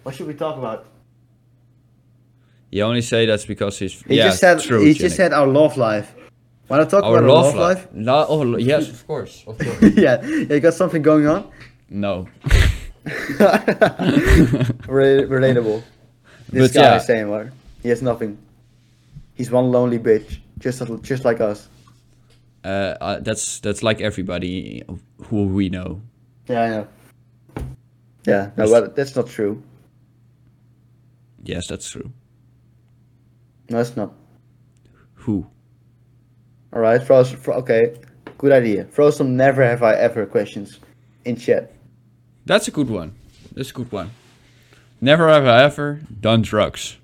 What 0.05 0.14
should 0.14 0.27
we 0.27 0.35
talk 0.35 0.57
about? 0.59 0.87
You 2.70 2.83
only 2.85 3.03
say 3.03 3.27
that's 3.27 3.45
because 3.47 3.79
he's 3.79 4.03
He 4.03 4.16
yeah 4.16 4.25
just 4.29 4.41
said 4.41 4.61
true. 4.61 4.81
he 4.81 4.93
Jenny. 4.95 4.99
just 5.09 5.16
said 5.16 5.33
our 5.33 5.47
love 5.47 5.77
life. 5.77 6.14
Wanna 6.69 6.87
talk 6.87 7.05
our 7.05 7.19
about 7.19 7.29
love, 7.29 7.45
love 7.45 7.55
life? 7.57 7.89
life. 7.95 8.27
Oh, 8.29 8.57
yes, 8.59 8.89
of 8.89 9.07
course, 9.07 9.45
of 9.47 9.59
course. 9.59 9.83
yeah, 9.97 10.23
yeah, 10.25 10.55
you 10.55 10.61
got 10.61 10.75
something 10.75 11.03
going 11.03 11.27
on. 11.27 11.51
no, 11.91 12.27
Re- 14.89 15.25
relatable. 15.29 15.83
This 16.49 16.73
But 16.73 16.75
guy 16.75 16.83
yeah. 16.83 16.97
is 16.97 17.07
saying 17.07 17.29
what? 17.29 17.49
He 17.83 17.89
has 17.91 18.01
nothing. 18.03 18.39
He's 19.35 19.51
one 19.51 19.71
lonely 19.71 19.99
bitch, 19.99 20.39
just 20.59 20.83
just 21.03 21.25
like 21.25 21.41
us. 21.41 21.69
uh, 22.65 22.97
uh, 23.01 23.21
that's 23.21 23.61
that's 23.61 23.83
like 23.83 24.01
everybody 24.01 24.83
who 25.29 25.45
we 25.47 25.69
know. 25.69 26.01
Yeah, 26.49 26.62
I 26.62 26.69
know. 26.71 26.87
Yeah, 28.27 28.51
no, 28.57 28.71
but 28.71 28.97
that's 28.97 29.15
not 29.17 29.27
true. 29.29 29.62
Yes, 31.43 31.67
that's 31.67 31.91
true. 31.91 32.11
No, 33.69 33.81
it's 33.81 33.97
not. 33.97 34.12
Who? 35.15 35.47
All 36.75 36.81
right, 36.81 37.01
throw, 37.03 37.22
okay, 37.49 37.95
good 38.37 38.53
idea. 38.53 38.85
Throw 38.85 39.11
some 39.11 39.37
never 39.37 39.62
have 39.62 39.83
I 39.83 39.95
ever 39.95 40.27
questions 40.27 40.81
in 41.25 41.37
chat. 41.37 41.72
That's 42.47 42.66
a 42.68 42.72
good 42.72 42.91
one. 42.91 43.14
That's 43.53 43.70
a 43.70 43.75
good 43.75 43.93
one. 43.93 44.11
Never 45.01 45.29
have 45.29 45.47
I 45.47 45.62
ever 45.62 46.01
done 46.20 46.43
drugs. 46.43 46.97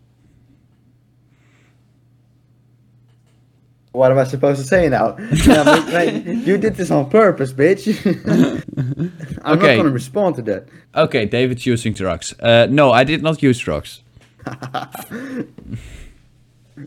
What 3.93 4.11
am 4.13 4.19
I 4.19 4.25
supposed 4.25 4.61
to 4.61 4.67
say 4.67 4.89
now? 4.89 5.17
Yeah, 5.19 5.65
but, 5.65 5.89
like, 5.93 6.25
you 6.25 6.57
did 6.59 6.77
this 6.77 6.91
on 6.93 7.11
purpose, 7.11 7.53
bitch. 7.53 7.87
I'm 9.45 9.59
Okay. 9.59 9.77
not 9.77 9.83
gonna 9.83 9.91
respond 9.95 10.37
to 10.37 10.43
that. 10.43 10.69
Okay, 10.95 11.27
David's 11.27 11.67
using 11.67 11.93
drugs. 11.93 12.33
Uh, 12.41 12.67
no, 12.71 12.93
I 12.93 13.05
did 13.05 13.23
not 13.23 13.43
use 13.43 13.59
drugs. 13.59 14.03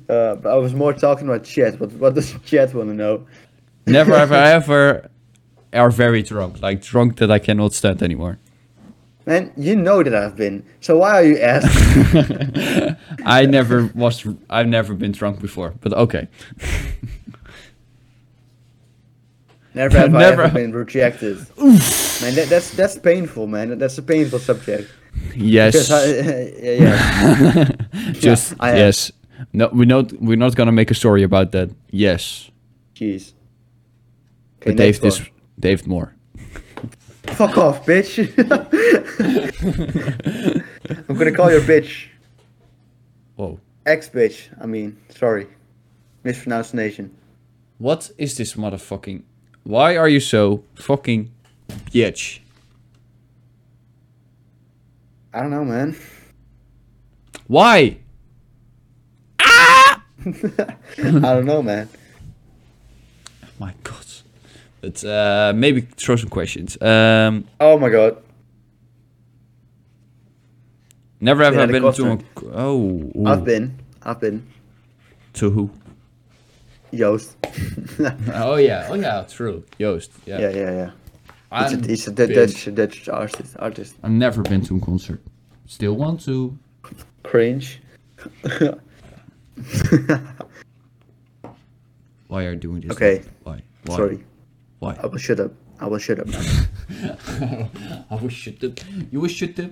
Uh, 0.10 0.36
but 0.36 0.52
I 0.52 0.56
was 0.56 0.74
more 0.74 0.94
talking 0.94 1.28
about 1.28 1.44
chat. 1.44 1.80
What 1.80 1.92
what 1.94 2.14
does 2.14 2.34
chat 2.46 2.74
want 2.74 2.90
to 2.90 2.96
know? 2.96 3.26
Never 3.86 4.18
have 4.18 4.32
I 4.32 4.52
ever 4.60 5.10
are 5.74 5.90
very 5.90 6.22
drunk, 6.22 6.62
like 6.62 6.82
drunk 6.82 7.18
that 7.18 7.32
I 7.32 7.40
cannot 7.40 7.74
stand 7.74 8.02
anymore. 8.02 8.40
Man, 9.26 9.54
you 9.56 9.76
know 9.76 10.04
that 10.04 10.14
I've 10.14 10.36
been. 10.36 10.66
So 10.82 10.98
why 10.98 11.12
are 11.12 11.24
you 11.24 11.40
asking? 11.40 12.98
I 13.26 13.46
never 13.46 13.90
was. 13.96 14.28
I've 14.50 14.68
never 14.68 14.94
been 14.94 15.14
drunk 15.14 15.40
before, 15.40 15.74
but 15.82 15.94
okay. 15.94 16.28
Never 19.76 19.98
have 19.98 20.12
Never. 20.12 20.44
I 20.44 20.46
ever 20.46 20.54
been 20.54 20.72
rejected. 20.72 21.38
man, 21.58 22.36
that, 22.36 22.46
that's 22.48 22.72
that's 22.76 22.96
painful, 23.00 23.48
man. 23.48 23.80
That's 23.80 23.98
a 23.98 24.04
painful 24.04 24.38
subject. 24.38 24.92
Yes. 25.36 25.90
I, 25.90 26.06
yeah, 26.06 26.74
yeah. 26.74 27.72
Just 28.12 28.54
I 28.60 28.72
am. 28.72 28.78
yes. 28.78 29.12
No, 29.52 29.70
we're 29.74 29.86
not. 29.86 30.14
We're 30.14 30.38
not 30.38 30.56
gonna 30.56 30.72
make 30.72 30.92
a 30.92 30.96
story 30.96 31.24
about 31.24 31.52
that. 31.52 31.70
Yes, 31.92 32.50
Jeez. 32.96 33.34
Okay, 34.62 34.72
but 34.72 34.78
Dave 34.78 35.04
is. 35.04 35.22
Dave 35.60 35.88
more. 35.88 36.16
Fuck 37.24 37.58
off, 37.58 37.86
bitch. 37.86 38.18
I'm 41.10 41.16
gonna 41.16 41.32
call 41.32 41.52
you 41.52 41.58
a 41.58 41.62
bitch. 41.62 42.08
Whoa. 43.36 43.60
Ex 43.86 44.10
bitch. 44.10 44.50
I 44.62 44.66
mean, 44.66 44.98
sorry. 45.10 45.48
Mispronunciation. 46.24 47.16
What 47.78 48.12
is 48.18 48.38
this 48.38 48.54
motherfucking? 48.54 49.24
Why 49.64 49.98
are 49.98 50.08
you 50.08 50.20
so 50.20 50.64
fucking 50.76 51.32
bitch? 51.92 52.40
I 55.34 55.42
don't 55.42 55.52
know, 55.52 55.66
man. 55.66 55.98
Why? 57.48 57.98
I 60.98 61.34
don't 61.34 61.46
know, 61.46 61.62
man. 61.62 61.90
My 63.60 63.74
God. 63.84 64.06
But 64.82 65.04
uh, 65.06 65.54
maybe 65.56 65.82
throw 65.82 66.16
some 66.18 66.30
questions. 66.30 66.78
Um, 66.82 67.46
Oh 67.60 67.78
my 67.80 67.90
god. 67.90 68.18
never 71.22 71.44
have 71.44 71.54
Been 71.54 71.70
I 71.70 71.72
been 71.80 71.82
to 71.84 71.88
a 71.88 72.18
concert. 72.18 72.26
oh 72.54 72.82
ooh. 73.16 73.24
I've 73.26 73.46
been. 73.46 73.80
I've 74.04 74.20
been. 74.20 74.46
to 75.34 75.50
who? 75.50 75.70
Joost. 76.94 77.38
Oh 78.34 78.56
yeah, 78.56 78.88
oh 78.90 78.96
yeah, 78.96 79.24
true. 79.30 79.64
Joost. 79.80 80.12
Yeah. 80.26 80.40
yeah, 80.40 80.50
yeah, 80.50 80.72
yeah. 81.52 81.64
He's 81.70 81.74
a, 81.74 81.88
he's 81.88 82.08
a 82.08 82.12
been- 82.12 82.34
Dutch, 82.34 82.74
Dutch 82.76 83.08
artist. 83.10 83.56
Artist. 83.60 83.96
I've 84.04 84.12
never 84.12 84.42
been 84.42 84.62
to 84.66 84.76
a 84.78 84.80
concert. 84.80 85.22
Still 85.66 85.94
want 85.96 86.22
to. 86.26 86.58
Cringe. 87.24 87.80
Why 92.28 92.46
are 92.46 92.54
you 92.54 92.58
doing 92.58 92.82
this? 92.82 92.92
Okay. 92.92 93.24
Why? 93.44 93.62
Why? 93.86 93.96
Sorry. 93.96 94.24
Why? 94.80 94.98
I 95.02 95.06
will 95.06 95.18
shut 95.18 95.40
up. 95.40 95.52
I 95.80 95.88
will 95.88 95.98
shut 95.98 96.20
up. 96.20 96.28
I 98.10 98.16
wish 98.16 98.34
shut 98.34 98.64
up. 98.64 98.80
You 99.12 99.20
wish 99.20 99.36
shut 99.36 99.60
up. 99.60 99.72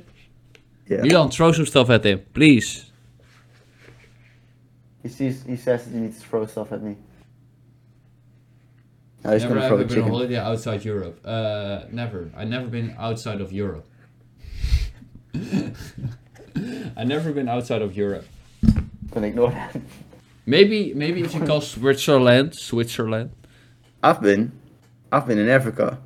Yeah. 0.88 1.02
Milan, 1.02 1.30
throw 1.32 1.52
some 1.52 1.66
stuff 1.66 1.90
at 1.90 2.06
him, 2.06 2.22
please. 2.34 2.92
He 5.04 5.10
sees. 5.10 5.44
He 5.44 5.56
says 5.56 5.86
he 5.86 5.98
needs 5.98 6.20
to 6.22 6.28
throw 6.28 6.46
stuff 6.46 6.72
at 6.72 6.84
me. 6.84 6.98
Now 9.24 9.34
he's 9.34 9.44
never 9.44 9.56
gonna 9.56 9.68
throw 9.68 9.78
ever 9.78 9.86
a 9.86 9.88
been 9.88 10.02
on 10.04 10.10
holiday 10.10 10.38
outside 10.38 10.84
Europe. 10.84 11.20
Uh, 11.24 11.82
never. 11.92 12.32
I've 12.36 12.48
never 12.48 12.68
been 12.68 12.96
outside 12.98 13.40
of 13.42 13.52
Europe. 13.54 13.88
I've 15.34 17.08
never 17.08 17.32
been 17.32 17.48
outside 17.48 17.82
of 17.82 17.96
Europe. 17.96 18.26
Gonna 19.12 19.28
ignore 19.28 19.52
that. 19.52 19.76
Maybe, 20.46 20.94
maybe 20.94 21.22
if 21.22 21.34
you 21.34 21.42
call 21.46 21.62
Switzerland, 21.62 22.56
Switzerland, 22.56 23.32
I've 24.02 24.22
been. 24.22 24.52
I've 25.12 25.28
been 25.28 25.38
in 25.38 25.50
Africa. 25.50 26.00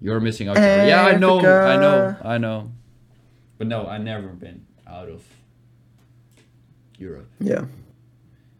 you're 0.00 0.20
missing 0.20 0.48
out. 0.48 0.56
Europe. 0.56 0.88
Yeah, 0.88 1.04
I 1.04 1.16
know, 1.16 1.38
I 1.40 1.76
know, 1.76 2.16
I 2.24 2.38
know. 2.38 2.72
But 3.58 3.66
no, 3.66 3.86
I 3.86 3.98
never 3.98 4.28
been 4.28 4.64
out 4.86 5.08
of 5.08 5.22
Europe. 6.98 7.28
Yeah. 7.40 7.66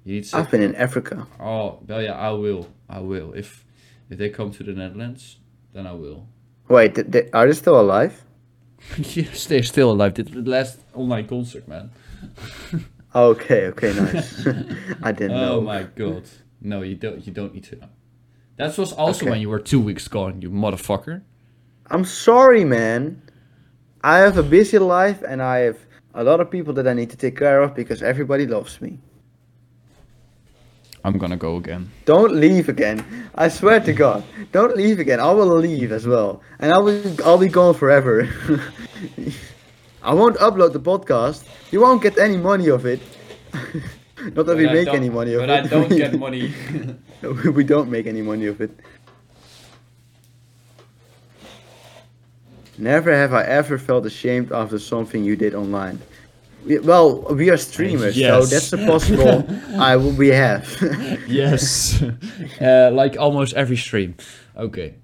You 0.04 0.14
need 0.16 0.24
to. 0.24 0.36
I've 0.36 0.50
been 0.50 0.62
in 0.62 0.74
Africa. 0.74 1.26
Oh, 1.40 1.80
well, 1.86 2.02
yeah, 2.02 2.12
I 2.14 2.30
will. 2.30 2.68
I 2.88 3.00
will. 3.00 3.32
If 3.32 3.64
if 4.10 4.18
they 4.18 4.28
come 4.28 4.50
to 4.52 4.62
the 4.62 4.72
Netherlands, 4.72 5.38
then 5.72 5.86
I 5.86 5.92
will. 5.92 6.28
Wait, 6.68 6.94
th- 6.94 7.10
th- 7.10 7.30
are 7.32 7.46
they 7.46 7.52
still 7.54 7.80
alive? 7.80 8.24
yes, 8.98 9.46
they're 9.46 9.62
still 9.62 9.90
alive. 9.90 10.14
Did 10.14 10.28
the 10.28 10.42
last 10.50 10.78
online 10.94 11.26
concert, 11.26 11.66
man. 11.66 11.90
Okay, 13.14 13.66
okay, 13.68 13.92
nice. 13.94 14.46
I 15.02 15.12
didn't 15.12 15.32
Oh 15.36 15.46
know. 15.56 15.60
my 15.60 15.82
god. 15.84 16.24
No, 16.60 16.82
you 16.82 16.94
don't. 16.96 17.26
You 17.26 17.32
don't 17.32 17.54
need 17.54 17.64
to 17.64 17.76
know. 17.76 17.88
That 18.56 18.76
was 18.76 18.92
also 18.92 19.22
Okay. 19.24 19.30
when 19.30 19.40
you 19.40 19.48
were 19.48 19.60
two 19.60 19.80
weeks 19.80 20.08
gone, 20.08 20.42
you 20.42 20.50
motherfucker. 20.50 21.22
I'm 21.90 22.04
sorry, 22.04 22.64
man. 22.64 23.22
I 24.04 24.18
have 24.18 24.36
a 24.36 24.42
busy 24.42 24.78
life 24.78 25.22
and 25.26 25.40
I 25.42 25.58
have 25.60 25.78
a 26.14 26.22
lot 26.24 26.40
of 26.40 26.50
people 26.50 26.74
that 26.74 26.86
I 26.86 26.92
need 26.92 27.10
to 27.10 27.16
take 27.16 27.36
care 27.36 27.62
of 27.62 27.74
because 27.74 28.02
everybody 28.02 28.46
loves 28.46 28.80
me. 28.80 28.98
I'm 31.04 31.16
gonna 31.16 31.36
go 31.36 31.56
again. 31.56 31.90
Don't 32.04 32.34
leave 32.34 32.68
again. 32.68 33.04
I 33.34 33.48
swear 33.48 33.80
to 33.80 33.92
God. 33.92 34.22
Don't 34.52 34.76
leave 34.76 34.98
again. 35.00 35.20
I 35.20 35.30
will 35.32 35.46
leave 35.56 35.92
as 35.92 36.06
well. 36.06 36.42
And 36.58 36.72
I 36.72 36.78
will 36.78 37.00
I'll 37.24 37.38
be 37.38 37.48
gone 37.48 37.74
forever. 37.74 38.28
I 40.08 40.14
won't 40.14 40.38
upload 40.38 40.72
the 40.72 40.80
podcast. 40.80 41.44
You 41.70 41.82
won't 41.82 42.02
get 42.02 42.16
any 42.16 42.38
money 42.38 42.68
of 42.68 42.86
it. 42.86 43.00
Not 44.34 44.46
that 44.46 44.56
we 44.56 44.66
I 44.66 44.72
make 44.72 44.88
any 44.88 45.10
money 45.10 45.34
of 45.34 45.42
but 45.42 45.50
it. 45.50 45.66
I 45.66 45.68
don't 45.76 45.90
get 45.90 46.18
money. 46.18 46.54
we 47.58 47.62
don't 47.62 47.90
make 47.90 48.06
any 48.06 48.22
money 48.22 48.46
of 48.46 48.58
it. 48.62 48.70
Never 52.78 53.12
have 53.14 53.34
I 53.34 53.42
ever 53.44 53.76
felt 53.76 54.06
ashamed 54.06 54.50
after 54.50 54.78
something 54.78 55.24
you 55.24 55.36
did 55.36 55.54
online. 55.54 56.00
We, 56.64 56.78
well, 56.78 57.22
we 57.34 57.50
are 57.50 57.58
streamers, 57.58 58.14
so 58.14 58.46
that's 58.46 58.72
a 58.72 58.78
possible 58.78 59.44
I 59.78 59.96
will 59.96 60.12
we 60.12 60.28
have. 60.28 60.64
yes. 61.28 62.02
uh, 62.60 62.90
like 62.92 63.18
almost 63.18 63.52
every 63.54 63.76
stream. 63.76 64.14
Okay. 64.56 64.94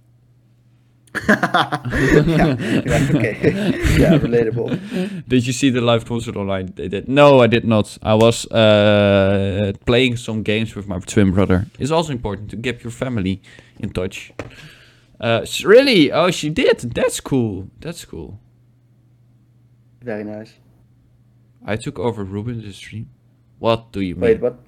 Yeah, 1.14 1.82
yeah, 2.86 3.08
okay. 3.14 3.38
yeah, 3.98 4.18
relatable. 4.18 5.28
Did 5.28 5.46
you 5.46 5.52
see 5.52 5.70
the 5.70 5.80
live 5.80 6.04
concert 6.04 6.36
online? 6.36 6.72
They 6.74 6.88
did. 6.88 7.08
No, 7.08 7.40
I 7.40 7.46
did 7.46 7.64
not. 7.64 7.96
I 8.02 8.14
was 8.14 8.46
uh, 8.50 9.72
playing 9.86 10.16
some 10.16 10.42
games 10.42 10.74
with 10.74 10.88
my 10.88 10.98
twin 10.98 11.32
brother. 11.32 11.66
It's 11.78 11.90
also 11.90 12.12
important 12.12 12.50
to 12.50 12.56
get 12.56 12.82
your 12.82 12.90
family 12.90 13.42
in 13.78 13.90
touch. 13.90 14.32
Uh, 15.20 15.46
really? 15.64 16.10
Oh, 16.12 16.30
she 16.30 16.50
did. 16.50 16.78
That's 16.94 17.20
cool. 17.20 17.70
That's 17.80 18.04
cool. 18.04 18.40
Very 20.02 20.24
nice. 20.24 20.52
I 21.64 21.76
took 21.76 21.98
over 21.98 22.24
Ruben's 22.24 22.76
stream. 22.76 23.08
What 23.58 23.92
do 23.92 24.00
you 24.00 24.14
mean? 24.14 24.22
Wait, 24.22 24.40
what? 24.40 24.58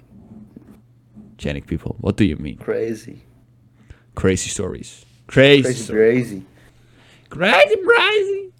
Janik 1.37 1.67
people, 1.67 1.95
what 1.99 2.17
do 2.17 2.25
you 2.25 2.35
mean? 2.37 2.57
Crazy. 2.57 3.21
Crazy 4.15 4.49
stories. 4.49 5.05
Crazy. 5.27 5.63
Crazy, 5.63 5.93
crazy. 5.93 6.43
Crazy, 7.29 7.75
crazy. 7.83 8.51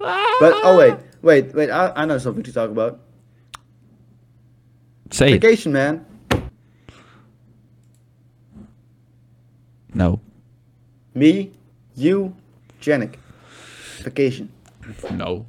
Ah. 0.00 0.36
But, 0.40 0.52
oh, 0.64 0.76
wait, 0.78 0.94
wait, 1.22 1.54
wait, 1.54 1.70
I, 1.70 1.92
I 1.94 2.04
know 2.04 2.18
something 2.18 2.42
to 2.42 2.52
talk 2.52 2.70
about. 2.70 2.98
Say 5.10 5.32
it. 5.34 5.40
Vacation, 5.40 5.72
man. 5.72 6.04
No. 9.94 10.20
Me, 11.14 11.52
you, 11.94 12.34
Janik. 12.80 13.14
Vacation. 13.98 14.50
No. 15.12 15.46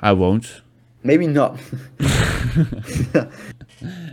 I 0.00 0.12
won't. 0.12 0.62
Maybe 1.02 1.26
not. 1.26 1.58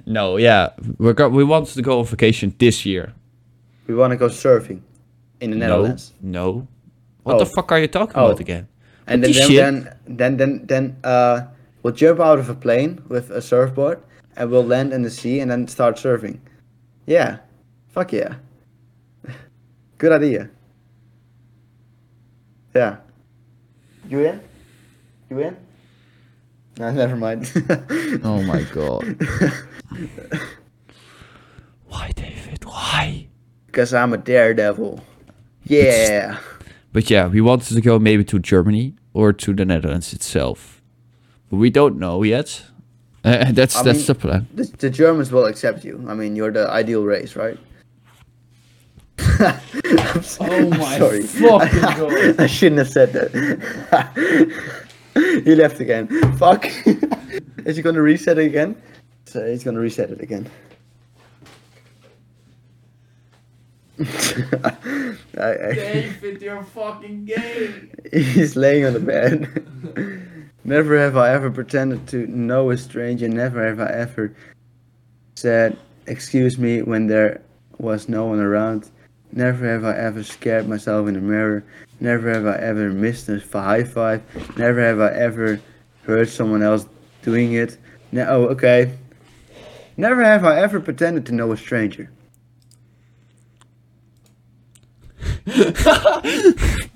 No, 0.05 0.37
yeah. 0.37 0.69
We're 0.97 1.11
go- 1.11 1.27
we 1.27 1.43
want 1.43 1.67
to 1.67 1.81
go 1.81 1.99
on 1.99 2.05
vacation 2.05 2.55
this 2.57 2.85
year. 2.85 3.13
we 3.85 3.93
want 3.95 4.11
to 4.11 4.17
go 4.17 4.29
surfing 4.29 4.79
in 5.41 5.51
the 5.51 5.57
Netherlands. 5.57 6.13
No. 6.21 6.51
No. 6.51 6.67
What 7.23 7.35
Oh. 7.35 7.39
the 7.39 7.45
fuck 7.45 7.71
are 7.71 7.79
you 7.79 7.87
talking 7.87 8.15
Oh. 8.15 8.25
about 8.27 8.39
again? 8.39 8.67
And 9.07 9.21
What 9.21 9.33
then 9.33 9.47
the 9.49 9.55
then, 9.57 9.73
then 10.07 10.37
then 10.37 10.37
then 10.37 10.65
then 10.67 10.95
uh 11.03 11.41
we'll 11.83 11.93
jump 11.93 12.19
out 12.19 12.39
of 12.39 12.49
a 12.49 12.55
plane 12.55 13.01
with 13.07 13.29
a 13.31 13.41
surfboard 13.41 13.99
and 14.35 14.49
we'll 14.51 14.65
land 14.65 14.93
in 14.93 15.01
the 15.03 15.09
sea 15.09 15.39
and 15.39 15.49
then 15.51 15.67
start 15.67 15.95
surfing. 15.97 16.39
Yeah. 17.05 17.37
Fuck 17.89 18.13
yeah. 18.13 18.35
Good 19.97 20.11
idea. 20.11 20.49
Yeah. 22.75 22.97
You 24.09 24.19
in? 24.25 24.39
You 25.29 25.39
in? 25.39 25.57
No, 26.79 26.91
never 27.03 27.15
mind. 27.15 27.51
Oh 28.23 28.41
my 28.43 28.61
god. 28.73 29.17
Why, 31.87 32.11
David? 32.15 32.63
Why? 32.65 33.27
Because 33.65 33.93
I'm 33.93 34.13
a 34.13 34.17
daredevil. 34.17 35.01
Yeah. 35.69 36.37
But 36.93 37.09
yeah, 37.09 37.27
we 37.27 37.41
wanted 37.41 37.73
to 37.75 37.81
go 37.81 37.99
maybe 37.99 38.23
to 38.25 38.39
Germany 38.39 38.95
or 39.13 39.33
to 39.33 39.53
the 39.53 39.65
Netherlands 39.65 40.13
itself. 40.13 40.81
But 41.49 41.57
we 41.57 41.69
don't 41.69 41.97
know 41.99 42.23
yet. 42.23 42.63
Uh, 43.23 43.51
that's 43.51 43.75
I 43.75 43.83
that's 43.83 43.99
mean- 43.99 44.07
the 44.07 44.15
plan. 44.15 44.47
The, 44.55 44.63
the 44.77 44.89
Germans 44.89 45.31
will 45.31 45.45
accept 45.45 45.83
you. 45.85 46.03
I 46.07 46.13
mean, 46.13 46.35
you're 46.35 46.51
the 46.51 46.69
ideal 46.69 47.03
race, 47.03 47.35
right? 47.35 47.57
I'm 49.19 50.19
s- 50.19 50.37
Oh 50.41 50.45
I'm 50.45 50.69
my 50.69 50.97
sorry. 50.97 51.21
fucking 51.23 51.79
God. 51.81 52.39
I 52.39 52.47
shouldn't 52.47 52.79
have 52.79 52.89
said 52.89 53.13
that. 53.13 53.31
he 55.43 55.55
left 55.55 55.79
again. 55.79 56.07
Fuck. 56.37 56.65
Is 57.65 57.75
he 57.75 57.81
gonna 57.81 58.01
reset 58.01 58.37
it 58.37 58.45
again? 58.45 58.75
So 59.25 59.45
he's 59.45 59.63
gonna 59.63 59.79
reset 59.79 60.09
it 60.11 60.21
again. 60.21 60.47
I, 63.99 64.77
I, 65.39 65.73
David, 65.73 66.41
you're 66.41 66.63
fucking 66.63 67.25
gay. 67.25 67.73
He's 68.13 68.55
laying 68.55 68.85
on 68.85 68.93
the 68.93 68.99
bed. 68.99 70.21
never 70.63 70.99
have 70.99 71.17
I 71.17 71.31
ever 71.31 71.49
pretended 71.49 72.07
to 72.09 72.27
know 72.27 72.69
a 72.69 72.77
stranger. 72.77 73.27
Never 73.27 73.65
have 73.65 73.79
I 73.79 73.91
ever 73.91 74.35
said, 75.35 75.77
Excuse 76.05 76.57
me, 76.57 76.83
when 76.83 77.07
there 77.07 77.41
was 77.79 78.07
no 78.07 78.25
one 78.25 78.39
around. 78.39 78.89
Never 79.31 79.67
have 79.67 79.83
I 79.83 79.97
ever 79.97 80.23
scared 80.23 80.69
myself 80.69 81.07
in 81.07 81.15
the 81.15 81.19
mirror. 81.19 81.63
Never 81.99 82.31
have 82.31 82.45
I 82.45 82.57
ever 82.57 82.91
missed 82.91 83.27
a 83.29 83.39
high 83.51 83.83
five. 83.83 84.21
Never 84.57 84.79
have 84.79 84.99
I 84.99 85.09
ever 85.13 85.59
heard 86.03 86.29
someone 86.29 86.61
else 86.61 86.85
doing 87.23 87.53
it. 87.53 87.77
No, 88.11 88.27
oh, 88.29 88.45
okay. 88.49 88.95
Never 89.97 90.23
have 90.23 90.45
I 90.45 90.59
ever 90.59 90.79
pretended 90.79 91.25
to 91.25 91.31
know 91.33 91.51
a 91.51 91.57
stranger. 91.57 92.11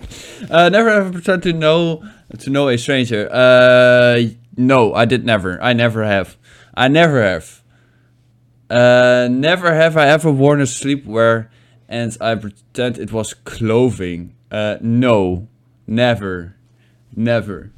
Uh, 0.49 0.69
never 0.69 0.89
ever 0.89 1.11
pretend 1.11 1.43
to 1.43 1.53
know 1.53 2.03
to 2.39 2.49
know 2.49 2.67
a 2.67 2.77
stranger. 2.77 3.29
Uh, 3.31 4.21
no, 4.57 4.93
I 4.93 5.05
did 5.05 5.25
never. 5.25 5.61
I 5.61 5.73
never 5.73 6.03
have. 6.03 6.35
I 6.73 6.87
never 6.87 7.21
have. 7.21 7.63
Uh, 8.69 9.27
never 9.29 9.73
have 9.75 9.97
I 9.97 10.07
ever 10.07 10.31
worn 10.31 10.61
a 10.61 10.65
sleepwear 10.65 11.49
and 11.87 12.17
I 12.21 12.35
pretend 12.35 12.97
it 12.97 13.11
was 13.11 13.33
clothing. 13.33 14.35
Uh, 14.49 14.77
no, 14.81 15.47
never, 15.85 16.55
never. 17.15 17.71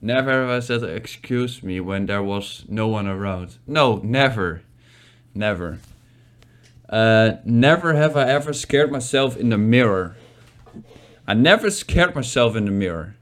Never 0.00 0.30
have 0.30 0.50
I 0.50 0.60
said 0.60 0.82
excuse 0.82 1.62
me 1.62 1.80
when 1.80 2.06
there 2.06 2.22
was 2.22 2.64
no 2.68 2.88
one 2.88 3.06
around. 3.06 3.58
No, 3.66 3.96
never, 4.04 4.62
never. 5.34 5.78
Uh, 6.92 7.38
never 7.46 7.94
have 7.94 8.18
I 8.18 8.28
ever 8.28 8.52
scared 8.52 8.92
myself 8.92 9.34
in 9.38 9.48
the 9.48 9.56
mirror. 9.56 10.14
I 11.26 11.32
never 11.32 11.70
scared 11.70 12.14
myself 12.14 12.54
in 12.54 12.66
the 12.66 12.70
mirror. 12.70 13.16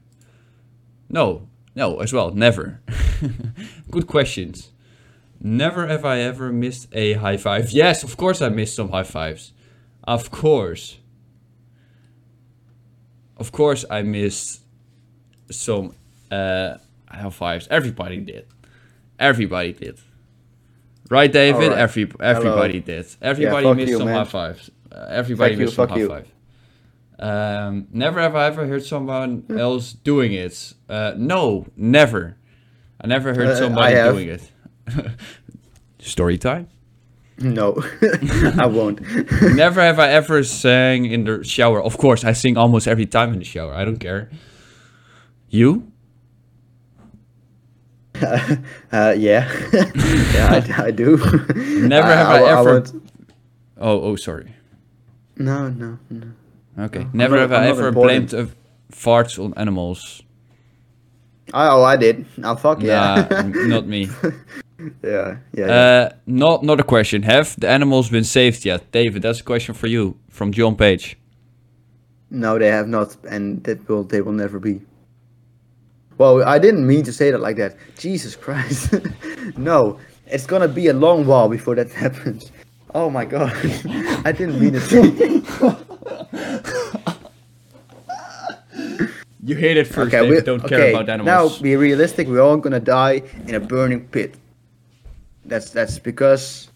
No, 1.09 1.47
no, 1.73 2.01
as 2.01 2.11
well, 2.11 2.31
never. 2.31 2.81
Good 3.91 4.07
questions. 4.07 4.71
Never 5.39 5.87
have 5.87 6.03
I 6.03 6.19
ever 6.19 6.51
missed 6.51 6.89
a 6.91 7.13
high 7.13 7.37
five. 7.37 7.71
Yes, 7.71 8.03
of 8.03 8.17
course 8.17 8.41
I 8.41 8.49
missed 8.49 8.75
some 8.75 8.89
high 8.89 9.03
fives. 9.03 9.53
Of 10.03 10.29
course. 10.31 10.97
Of 13.37 13.53
course 13.53 13.85
I 13.89 14.01
missed 14.01 14.61
some 15.49 15.95
uh, 16.29 16.75
high 17.07 17.29
fives. 17.29 17.67
Everybody 17.71 18.17
did. 18.17 18.47
Everybody 19.17 19.71
did. 19.73 19.99
Right, 21.11 21.29
David? 21.29 21.63
Alright. 21.65 21.77
Every 21.77 22.09
everybody 22.21 22.79
did. 22.79 23.05
Everybody 23.21 23.65
fuck 23.65 23.75
missed 23.75 23.89
you, 23.89 23.97
some 23.97 24.07
man. 24.07 24.15
high 24.15 24.23
fives. 24.23 24.71
Uh, 24.89 25.07
everybody 25.09 25.51
Fuck 25.55 25.59
you, 25.59 25.65
missed 25.65 25.75
some 25.75 25.89
high 25.89 25.97
you. 25.97 26.07
fives. 26.07 26.29
Um, 27.19 27.87
never 27.91 28.21
have 28.21 28.33
I 28.33 28.45
ever 28.47 28.65
heard 28.65 28.85
someone 28.85 29.43
else 29.49 29.91
doing 29.91 30.31
it. 30.31 30.73
Uh, 30.87 31.13
no, 31.17 31.67
never. 31.75 32.37
I 33.01 33.07
never 33.07 33.33
heard 33.33 33.47
Uh, 33.47 33.55
somebody 33.57 33.95
doing 33.95 34.29
it. 34.29 34.51
Story 35.99 36.37
time. 36.37 36.69
No, 37.39 37.75
I 38.57 38.65
won't. 38.67 39.01
Never 39.55 39.81
have 39.81 39.97
I 39.97 40.09
ever 40.09 40.43
sang 40.43 41.05
in 41.05 41.23
the 41.23 41.43
shower. 41.43 41.81
Of 41.81 41.97
course, 41.97 42.23
I 42.23 42.33
sing 42.33 42.55
almost 42.55 42.87
every 42.87 43.07
time 43.07 43.33
in 43.33 43.39
the 43.39 43.45
shower. 43.45 43.73
I 43.73 43.83
don't 43.83 43.97
care. 43.97 44.29
You? 45.49 45.90
uh, 48.91 49.13
yeah, 49.17 49.49
yeah, 50.33 50.63
I, 50.77 50.83
I 50.87 50.91
do. 50.91 51.17
Never 51.87 52.07
have 52.07 52.27
I, 52.27 52.43
ever. 52.59 52.73
won't- 52.73 52.93
oh, 53.77 54.01
oh, 54.01 54.15
sorry. 54.15 54.53
no, 55.37 55.69
no, 55.69 55.97
no. 56.09 56.27
Okay. 56.79 57.01
I'm 57.01 57.11
Never 57.13 57.35
not- 57.35 57.49
have 57.49 57.53
I 57.53 57.67
ever 57.67 57.91
blamed 57.91 58.33
uh, 58.33 58.45
farts 58.91 59.37
on 59.43 59.53
animals. 59.57 60.21
Oh, 61.53 61.83
I 61.83 61.97
did. 61.97 62.25
Oh, 62.43 62.55
fuck 62.55 62.81
yeah. 62.81 63.27
Nah, 63.29 63.41
not 63.67 63.85
me. 63.85 64.07
yeah, 64.23 64.31
yeah. 65.03 65.37
yeah. 65.53 65.65
Uh, 65.65 66.09
not 66.25 66.63
not 66.63 66.79
a 66.79 66.83
question. 66.83 67.23
Have 67.23 67.59
the 67.59 67.67
animals 67.69 68.09
been 68.09 68.23
saved 68.23 68.63
yet, 68.65 68.89
David? 68.91 69.21
That's 69.21 69.41
a 69.41 69.43
question 69.43 69.75
for 69.75 69.87
you 69.87 70.15
from 70.29 70.51
John 70.53 70.75
Page. 70.75 71.17
No, 72.29 72.57
they 72.57 72.67
have 72.69 72.87
not, 72.87 73.17
and 73.29 73.61
that 73.65 73.89
will 73.89 74.03
they 74.05 74.21
will 74.21 74.31
never 74.33 74.59
be. 74.59 74.79
Well, 76.21 76.43
I 76.47 76.59
didn't 76.59 76.85
mean 76.85 77.01
to 77.05 77.11
say 77.11 77.31
that 77.31 77.39
like 77.39 77.57
that. 77.57 77.75
Jesus 77.97 78.35
Christ. 78.35 78.93
no, 79.57 79.97
it's 80.27 80.45
gonna 80.45 80.67
be 80.67 80.85
a 80.85 80.93
long 80.93 81.25
while 81.25 81.49
before 81.49 81.73
that 81.73 81.89
happens. 82.03 82.51
Oh 82.93 83.09
my 83.09 83.25
god. 83.25 83.51
I 84.23 84.31
didn't 84.31 84.61
mean 84.61 84.75
it. 84.75 84.85
You 89.43 89.55
hate 89.55 89.77
it 89.77 89.87
first, 89.87 90.13
okay, 90.13 90.29
we, 90.29 90.39
don't 90.41 90.59
care 90.59 90.79
okay, 90.79 90.93
about 90.93 91.07
now 91.07 91.13
animals. 91.13 91.59
be 91.59 91.75
realistic. 91.75 92.27
We're 92.27 92.41
all 92.41 92.57
gonna 92.57 92.79
die 92.79 93.23
in 93.47 93.55
a 93.55 93.59
burning 93.59 94.05
pit. 94.07 94.35
That's 95.45 95.71
that's 95.71 95.97
because 95.97 96.69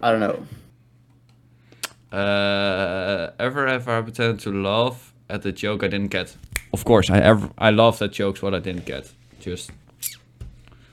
I 0.00 0.10
don't 0.12 0.20
know. 0.20 2.18
Uh, 2.18 3.32
ever 3.38 3.66
have 3.66 3.86
I 3.86 4.00
pretended 4.00 4.40
to 4.44 4.50
laugh 4.50 5.12
at 5.28 5.42
the 5.42 5.52
joke 5.52 5.84
I 5.84 5.88
didn't 5.88 6.08
get? 6.08 6.34
Of 6.74 6.84
course, 6.84 7.08
I 7.16 7.18
ever 7.30 7.46
I 7.66 7.70
laughed 7.70 8.02
at 8.02 8.12
jokes 8.20 8.42
what 8.42 8.52
I 8.54 8.60
didn't 8.66 8.84
get. 8.94 9.04
Just 9.46 9.70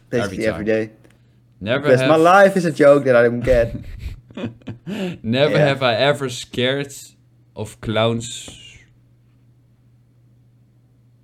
Basically 0.09 0.37
time. 0.45 0.53
every 0.53 0.65
day. 0.65 0.83
never 1.59 1.83
Because 1.83 2.01
have 2.01 2.09
my 2.09 2.21
life 2.35 2.53
is 2.59 2.65
a 2.65 2.71
joke 2.83 3.03
that 3.05 3.15
I 3.15 3.23
don't 3.27 3.45
get. 3.53 3.65
never 5.23 5.55
Yeah. 5.57 5.67
have 5.69 5.81
I 5.91 5.93
ever 5.95 6.29
scared 6.29 6.93
of 7.55 7.79
clowns. 7.81 8.27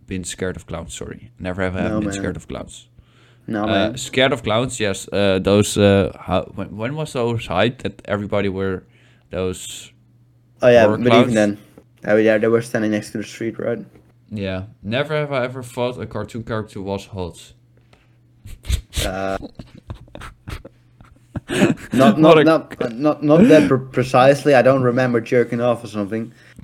Been 0.07 0.23
scared 0.23 0.55
of 0.55 0.65
clowns. 0.65 0.93
Sorry, 0.93 1.31
never 1.39 1.61
have 1.61 1.75
I 1.75 1.81
No, 1.89 1.99
been 1.99 2.09
man. 2.09 2.13
scared 2.13 2.35
of 2.37 2.47
clowns. 2.47 2.87
No 3.47 3.63
Uh, 3.63 3.67
man. 3.67 3.97
scared 3.97 4.33
of 4.33 4.41
clowns, 4.43 4.79
yes. 4.79 5.07
Uh, 5.11 5.39
those 5.49 5.77
uh, 5.77 6.11
how, 6.27 6.41
when, 6.55 6.69
when 6.77 6.95
was 6.95 7.11
those 7.13 7.45
hype 7.47 7.77
that 7.83 8.01
everybody 8.05 8.49
were 8.49 8.83
those? 9.31 9.91
Oh 10.61 10.69
yeah, 10.69 10.87
but 10.87 11.01
clowns? 11.01 11.21
even 11.31 11.33
then, 11.35 11.57
oh 12.05 12.15
yeah, 12.17 12.37
they 12.39 12.47
were 12.47 12.61
standing 12.61 12.91
next 12.91 13.11
to 13.11 13.17
the 13.17 13.23
street, 13.23 13.59
right? 13.59 13.85
Yeah, 14.29 14.63
never 14.83 15.15
have 15.15 15.31
I 15.31 15.43
ever 15.45 15.63
thought 15.63 15.99
a 16.01 16.05
cartoon 16.05 16.43
character 16.43 16.81
was 16.81 17.05
hot. 17.07 17.53
Uh, 19.05 19.37
not 21.93 22.19
Not 22.19 22.19
not 22.19 22.37
a- 22.39 22.43
not, 22.43 22.91
not 22.91 23.23
not 23.23 23.43
that 23.47 23.67
pre- 23.69 23.79
precisely. 23.91 24.53
I 24.53 24.61
don't 24.61 24.83
remember 24.83 25.21
jerking 25.21 25.61
off 25.61 25.83
or 25.83 25.87
something. 25.87 26.33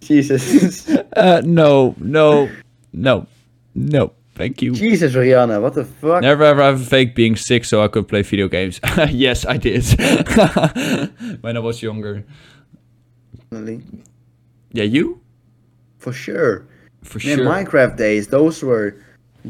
Jesus, 0.00 0.88
Uh, 1.16 1.40
no, 1.44 1.94
no, 1.98 2.50
no, 2.92 3.26
no. 3.74 4.12
Thank 4.34 4.62
you. 4.62 4.72
Jesus, 4.74 5.14
Rihanna, 5.14 5.62
what 5.62 5.74
the 5.74 5.84
fuck? 5.84 6.20
Never 6.22 6.42
ever 6.42 6.60
have 6.62 6.84
fake 6.86 7.14
being 7.14 7.36
sick 7.36 7.64
so 7.64 7.82
I 7.82 7.88
could 7.88 8.08
play 8.08 8.22
video 8.22 8.48
games. 8.48 8.80
yes, 9.10 9.46
I 9.46 9.56
did. 9.58 9.84
when 11.40 11.56
I 11.56 11.60
was 11.60 11.82
younger. 11.82 12.24
Definitely. 13.54 14.02
Yeah, 14.72 14.84
you? 14.84 15.20
For 15.98 16.12
sure. 16.12 16.66
For 17.02 17.18
Man, 17.24 17.38
sure. 17.38 17.46
Minecraft 17.46 17.96
days, 17.96 18.28
those 18.28 18.62
were 18.62 18.96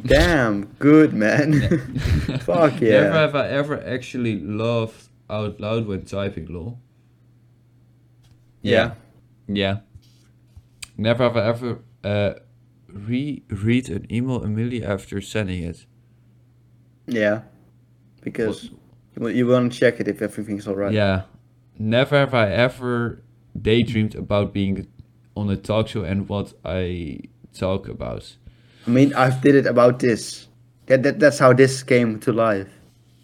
damn 0.04 0.66
good, 0.78 1.14
man. 1.14 1.78
fuck 2.40 2.80
yeah. 2.80 3.00
Never 3.00 3.12
have 3.12 3.34
I 3.34 3.48
ever 3.48 3.82
actually 3.82 4.40
laughed 4.40 5.08
out 5.30 5.58
loud 5.60 5.86
when 5.86 6.04
typing, 6.04 6.46
lol. 6.46 6.78
Yeah. 8.60 8.94
Yeah. 9.48 9.80
Never 10.96 11.24
have 11.24 11.36
I 11.36 11.46
ever 11.46 11.78
uh, 12.02 12.34
reread 12.88 13.88
an 13.88 14.06
email 14.10 14.42
immediately 14.42 14.86
after 14.86 15.20
sending 15.20 15.62
it. 15.62 15.86
Yeah. 17.06 17.42
Because 18.22 18.64
you, 18.64 18.78
wa- 19.16 19.28
you 19.28 19.46
want 19.46 19.72
to 19.72 19.78
check 19.78 20.00
it 20.00 20.08
if 20.08 20.20
everything's 20.22 20.68
alright. 20.68 20.92
Yeah. 20.92 21.22
Never 21.78 22.16
have 22.16 22.34
I 22.34 22.50
ever 22.50 23.23
daydreamed 23.60 24.14
about 24.14 24.52
being 24.52 24.86
on 25.36 25.50
a 25.50 25.56
talk 25.56 25.88
show 25.88 26.02
and 26.02 26.28
what 26.28 26.52
I 26.64 27.20
talk 27.52 27.88
about. 27.88 28.36
I 28.86 28.90
mean, 28.90 29.14
I've 29.14 29.40
did 29.40 29.54
it 29.54 29.66
about 29.66 29.98
this. 29.98 30.48
That, 30.86 31.02
that 31.02 31.18
that's 31.18 31.38
how 31.38 31.52
this 31.52 31.82
came 31.82 32.20
to 32.20 32.32
life. 32.32 32.68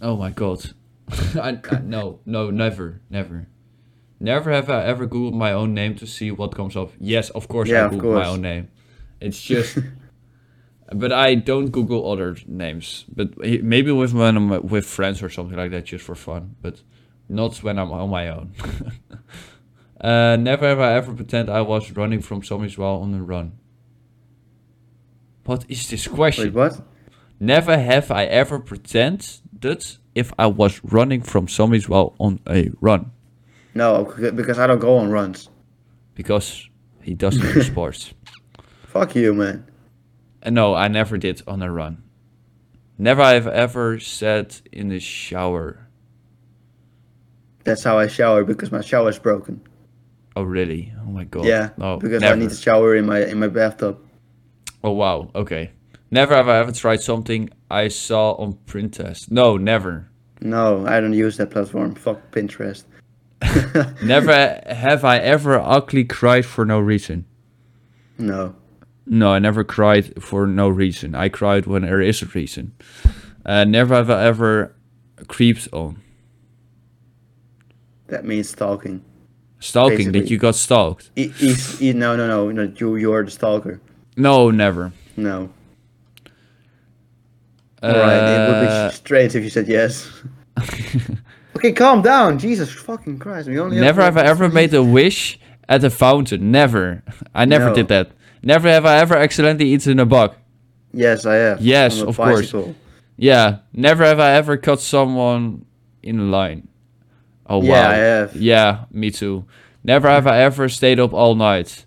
Oh 0.00 0.16
my 0.16 0.30
god. 0.30 0.72
I, 1.34 1.58
I, 1.70 1.78
no, 1.80 2.20
no, 2.24 2.50
never, 2.50 3.00
never. 3.10 3.48
Never 4.18 4.50
have 4.50 4.68
I 4.68 4.84
ever 4.84 5.06
Googled 5.06 5.32
my 5.32 5.52
own 5.52 5.74
name 5.74 5.94
to 5.96 6.06
see 6.06 6.30
what 6.30 6.54
comes 6.54 6.76
up. 6.76 6.92
Yes, 6.98 7.30
of 7.30 7.48
course 7.48 7.68
Yeah, 7.68 7.86
I 7.86 7.88
googled 7.88 7.90
Google 7.90 8.14
my 8.14 8.26
own 8.26 8.42
name. 8.42 8.68
It's 9.20 9.40
just... 9.52 9.78
but 10.92 11.12
I 11.12 11.34
don't 11.34 11.70
Google 11.70 12.10
other 12.10 12.36
names. 12.46 13.04
But 13.14 13.38
maybe 13.38 13.92
with 13.92 14.12
when 14.12 14.36
I'm 14.36 14.68
with 14.68 14.86
friends 14.86 15.22
or 15.22 15.30
something 15.30 15.56
like 15.56 15.70
that, 15.70 15.84
just 15.84 16.04
for 16.04 16.14
fun. 16.14 16.56
But 16.60 16.82
not 17.28 17.62
when 17.62 17.78
I'm 17.78 17.92
on 17.92 18.10
my 18.10 18.28
own. 18.28 18.52
uh, 20.00 20.36
never 20.36 20.66
have 20.66 20.80
I 20.80 20.94
ever 20.94 21.12
pretend 21.12 21.50
I 21.50 21.60
was 21.60 21.90
running 21.92 22.20
from 22.20 22.42
zombies 22.42 22.78
while 22.78 22.96
on 22.96 23.14
a 23.14 23.22
run. 23.22 23.52
What 25.44 25.64
is 25.68 25.88
this 25.88 26.06
question? 26.06 26.44
Wait, 26.44 26.54
what? 26.54 26.80
Never 27.38 27.78
have 27.78 28.10
I 28.10 28.24
ever 28.24 28.58
pretended 28.58 29.96
if 30.14 30.32
I 30.38 30.46
was 30.46 30.82
running 30.84 31.22
from 31.22 31.48
zombies 31.48 31.88
while 31.88 32.14
on 32.18 32.40
a 32.48 32.70
run. 32.80 33.12
No, 33.74 34.12
because 34.34 34.58
I 34.58 34.66
don't 34.66 34.78
go 34.78 34.96
on 34.96 35.10
runs. 35.10 35.48
Because 36.14 36.68
he 37.02 37.14
doesn't 37.14 37.42
do 37.54 37.62
sports. 37.72 38.12
Fuck 38.86 39.14
you, 39.14 39.34
man. 39.34 39.66
And 40.42 40.54
no, 40.54 40.74
I 40.74 40.88
never 40.88 41.18
did 41.18 41.42
on 41.46 41.62
a 41.62 41.70
run. 41.70 42.02
Never 42.98 43.22
have 43.22 43.46
ever 43.46 43.98
sat 43.98 44.60
in 44.72 44.88
the 44.88 45.00
shower. 45.00 45.86
That's 47.64 47.84
how 47.84 47.98
I 47.98 48.08
shower 48.08 48.44
because 48.44 48.72
my 48.72 48.80
shower's 48.80 49.18
broken. 49.18 49.62
Oh 50.40 50.44
really? 50.44 50.90
Oh 50.98 51.10
my 51.10 51.24
god. 51.24 51.44
yeah, 51.44 51.68
No, 51.76 51.98
because 51.98 52.22
never. 52.22 52.34
I 52.34 52.38
need 52.38 52.48
to 52.48 52.56
shower 52.56 52.96
in 52.96 53.04
my 53.04 53.20
in 53.26 53.38
my 53.38 53.48
bathtub. 53.48 53.98
Oh 54.82 54.92
wow. 54.92 55.30
Okay. 55.34 55.72
Never 56.10 56.34
have 56.34 56.48
I 56.48 56.56
ever 56.60 56.72
tried 56.72 57.02
something 57.02 57.50
I 57.70 57.88
saw 57.88 58.32
on 58.32 58.54
Pinterest. 58.66 59.30
No, 59.30 59.58
never. 59.58 60.08
No, 60.40 60.86
I 60.86 60.98
don't 61.00 61.12
use 61.12 61.36
that 61.36 61.50
platform. 61.50 61.94
Fuck 61.94 62.30
Pinterest. 62.32 62.84
Never 64.02 64.60
have 64.66 65.04
I 65.04 65.18
ever 65.18 65.60
ugly 65.60 66.04
cried 66.04 66.46
for 66.46 66.64
no 66.64 66.80
reason. 66.80 67.26
no. 68.18 68.54
No, 69.06 69.32
I 69.32 69.38
never 69.40 69.64
cried 69.64 70.22
for 70.22 70.46
no 70.46 70.68
reason. 70.68 71.14
I 71.14 71.28
cried 71.28 71.66
when 71.66 71.82
there 71.82 72.00
is 72.00 72.22
a 72.22 72.26
reason. 72.26 72.72
Uh, 73.44 73.64
never 73.64 73.94
have 73.94 74.08
I 74.10 74.24
ever 74.24 74.74
creeped 75.26 75.68
on. 75.72 76.00
That 78.06 78.24
means 78.24 78.48
stalking. 78.50 79.02
Stalking, 79.60 80.12
that 80.12 80.30
you 80.30 80.38
got 80.38 80.54
stalked. 80.54 81.10
No, 81.16 82.16
no, 82.16 82.26
no, 82.26 82.50
no. 82.50 82.72
You, 82.76 82.96
you're 82.96 83.24
the 83.24 83.30
stalker. 83.30 83.80
No, 84.16 84.50
never. 84.50 84.92
No. 85.16 85.50
Alright, 87.82 88.22
it 88.22 88.48
would 88.48 88.68
Uh, 88.68 88.88
be 88.90 88.94
strange 88.94 89.34
if 89.34 89.42
you 89.44 89.50
said 89.50 89.66
yes. 89.68 90.10
okay, 91.56 91.72
calm 91.72 92.02
down. 92.02 92.38
Jesus 92.38 92.70
fucking 92.72 93.18
Christ. 93.18 93.48
We 93.48 93.58
only 93.58 93.80
Never 93.80 94.02
have 94.02 94.16
I 94.16 94.24
ever 94.24 94.48
made 94.48 94.74
a 94.74 94.82
wish 94.82 95.38
at 95.68 95.82
a 95.84 95.90
fountain. 95.90 96.50
Never. 96.50 97.02
I 97.34 97.44
never 97.44 97.66
No. 97.68 97.74
did 97.74 97.88
that. 97.88 98.10
Never 98.42 98.68
have 98.68 98.84
I 98.84 98.96
ever 98.98 99.16
accidentally 99.16 99.70
eaten 99.70 99.98
a 99.98 100.06
bug. 100.06 100.34
Yes, 100.92 101.24
I 101.24 101.34
have. 101.34 101.60
Yes, 101.60 102.00
of 102.02 102.16
course. 102.16 102.54
Yeah. 103.16 103.58
Never 103.72 104.04
have 104.04 104.18
I 104.20 104.32
ever 104.32 104.56
cut 104.56 104.80
someone 104.80 105.64
in 106.02 106.30
line. 106.30 106.68
Oh 107.50 107.62
Yeah, 107.62 107.70
wow. 107.72 107.90
I 107.90 107.94
have. 107.96 108.36
Yeah, 108.36 108.84
me 108.90 109.10
too. 109.10 109.44
Never 109.84 110.08
have 110.08 110.26
I 110.26 110.38
ever 110.42 110.68
stayed 110.68 110.98
up 111.00 111.12
all 111.12 111.34
night. 111.34 111.84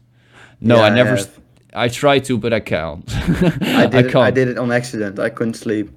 No, 0.59 0.75
Yeah, 0.77 0.81
I 0.83 0.87
I 0.87 0.89
never. 0.95 1.09
have. 1.11 1.21
st- 1.21 1.39
I 1.75 1.87
try 1.89 2.19
to, 2.19 2.37
but 2.37 2.53
I 2.53 2.59
can't. 2.59 3.03
I 3.63 3.87
did, 3.87 4.05
it, 4.05 4.11
can't. 4.11 4.27
I 4.27 4.31
did 4.31 4.47
it 4.47 4.57
on 4.59 4.71
accident. 4.71 5.17
I 5.19 5.29
couldn't 5.29 5.55
sleep. 5.55 5.89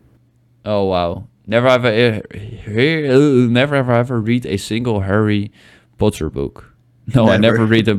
Oh 0.64 0.84
wow! 0.84 1.26
Never 1.46 1.68
have 1.68 1.84
I 1.84 2.22
uh, 2.70 3.46
never 3.48 3.76
have 3.76 3.90
I 3.90 3.98
ever 3.98 4.20
read 4.20 4.46
a 4.46 4.56
single 4.56 5.00
Harry 5.00 5.52
Potter 5.98 6.30
book. 6.30 6.72
No, 7.14 7.28
I 7.28 7.36
never 7.36 7.58
Never. 7.58 7.66
read 7.66 7.88
a 7.88 7.94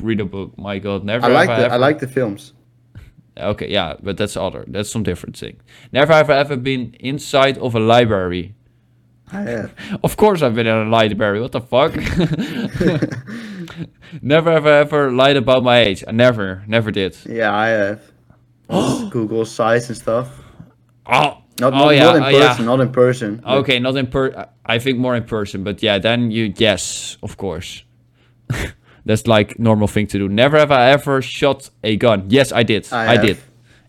read 0.00 0.20
a 0.20 0.24
book. 0.24 0.56
My 0.56 0.78
God, 0.78 1.04
never. 1.04 1.26
I 1.26 1.28
like 1.28 1.50
I 1.50 1.64
ever, 1.64 1.74
I 1.74 1.76
like 1.76 1.98
the 1.98 2.08
films. 2.08 2.54
Okay, 3.36 3.68
yeah, 3.70 3.94
but 4.02 4.16
that's 4.16 4.36
other. 4.36 4.64
That's 4.66 4.90
some 4.90 5.02
different 5.02 5.36
thing. 5.36 5.60
Never 5.92 6.12
have 6.12 6.30
I 6.30 6.38
ever 6.38 6.56
been 6.56 6.94
inside 7.00 7.58
of 7.58 7.74
a 7.74 7.80
library. 7.80 8.54
I. 9.32 9.68
Of 10.02 10.16
course, 10.16 10.42
I've 10.42 10.54
been 10.54 10.66
in 10.66 10.86
a 10.86 10.90
library. 10.90 11.40
What 11.40 11.52
the 11.52 11.60
fuck? 11.60 11.94
never 14.22 14.52
have 14.52 14.66
I 14.66 14.78
ever 14.78 15.10
lied 15.10 15.36
about 15.36 15.62
my 15.62 15.80
age. 15.80 16.04
I 16.06 16.12
never, 16.12 16.62
never 16.66 16.90
did. 16.90 17.16
Yeah, 17.26 17.54
I 17.54 17.68
have. 17.68 18.00
Google 19.10 19.44
sites 19.44 19.88
and 19.88 19.96
stuff. 19.96 20.28
Oh, 21.06 21.38
Not, 21.60 21.72
oh 21.72 21.78
not, 21.78 21.90
yeah, 21.90 22.04
not 22.04 22.16
in 22.16 22.22
oh, 22.22 22.28
yeah. 22.28 22.48
person. 22.48 22.64
Not 22.66 22.80
in 22.80 22.92
person. 22.92 23.42
Okay, 23.46 23.78
not 23.80 23.96
in 23.96 24.06
per. 24.06 24.46
I 24.66 24.78
think 24.78 24.98
more 24.98 25.16
in 25.16 25.24
person, 25.24 25.64
but 25.64 25.82
yeah, 25.82 25.98
then 25.98 26.30
you 26.30 26.52
yes, 26.56 27.16
of 27.22 27.36
course. 27.36 27.82
That's 29.06 29.26
like 29.26 29.58
normal 29.58 29.88
thing 29.88 30.06
to 30.08 30.18
do. 30.18 30.28
Never 30.28 30.58
have 30.58 30.70
I 30.70 30.90
ever 30.90 31.22
shot 31.22 31.70
a 31.82 31.96
gun. 31.96 32.26
Yes, 32.28 32.52
I 32.52 32.62
did. 32.62 32.86
I 32.92 33.14
I, 33.14 33.16
did. 33.16 33.38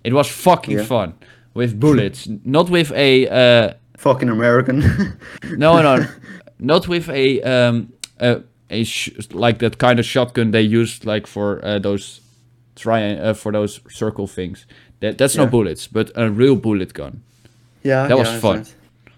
It 0.04 0.14
was 0.14 0.30
fucking 0.30 0.78
Yeah. 0.78 0.86
fun 0.86 1.14
with 1.54 1.78
bullets, 1.78 2.28
not 2.46 2.70
with 2.70 2.92
a 2.94 3.28
uh, 3.28 3.74
Fucking 4.00 4.30
American. 4.30 4.80
no, 5.58 5.82
no, 5.82 6.06
not 6.60 6.88
with 6.88 7.10
a 7.10 7.41
um 7.41 7.91
a, 8.20 8.41
a 8.70 8.84
sh- 8.84 9.10
like 9.34 9.58
that 9.60 9.78
kind 9.78 10.00
of 10.00 10.06
shotgun 10.06 10.52
they 10.52 10.62
used 10.82 11.06
like 11.06 11.28
for 11.28 11.60
uh, 11.66 11.80
those 11.80 12.22
try 12.76 13.14
uh, 13.16 13.34
for 13.34 13.52
those 13.52 13.82
circle 13.89 14.28
things. 14.28 14.66
That 15.02 15.18
that's 15.18 15.36
no 15.36 15.45
bullets, 15.47 15.88
but 15.88 16.12
a 16.16 16.30
real 16.30 16.56
bullet 16.56 16.93
gun. 16.93 17.22
yeah, 17.84 18.08
That 18.08 18.18
yeah, 18.18 18.24
was 18.34 18.41
fun. 18.41 18.66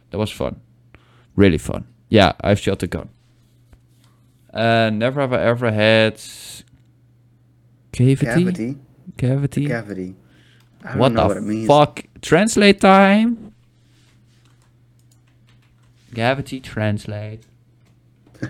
That 0.10 0.18
was 0.20 0.32
fun. 0.32 0.56
Really 1.36 1.58
fun. 1.60 1.86
Yeah, 2.10 2.32
I've 2.42 2.60
shot 2.60 2.84
a 2.84 2.88
gun. 2.88 3.10
Uh, 4.54 4.90
never 4.94 5.22
have 5.22 5.34
I 5.34 5.42
ever 5.44 5.72
had 5.72 6.20
cavity. 7.92 8.26
Cavity. 8.26 8.76
Cavity. 9.18 9.68
Cavity. 9.68 10.16
I 10.84 10.90
don't 10.90 11.00
what 11.00 11.12
know 11.12 11.22
the 11.22 11.28
what 11.28 11.38
it 11.38 11.44
means. 11.44 11.68
fuck? 11.68 12.04
Translate 12.22 12.82
time. 12.82 13.51
Cavity 16.14 16.60
translate. 16.60 17.44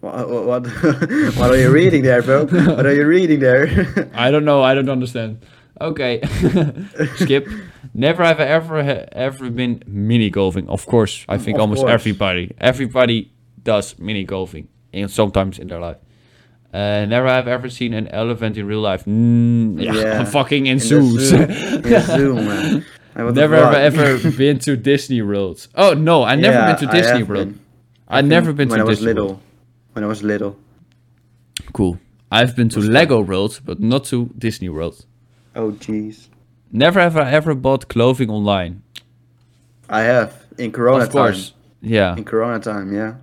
What, 0.00 0.28
what, 0.28 0.44
what, 0.46 0.66
what 1.36 1.50
are 1.52 1.56
you 1.56 1.70
reading 1.70 2.02
there, 2.02 2.22
bro? 2.22 2.46
What 2.46 2.86
are 2.86 2.94
you 2.94 3.06
reading 3.06 3.38
there? 3.38 4.10
I 4.14 4.32
don't 4.32 4.44
know. 4.44 4.60
I 4.60 4.74
don't 4.74 4.88
understand. 4.88 5.44
Okay. 5.80 6.20
Skip. 7.16 7.46
Never 7.94 8.24
have 8.24 8.40
I 8.40 8.44
ever 8.44 8.78
ever 9.12 9.50
been 9.50 9.82
mini 9.86 10.28
golfing. 10.30 10.68
Of 10.68 10.86
course, 10.86 11.24
I 11.28 11.38
think 11.38 11.56
Of 11.56 11.62
almost 11.62 11.82
course. 11.82 11.92
everybody 11.92 12.52
everybody 12.58 13.32
does 13.62 13.96
mini 13.98 14.24
golfing, 14.24 14.68
and 14.92 15.10
sometimes 15.10 15.58
in 15.58 15.68
their 15.68 15.78
life. 15.80 15.98
Uh, 16.72 17.04
never 17.06 17.28
have 17.28 17.46
ever 17.48 17.68
seen 17.68 17.92
an 17.92 18.08
elephant 18.08 18.56
in 18.56 18.66
real 18.66 18.80
life. 18.80 19.04
Mm, 19.04 19.82
yeah, 19.82 19.92
Yeah, 20.02 20.24
fucking 20.24 20.66
in, 20.66 20.78
the 20.78 20.84
zoos. 20.84 21.28
zoo. 21.28 21.36
In 21.36 22.00
zoo, 22.02 22.34
man. 22.34 22.84
Never 23.34 23.56
have? 23.56 23.74
I 23.74 23.82
ever 23.82 24.30
been 24.30 24.58
to 24.60 24.74
Disney 24.74 25.20
World. 25.20 25.68
Oh 25.74 25.92
no, 25.92 26.22
I 26.22 26.34
never 26.34 26.56
Yeah, 26.56 26.74
been 26.74 26.88
to 26.88 26.96
Disney 26.96 27.18
have 27.18 27.28
World. 27.28 27.48
been. 27.48 27.60
I've 28.08 28.24
never 28.24 28.54
been 28.54 28.70
when 28.70 28.78
to 28.78 28.84
I 28.84 28.88
was 28.88 28.98
Disney 29.00 29.12
little. 29.12 29.26
World. 29.26 29.40
When 29.92 30.04
I 30.04 30.06
was 30.08 30.22
little. 30.22 30.56
Cool. 31.74 31.98
I've 32.30 32.56
been 32.56 32.70
to 32.70 32.80
fun. 32.80 32.90
Lego 32.90 33.20
World, 33.20 33.60
but 33.66 33.80
not 33.80 34.04
to 34.06 34.30
Disney 34.38 34.70
World. 34.70 35.04
Oh, 35.54 35.72
jeez. 35.72 36.28
Never 36.72 37.00
have 37.00 37.18
I 37.18 37.30
ever 37.32 37.54
bought 37.54 37.88
clothing 37.88 38.30
online. 38.30 38.82
I 39.90 40.00
have 40.04 40.46
in 40.56 40.72
Corona 40.72 41.04
of 41.04 41.10
course. 41.10 41.50
time. 41.50 41.58
Yeah. 41.82 42.16
In 42.16 42.24
Corona 42.24 42.60
time, 42.60 42.94
yeah. 42.94 43.16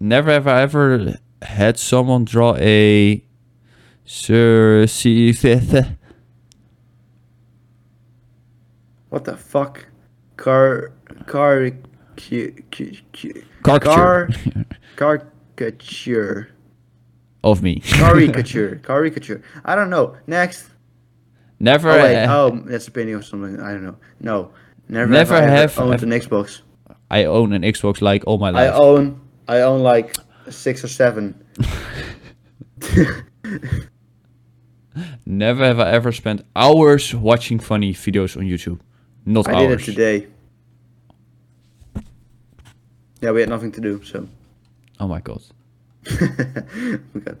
Never 0.00 0.30
have 0.32 0.46
I 0.46 0.60
ever 0.60 1.14
had 1.44 1.78
someone 1.78 2.24
draw 2.24 2.56
a 2.58 3.24
Sir 4.04 4.86
C 4.86 5.32
What 9.08 9.24
the 9.24 9.36
fuck? 9.36 9.86
Car, 10.36 10.92
car, 11.26 11.70
cu, 12.16 12.52
cu, 12.72 12.90
cu, 13.12 13.28
caricature 13.62 14.28
car, 14.96 15.28
caricature, 15.56 16.48
of 17.44 17.62
me. 17.62 17.76
caricature, 17.84 18.76
caricature. 18.82 19.42
I 19.64 19.74
don't 19.76 19.90
know. 19.90 20.16
Next. 20.26 20.68
Never 21.60 21.90
Oh 21.90 22.02
wait. 22.02 22.24
ha- 22.26 22.36
Oh, 22.36 22.50
that's 22.66 22.88
a 22.88 22.90
penny 22.90 23.12
or 23.12 23.22
something. 23.22 23.60
I 23.60 23.70
don't 23.72 23.84
know. 23.84 23.96
No. 24.20 24.50
Never. 24.88 25.10
Never 25.10 25.34
have, 25.40 25.74
have- 25.74 25.78
owned 25.78 25.92
have- 25.92 26.02
an 26.02 26.10
Xbox. 26.10 26.62
I 27.10 27.24
own 27.24 27.52
an 27.52 27.62
Xbox 27.62 28.02
like 28.02 28.24
all 28.26 28.38
my 28.38 28.50
life. 28.50 28.72
I 28.72 28.76
own. 28.76 29.20
I 29.46 29.60
own 29.60 29.80
like 29.82 30.16
six 30.50 30.84
or 30.84 30.88
seven. 30.88 31.34
Never 35.26 35.64
have 35.64 35.80
I 35.80 35.90
ever 35.90 36.12
spent 36.12 36.44
hours 36.54 37.14
watching 37.14 37.58
funny 37.58 37.92
videos 37.92 38.36
on 38.36 38.44
YouTube. 38.44 38.80
Not 39.26 39.48
I 39.48 39.54
hours. 39.54 39.84
did 39.84 39.88
it 39.88 39.92
today. 39.92 40.26
Yeah, 43.20 43.30
we 43.32 43.40
had 43.40 43.48
nothing 43.48 43.72
to 43.72 43.80
do, 43.80 44.02
so. 44.04 44.28
Oh 45.00 45.08
my 45.08 45.20
god. 45.20 45.42
okay. 46.12 47.34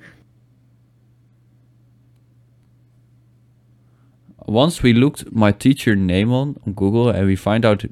Once 4.46 4.82
we 4.82 4.92
looked 4.92 5.32
my 5.32 5.52
teacher 5.52 5.94
name 5.94 6.32
on, 6.32 6.56
on 6.66 6.72
Google 6.72 7.08
and 7.08 7.26
we 7.26 7.36
find 7.36 7.64
out 7.64 7.84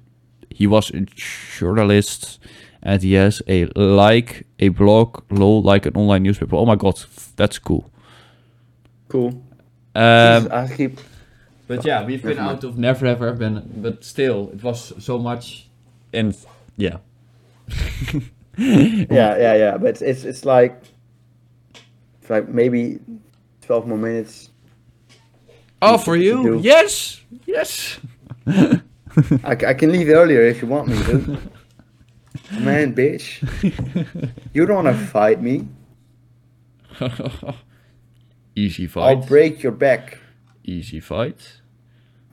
he 0.51 0.67
was 0.67 0.91
a 0.91 1.01
journalist 1.01 2.39
and 2.83 3.03
he 3.03 3.15
has 3.15 3.43
a 3.47 3.67
like 3.77 4.47
a 4.59 4.69
blog 4.69 5.23
lol 5.31 5.63
like 5.63 5.87
an 5.87 5.95
online 5.95 6.23
newspaper. 6.23 6.57
Oh 6.57 6.67
my 6.67 6.77
god, 6.77 7.03
that's 7.37 7.59
cool. 7.59 7.91
Cool. 9.09 9.43
Um, 9.95 10.49
I 10.51 10.69
keep. 10.75 10.99
but 11.69 11.85
yeah, 11.85 12.05
we've 12.05 12.23
been 12.23 12.39
out 12.39 12.65
of 12.65 12.79
never 12.79 13.07
ever 13.07 13.33
been, 13.33 13.71
but 13.77 14.05
still, 14.05 14.51
it 14.53 14.63
was 14.63 14.93
so 14.99 15.19
much, 15.19 15.69
and 16.13 16.37
yeah, 16.77 16.99
Yeah, 18.59 19.37
yeah, 19.39 19.55
yeah. 19.55 19.77
But 19.77 19.91
it's 19.91 20.03
it's, 20.03 20.25
it's 20.25 20.45
like. 20.45 20.81
It's 22.21 22.31
like 22.31 22.49
maybe 22.49 23.01
twelve 23.63 23.87
more 23.87 23.99
minutes. 23.99 24.51
Oh, 25.81 25.99
for 25.99 26.15
you? 26.15 26.43
do. 26.45 26.61
Yes, 26.63 27.21
yes. 27.47 27.99
I 29.45 29.75
can 29.75 29.91
leave 29.91 30.09
earlier 30.09 30.43
if 30.43 30.63
you 30.63 30.69
want 30.69 30.89
me 30.89 31.03
to. 31.05 31.39
Man, 32.53 32.95
bitch. 32.95 33.41
You 34.53 34.67
don't 34.67 34.85
want 34.85 34.97
to 34.97 35.07
fight 35.07 35.43
me. 35.43 35.69
Easy 38.55 38.87
fight. 38.87 39.09
I'll 39.09 39.17
break 39.17 39.63
your 39.63 39.73
back. 39.73 40.19
Easy 40.65 41.01
fight. 41.01 41.61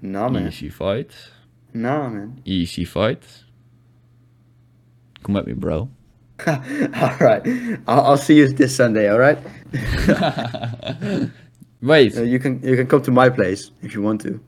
Nah, 0.02 0.30
man. 0.30 0.47
Easy 0.47 0.70
fight. 0.70 1.12
Nah, 1.74 2.10
man. 2.10 2.41
Easy 2.45 2.86
fight. 2.86 3.24
Come 5.24 5.36
at 5.36 5.47
me, 5.47 5.54
bro. 5.54 5.89
all 6.47 7.18
right. 7.20 7.41
I'll, 7.88 8.02
I'll 8.02 8.18
see 8.18 8.38
you 8.38 8.47
this 8.47 8.76
Sunday. 8.76 9.10
All 9.10 9.20
right. 9.20 9.38
Wait. 11.82 12.18
Uh, 12.18 12.24
you 12.24 12.39
can 12.39 12.62
you 12.64 12.76
can 12.76 12.88
come 12.88 13.02
to 13.04 13.12
my 13.12 13.30
place 13.30 13.72
if 13.82 13.93
you 13.93 14.02
want 14.02 14.22
to. 14.22 14.39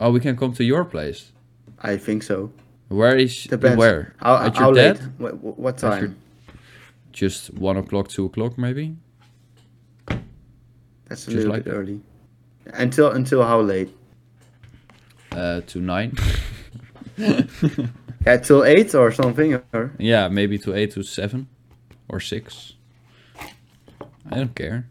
Oh, 0.00 0.10
we 0.10 0.20
can 0.20 0.36
come 0.36 0.52
to 0.54 0.64
your 0.64 0.84
place. 0.84 1.32
I 1.80 1.96
think 1.96 2.22
so. 2.22 2.52
Where 2.88 3.16
is 3.16 3.44
Depends. 3.44 3.76
where? 3.76 4.14
How, 4.18 4.36
At 4.46 4.56
how 4.56 4.66
your 4.66 4.74
late? 4.74 5.00
What, 5.18 5.58
what 5.58 5.82
At 5.84 6.00
your- 6.00 6.08
time? 6.08 6.16
Just 7.12 7.52
one 7.54 7.76
o'clock, 7.76 8.08
two 8.08 8.26
o'clock, 8.26 8.56
maybe. 8.56 8.96
That's 10.06 11.26
a 11.26 11.30
just 11.30 11.36
little 11.36 11.50
like 11.52 11.64
bit 11.64 11.70
that. 11.72 11.76
early. 11.76 12.00
Until 12.74 13.10
until 13.10 13.42
how 13.42 13.60
late? 13.60 13.90
Uh, 15.32 15.60
to 15.62 15.80
nine. 15.80 16.16
Yeah, 18.26 18.36
till 18.36 18.64
eight 18.64 18.94
or 18.94 19.10
something. 19.12 19.54
Or 19.72 19.92
yeah, 19.98 20.28
maybe 20.28 20.58
to 20.58 20.74
eight 20.74 20.90
to 20.92 21.02
seven, 21.02 21.48
or 22.08 22.20
six. 22.20 22.74
I 24.30 24.36
don't 24.36 24.54
care. 24.54 24.86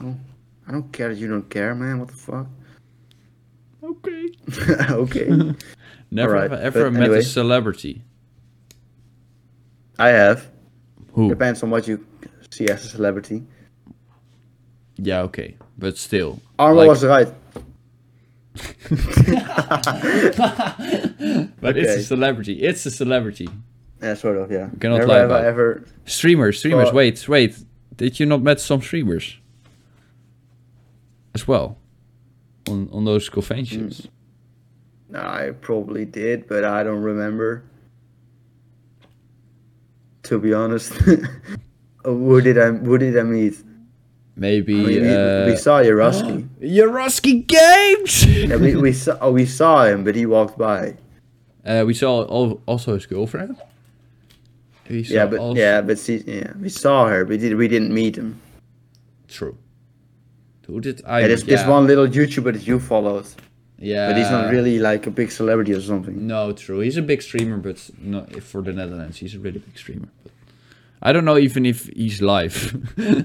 I 0.00 0.72
don't 0.72 0.92
care 0.92 1.08
that 1.08 1.18
you 1.18 1.28
don't 1.28 1.48
care, 1.48 1.74
man. 1.74 1.98
What 2.00 2.08
the 2.08 2.14
fuck? 2.14 2.46
Okay. 3.82 4.28
okay. 4.90 5.28
Never 6.10 6.34
Alright, 6.36 6.50
have 6.50 6.60
I 6.60 6.64
ever 6.80 6.90
met 6.90 7.02
anyway. 7.04 7.18
a 7.18 7.22
celebrity. 7.22 8.02
I 9.98 10.08
have. 10.08 10.48
Who? 11.12 11.28
Depends 11.28 11.62
on 11.62 11.70
what 11.70 11.86
you 11.88 12.04
see 12.50 12.68
as 12.68 12.84
a 12.84 12.88
celebrity. 12.88 13.42
Yeah, 14.96 15.20
okay, 15.22 15.56
but 15.76 15.96
still. 15.98 16.40
Armo 16.58 16.76
Like- 16.76 16.88
was 16.88 17.04
right. 17.04 17.28
But 21.60 21.76
it's 21.76 21.96
a 21.96 22.02
celebrity. 22.02 22.62
It's 22.62 22.86
a 22.86 22.90
celebrity. 22.90 23.48
Yeah, 24.02 24.14
sort 24.14 24.36
of. 24.36 24.50
Yeah. 24.50 24.68
cannot 24.80 24.98
Never 24.98 25.06
lie 25.08 25.18
about 25.18 25.44
ever. 25.44 25.84
Streamers, 26.06 26.58
streamers. 26.58 26.86
Well- 26.86 26.94
wait, 26.94 27.28
wait. 27.28 27.56
Did 27.96 28.20
you 28.20 28.26
not 28.26 28.42
met 28.42 28.60
some 28.60 28.80
streamers 28.80 29.36
as 31.34 31.48
well 31.48 31.78
on 32.68 32.88
on 32.92 33.04
those 33.04 33.28
conventions? 33.28 34.04
No, 34.04 34.10
I 35.14 35.52
probably 35.60 36.04
did, 36.04 36.46
but 36.48 36.64
I 36.64 36.82
don't 36.82 37.02
remember. 37.02 37.62
To 40.24 40.38
be 40.38 40.52
honest, 40.52 40.92
who 42.04 42.40
did 42.40 42.58
I 42.58 42.70
who 42.72 42.98
did 42.98 43.16
I 43.18 43.22
meet? 43.22 43.56
Maybe. 44.36 44.74
I 44.74 44.76
mean, 44.84 45.02
we, 45.02 45.14
uh, 45.14 45.46
we 45.46 45.56
saw 45.56 45.80
Yaroski. 45.80 46.46
Yaroski 46.62 47.46
Games. 47.46 48.24
yeah, 48.26 48.56
we, 48.56 48.76
we 48.76 48.92
saw 48.92 49.16
oh, 49.20 49.32
we 49.32 49.46
saw 49.46 49.84
him, 49.84 50.04
but 50.04 50.14
he 50.14 50.26
walked 50.26 50.58
by. 50.58 50.96
uh, 51.64 51.84
we 51.86 51.94
saw 51.94 52.22
also 52.66 52.94
his 52.94 53.06
girlfriend. 53.06 53.56
We 54.88 55.04
saw 55.04 55.14
Yeah, 55.14 55.26
but 55.26 55.38
also- 55.40 55.58
yeah, 55.60 55.80
but 55.80 55.98
see, 55.98 56.22
yeah, 56.26 56.52
we 56.60 56.68
saw 56.68 57.06
her, 57.08 57.24
but 57.24 57.40
did 57.40 57.56
we 57.56 57.66
didn't 57.68 57.92
meet 57.92 58.16
him. 58.16 58.40
True. 59.28 59.56
Who 60.66 60.80
did 60.80 61.02
I? 61.06 61.20
Yeah, 61.20 61.28
there's 61.28 61.44
yeah, 61.44 61.56
this 61.56 61.66
one 61.66 61.86
little 61.86 62.06
YouTuber 62.06 62.52
that 62.52 62.66
you 62.66 62.78
followed, 62.78 63.26
Yeah, 63.78 64.08
but 64.08 64.16
he's 64.16 64.30
not 64.30 64.50
really 64.50 64.78
like 64.78 65.06
a 65.06 65.10
big 65.10 65.30
celebrity 65.30 65.72
or 65.72 65.80
something. 65.80 66.26
No, 66.26 66.52
true. 66.52 66.80
He's 66.80 66.96
a 66.96 67.02
big 67.02 67.22
streamer, 67.22 67.58
but 67.58 67.90
not 67.98 68.32
if 68.36 68.44
for 68.44 68.60
the 68.62 68.72
Netherlands. 68.72 69.18
He's 69.18 69.34
a 69.34 69.38
really 69.38 69.60
big 69.60 69.78
streamer. 69.78 70.08
But 70.24 70.32
I 71.00 71.12
don't 71.12 71.24
know 71.24 71.38
even 71.38 71.64
if 71.64 71.86
he's 71.86 72.20
live. 72.20 72.76
I 72.98 73.22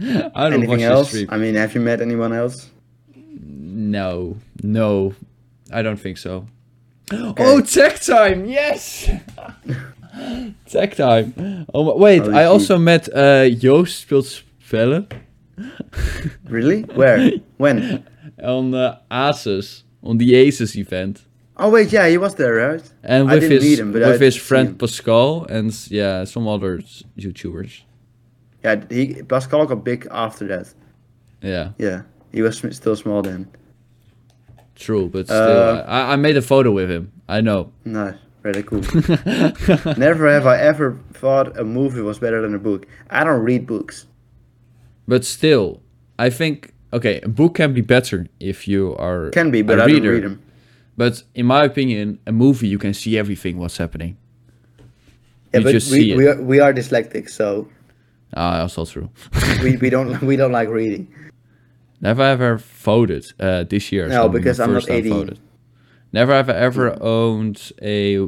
don't 0.00 0.34
watch 0.34 0.52
Anything 0.52 0.82
else? 0.82 1.08
stream. 1.08 1.28
I 1.30 1.38
mean, 1.38 1.54
have 1.54 1.74
you 1.74 1.80
met 1.80 2.00
anyone 2.00 2.32
else? 2.32 2.70
No, 3.14 4.36
no, 4.62 5.14
I 5.72 5.82
don't 5.82 5.96
think 5.96 6.18
so. 6.18 6.46
Oh, 7.10 7.60
tech 7.60 8.00
time! 8.00 8.46
Yes, 8.46 9.08
tech 10.68 10.94
time. 10.96 11.66
Oh 11.72 11.96
wait, 11.96 12.22
Holy 12.22 12.34
I 12.34 12.44
also 12.44 12.78
met 12.78 13.08
uh, 13.14 13.48
Joost 13.48 14.00
speelt 14.00 14.42
spellen 14.60 15.06
Really? 16.44 16.82
Where? 16.82 17.30
when? 17.56 18.04
On 18.42 18.74
uh, 18.74 18.98
Asus 19.10 19.82
on 20.02 20.18
the 20.18 20.32
Asus 20.32 20.76
event. 20.76 21.24
Oh 21.56 21.70
wait, 21.70 21.92
yeah, 21.92 22.06
he 22.08 22.18
was 22.18 22.34
there, 22.36 22.54
right? 22.54 22.82
And 23.02 23.28
with 23.28 23.42
his 23.42 23.78
him, 23.80 23.92
with 23.92 24.02
I 24.04 24.16
his 24.16 24.36
friend. 24.36 24.78
Pascal 24.78 25.44
and 25.46 25.72
yeah 25.90 26.24
some 26.24 26.46
other 26.46 26.78
YouTubers. 27.18 27.82
Yeah, 28.64 28.84
he 28.90 29.22
Pascal 29.22 29.66
got 29.66 29.84
big 29.84 30.06
after 30.10 30.46
that. 30.48 30.72
Yeah, 31.42 31.70
Yeah, 31.78 32.02
he 32.32 32.42
was 32.42 32.58
still 32.70 32.96
small 32.96 33.22
then. 33.22 33.46
true, 34.74 35.08
but 35.08 35.26
still, 35.26 35.36
Uh, 35.38 35.84
I, 35.86 36.12
I 36.12 36.16
made 36.16 36.36
a 36.36 36.42
photo 36.42 36.70
with 36.72 36.90
him. 36.90 37.12
I 37.28 37.40
know. 37.40 37.72
Nice, 37.84 38.14
really 38.42 38.62
cool. 38.62 38.80
Never 39.96 40.28
have 40.28 40.46
I 40.46 40.58
ever 40.58 40.98
thought 41.12 41.56
a 41.58 41.64
movie 41.64 42.00
was 42.02 42.18
better 42.18 42.40
than 42.42 42.54
a 42.54 42.58
book. 42.58 42.86
I 43.10 43.24
don't 43.24 43.42
read 43.42 43.66
books. 43.66 44.06
But 45.06 45.24
still, 45.24 45.80
I 46.18 46.30
think 46.30 46.72
okay, 46.92 47.20
a 47.22 47.28
book 47.28 47.54
can 47.54 47.72
be 47.72 47.80
better 47.80 48.26
if 48.40 48.66
you 48.68 48.94
are 48.96 49.30
Can 49.30 49.50
be, 49.50 49.62
but 49.62 49.78
a 49.78 49.82
I 49.82 49.86
reader. 49.86 50.00
don't 50.00 50.12
read 50.14 50.24
them. 50.24 50.42
But 50.96 51.22
in 51.34 51.46
my 51.46 51.64
opinion, 51.64 52.18
a 52.26 52.32
movie 52.32 52.68
you 52.68 52.78
can 52.78 52.92
see 52.92 53.16
everything 53.18 53.58
what's 53.58 53.76
happening. 53.76 54.16
Yeah, 55.54 55.60
You 55.60 55.64
but 55.64 55.88
we, 55.90 56.14
we 56.14 56.26
are 56.28 56.42
we 56.42 56.60
are 56.60 56.72
dyslexic, 56.72 57.28
so 57.30 57.68
Ah, 58.34 58.58
that's 58.58 58.76
also 58.76 58.92
true. 59.00 59.10
we, 59.62 59.76
we 59.78 59.90
don't 59.90 60.20
we 60.22 60.36
don't 60.36 60.52
like 60.52 60.68
reading. 60.68 61.08
Never 62.00 62.22
ever 62.22 62.58
voted 62.58 63.24
uh, 63.40 63.64
this 63.64 63.90
year. 63.90 64.08
No, 64.08 64.24
so 64.24 64.28
because 64.28 64.60
I'm 64.60 64.72
not 64.72 64.82
first 64.82 64.90
18. 64.90 65.12
voted. 65.12 65.38
Never 66.12 66.32
have 66.32 66.48
I 66.50 66.54
ever 66.54 66.96
owned 67.02 67.72
a 67.82 68.18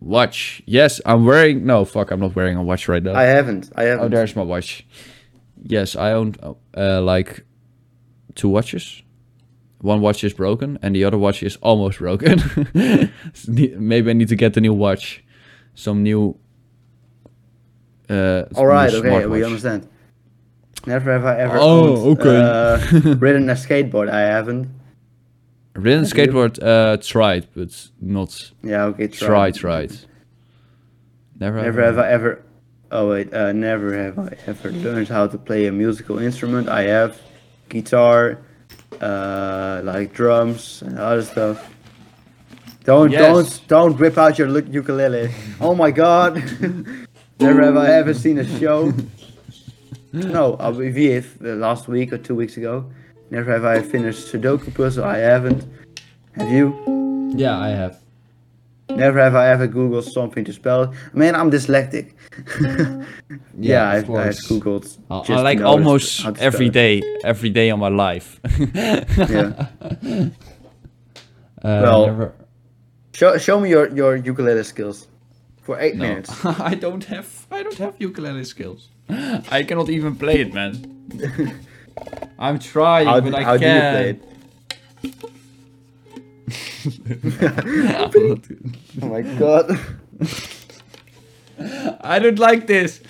watch. 0.00 0.62
Yes, 0.66 1.00
I'm 1.06 1.24
wearing. 1.24 1.64
No, 1.64 1.84
fuck, 1.84 2.10
I'm 2.10 2.20
not 2.20 2.34
wearing 2.36 2.56
a 2.56 2.62
watch 2.62 2.88
right 2.88 3.02
now. 3.02 3.14
I 3.14 3.24
haven't. 3.24 3.70
I 3.76 3.84
haven't. 3.84 4.04
Oh, 4.04 4.08
there's 4.08 4.36
my 4.36 4.42
watch. 4.42 4.84
Yes, 5.62 5.96
I 5.96 6.12
owned 6.12 6.38
uh, 6.76 7.00
like 7.02 7.44
two 8.36 8.48
watches. 8.48 9.02
One 9.80 10.00
watch 10.00 10.24
is 10.24 10.32
broken, 10.32 10.78
and 10.82 10.94
the 10.94 11.04
other 11.04 11.18
watch 11.18 11.42
is 11.42 11.56
almost 11.56 11.98
broken. 11.98 12.40
Maybe 13.48 14.10
I 14.10 14.14
need 14.14 14.28
to 14.28 14.36
get 14.36 14.56
a 14.56 14.60
new 14.60 14.72
watch, 14.72 15.22
some 15.74 16.02
new. 16.02 16.38
Uh, 18.08 18.44
All 18.54 18.66
right, 18.66 18.92
new 18.92 18.98
okay, 19.00 19.26
we 19.26 19.44
understand. 19.44 19.88
Never 20.86 21.12
have 21.12 21.26
I 21.26 21.36
ever 21.40 21.58
Oh, 21.58 21.96
owned, 21.96 22.20
okay. 22.20 22.38
uh, 22.40 23.14
ridden 23.18 23.50
a 23.50 23.54
skateboard. 23.54 24.08
I 24.08 24.20
haven't. 24.20 24.68
Ridden 25.74 26.04
Have 26.04 26.12
skateboard, 26.12 26.62
uh, 26.62 26.96
tried, 26.98 27.48
but 27.54 27.90
not 28.00 28.52
Yeah, 28.62 28.84
okay. 28.84 29.08
tried, 29.08 29.54
tried. 29.56 29.92
Never, 31.38 31.60
Never 31.60 31.82
have 31.82 31.98
I 31.98 32.08
ever. 32.08 32.42
Oh 32.90 33.10
wait, 33.10 33.34
uh, 33.34 33.52
never 33.52 33.92
have 33.92 34.18
I 34.18 34.36
ever 34.46 34.70
learned 34.70 35.08
how 35.08 35.26
to 35.26 35.36
play 35.36 35.66
a 35.66 35.72
musical 35.72 36.18
instrument. 36.18 36.68
I 36.68 36.82
have 36.84 37.20
guitar, 37.68 38.38
uh, 39.00 39.80
like 39.84 40.12
drums 40.12 40.82
and 40.82 40.98
other 40.98 41.22
stuff. 41.22 41.58
Don't 42.84 43.10
Yes. 43.10 43.22
don't 43.22 43.68
don't 43.68 43.96
rip 43.98 44.16
out 44.16 44.38
your 44.38 44.48
ukulele. 44.60 45.30
Oh 45.60 45.74
my 45.74 45.90
god! 45.90 46.34
never 47.40 47.62
have 47.62 47.76
I 47.76 47.88
ever 47.88 48.14
seen 48.14 48.38
a 48.38 48.58
show. 48.58 48.92
No, 50.12 50.54
uh, 50.60 50.72
we 50.74 51.10
have 51.10 51.26
uh, 51.44 51.48
last 51.56 51.88
week 51.88 52.12
or 52.12 52.18
two 52.18 52.34
weeks 52.34 52.56
ago. 52.56 52.84
Never 53.30 53.52
have 53.52 53.64
I 53.64 53.82
finished 53.82 54.32
Sudoku 54.32 54.72
puzzle. 54.72 55.04
I 55.04 55.18
haven't. 55.18 55.64
Have 56.36 56.50
you? 56.50 57.32
Yeah, 57.36 57.58
I 57.58 57.68
have. 57.70 57.98
Never 58.90 59.18
have 59.20 59.34
I 59.34 59.48
ever 59.48 59.66
Googled 59.66 60.04
something 60.04 60.44
to 60.44 60.52
spell 60.52 60.84
it. 60.84 60.90
Man, 61.12 61.34
I'm 61.34 61.50
dyslexic. 61.50 62.12
yeah, 63.58 63.92
of 63.94 64.04
I've, 64.10 64.16
I've. 64.16 64.34
Googled. 64.36 64.96
I- 65.10 65.32
I 65.34 65.40
like 65.40 65.60
almost 65.60 66.24
every 66.38 66.68
day, 66.70 67.02
every 67.24 67.50
day 67.50 67.70
of 67.70 67.78
my 67.78 67.88
life. 67.88 68.40
Yeah. 69.18 69.66
Uh, 71.64 71.80
Well, 71.82 72.06
never- 72.06 72.32
Show, 73.12 73.38
show 73.38 73.58
me 73.58 73.70
your, 73.70 73.88
your 73.96 74.14
ukulele 74.16 74.62
skills 74.62 75.08
for 75.62 75.80
eight 75.80 75.96
No. 75.96 76.02
minutes. 76.06 76.30
I 76.44 76.74
don't 76.74 77.02
have 77.04 77.46
I 77.50 77.62
don't 77.62 77.78
have 77.78 77.94
ukulele 77.98 78.44
skills. 78.44 78.88
I 79.08 79.62
cannot 79.66 79.88
even 79.88 80.14
play 80.16 80.40
it, 80.42 80.52
man. 80.54 80.72
I'm 82.38 82.58
trying, 82.58 83.06
How, 83.06 83.20
but 83.20 83.30
do- 83.30 83.36
I 83.36 83.42
how 83.42 83.56
do 83.56 83.64
you 83.64 83.70
can't. 83.70 83.94
play 83.96 84.08
it? 84.10 85.30
Oh 89.02 89.08
my 89.08 89.22
god. 89.22 89.78
I 92.00 92.18
don't 92.18 92.38
like 92.38 92.66
this. 92.66 93.00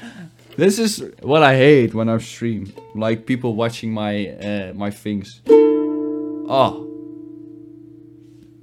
This 0.57 0.79
is 0.79 1.03
what 1.22 1.43
I 1.43 1.57
hate 1.57 1.95
when 1.95 2.09
I 2.09 2.18
stream. 2.18 2.72
Like 2.95 3.27
people 3.27 3.55
watching 3.55 3.93
my 3.93 4.29
uh, 4.29 4.72
my 4.74 4.91
things. 4.91 5.43
Oh, 5.49 6.87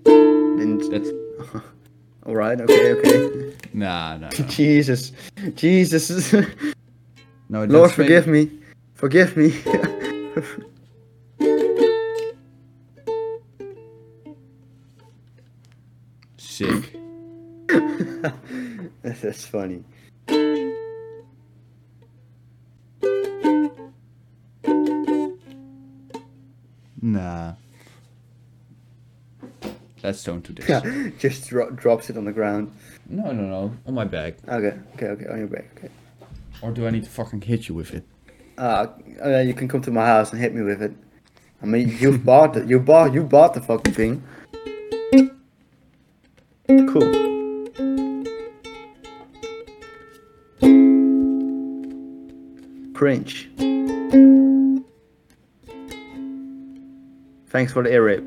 Didn't- 0.06 0.90
that's 0.90 1.10
All 2.26 2.36
right. 2.36 2.60
Okay. 2.60 2.94
Okay. 2.94 3.54
nah, 3.74 4.18
nah. 4.18 4.30
nah. 4.30 4.48
Jesus. 4.48 5.12
Jesus. 5.56 6.34
No, 7.50 7.66
Lord, 7.66 7.92
forgive 7.92 8.28
me. 8.28 8.50
Forgive 8.96 9.38
me. 9.38 9.54
Sick. 16.54 16.96
That's 19.02 19.44
funny. 19.44 19.84
Nah. 27.02 27.54
let's 30.04 30.24
don't 30.24 30.44
do 30.44 30.54
this. 30.54 30.70
Yeah, 30.70 31.10
just 31.18 31.50
dro- 31.50 31.72
drops 31.72 32.12
it 32.12 32.18
on 32.18 32.26
the 32.26 32.32
ground. 32.32 32.72
No, 33.10 33.32
no, 33.32 33.42
no, 33.42 33.76
on 33.88 33.96
my 33.96 34.06
back. 34.06 34.36
Okay, 34.48 34.78
okay, 34.94 35.08
okay, 35.08 35.26
on 35.26 35.40
your 35.40 35.48
back. 35.48 35.66
Okay. 35.76 35.90
Or 36.62 36.70
do 36.72 36.86
I 36.86 36.92
need 36.92 37.06
to 37.06 37.10
fucking 37.10 37.42
hit 37.42 37.68
you 37.68 37.74
with 37.74 37.96
it? 37.96 38.06
Uh, 38.60 38.86
uh, 39.26 39.40
you 39.40 39.56
can 39.56 39.68
come 39.68 39.82
to 39.82 39.90
my 39.90 40.06
house 40.06 40.32
and 40.32 40.40
hit 40.40 40.54
me 40.54 40.62
with 40.62 40.84
it. 40.84 40.94
I 41.64 41.66
mean, 41.66 41.98
you 42.00 42.16
bought 42.16 42.56
it. 42.58 42.68
You 42.68 42.80
bought. 42.80 43.12
You 43.12 43.24
bought 43.24 43.56
the 43.56 43.62
fucking 43.62 43.96
thing. 43.96 44.24
Cool. 46.68 47.12
Cringe. 52.94 53.50
Thanks 57.50 57.74
for 57.74 57.84
the 57.84 57.90
ear 57.92 58.04
rape. 58.06 58.24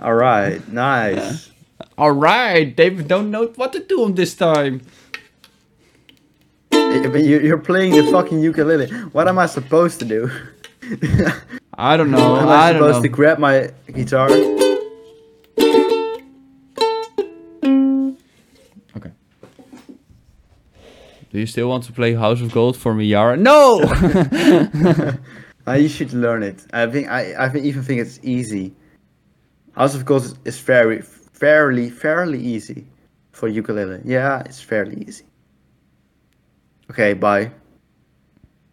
All 0.00 0.14
right, 0.14 0.66
nice. 0.72 1.50
All 1.98 2.12
right, 2.12 2.74
David 2.74 3.06
don't 3.06 3.30
know 3.30 3.48
what 3.48 3.74
to 3.74 3.80
do 3.84 4.04
on 4.04 4.14
this 4.14 4.34
time. 4.34 4.80
You're 6.72 7.58
playing 7.58 7.92
the 7.92 8.10
fucking 8.10 8.40
ukulele. 8.40 8.88
What 9.12 9.28
am 9.28 9.38
I 9.38 9.44
supposed 9.44 9.98
to 9.98 10.06
do? 10.06 10.30
I 11.80 11.96
don't 11.96 12.10
know. 12.10 12.36
am 12.36 12.48
I 12.48 12.68
I 12.68 12.72
supposed 12.74 12.96
know. 12.96 13.02
to 13.02 13.08
grab 13.08 13.38
my 13.38 13.70
guitar? 13.90 14.28
Okay. 18.96 19.12
Do 21.30 21.38
you 21.38 21.46
still 21.46 21.68
want 21.70 21.84
to 21.84 21.92
play 21.92 22.12
House 22.14 22.42
of 22.42 22.52
Gold 22.52 22.76
for 22.76 22.94
me, 22.94 23.06
Yara? 23.06 23.36
No. 23.36 23.80
You 25.68 25.88
should 25.88 26.12
learn 26.12 26.42
it. 26.42 26.66
I 26.72 26.86
think 26.88 27.08
I, 27.08 27.44
I 27.44 27.48
think, 27.48 27.64
even 27.64 27.84
think 27.84 28.00
it's 28.00 28.18
easy. 28.24 28.74
House 29.72 29.94
of 29.94 30.04
Gold 30.04 30.24
is, 30.24 30.34
is 30.44 30.58
very, 30.58 31.00
fairly, 31.00 31.88
fairly 31.90 32.40
easy 32.40 32.86
for 33.30 33.46
ukulele. 33.46 34.00
Yeah, 34.04 34.40
it's 34.46 34.60
fairly 34.60 35.04
easy. 35.06 35.24
Okay, 36.90 37.12
bye. 37.12 37.52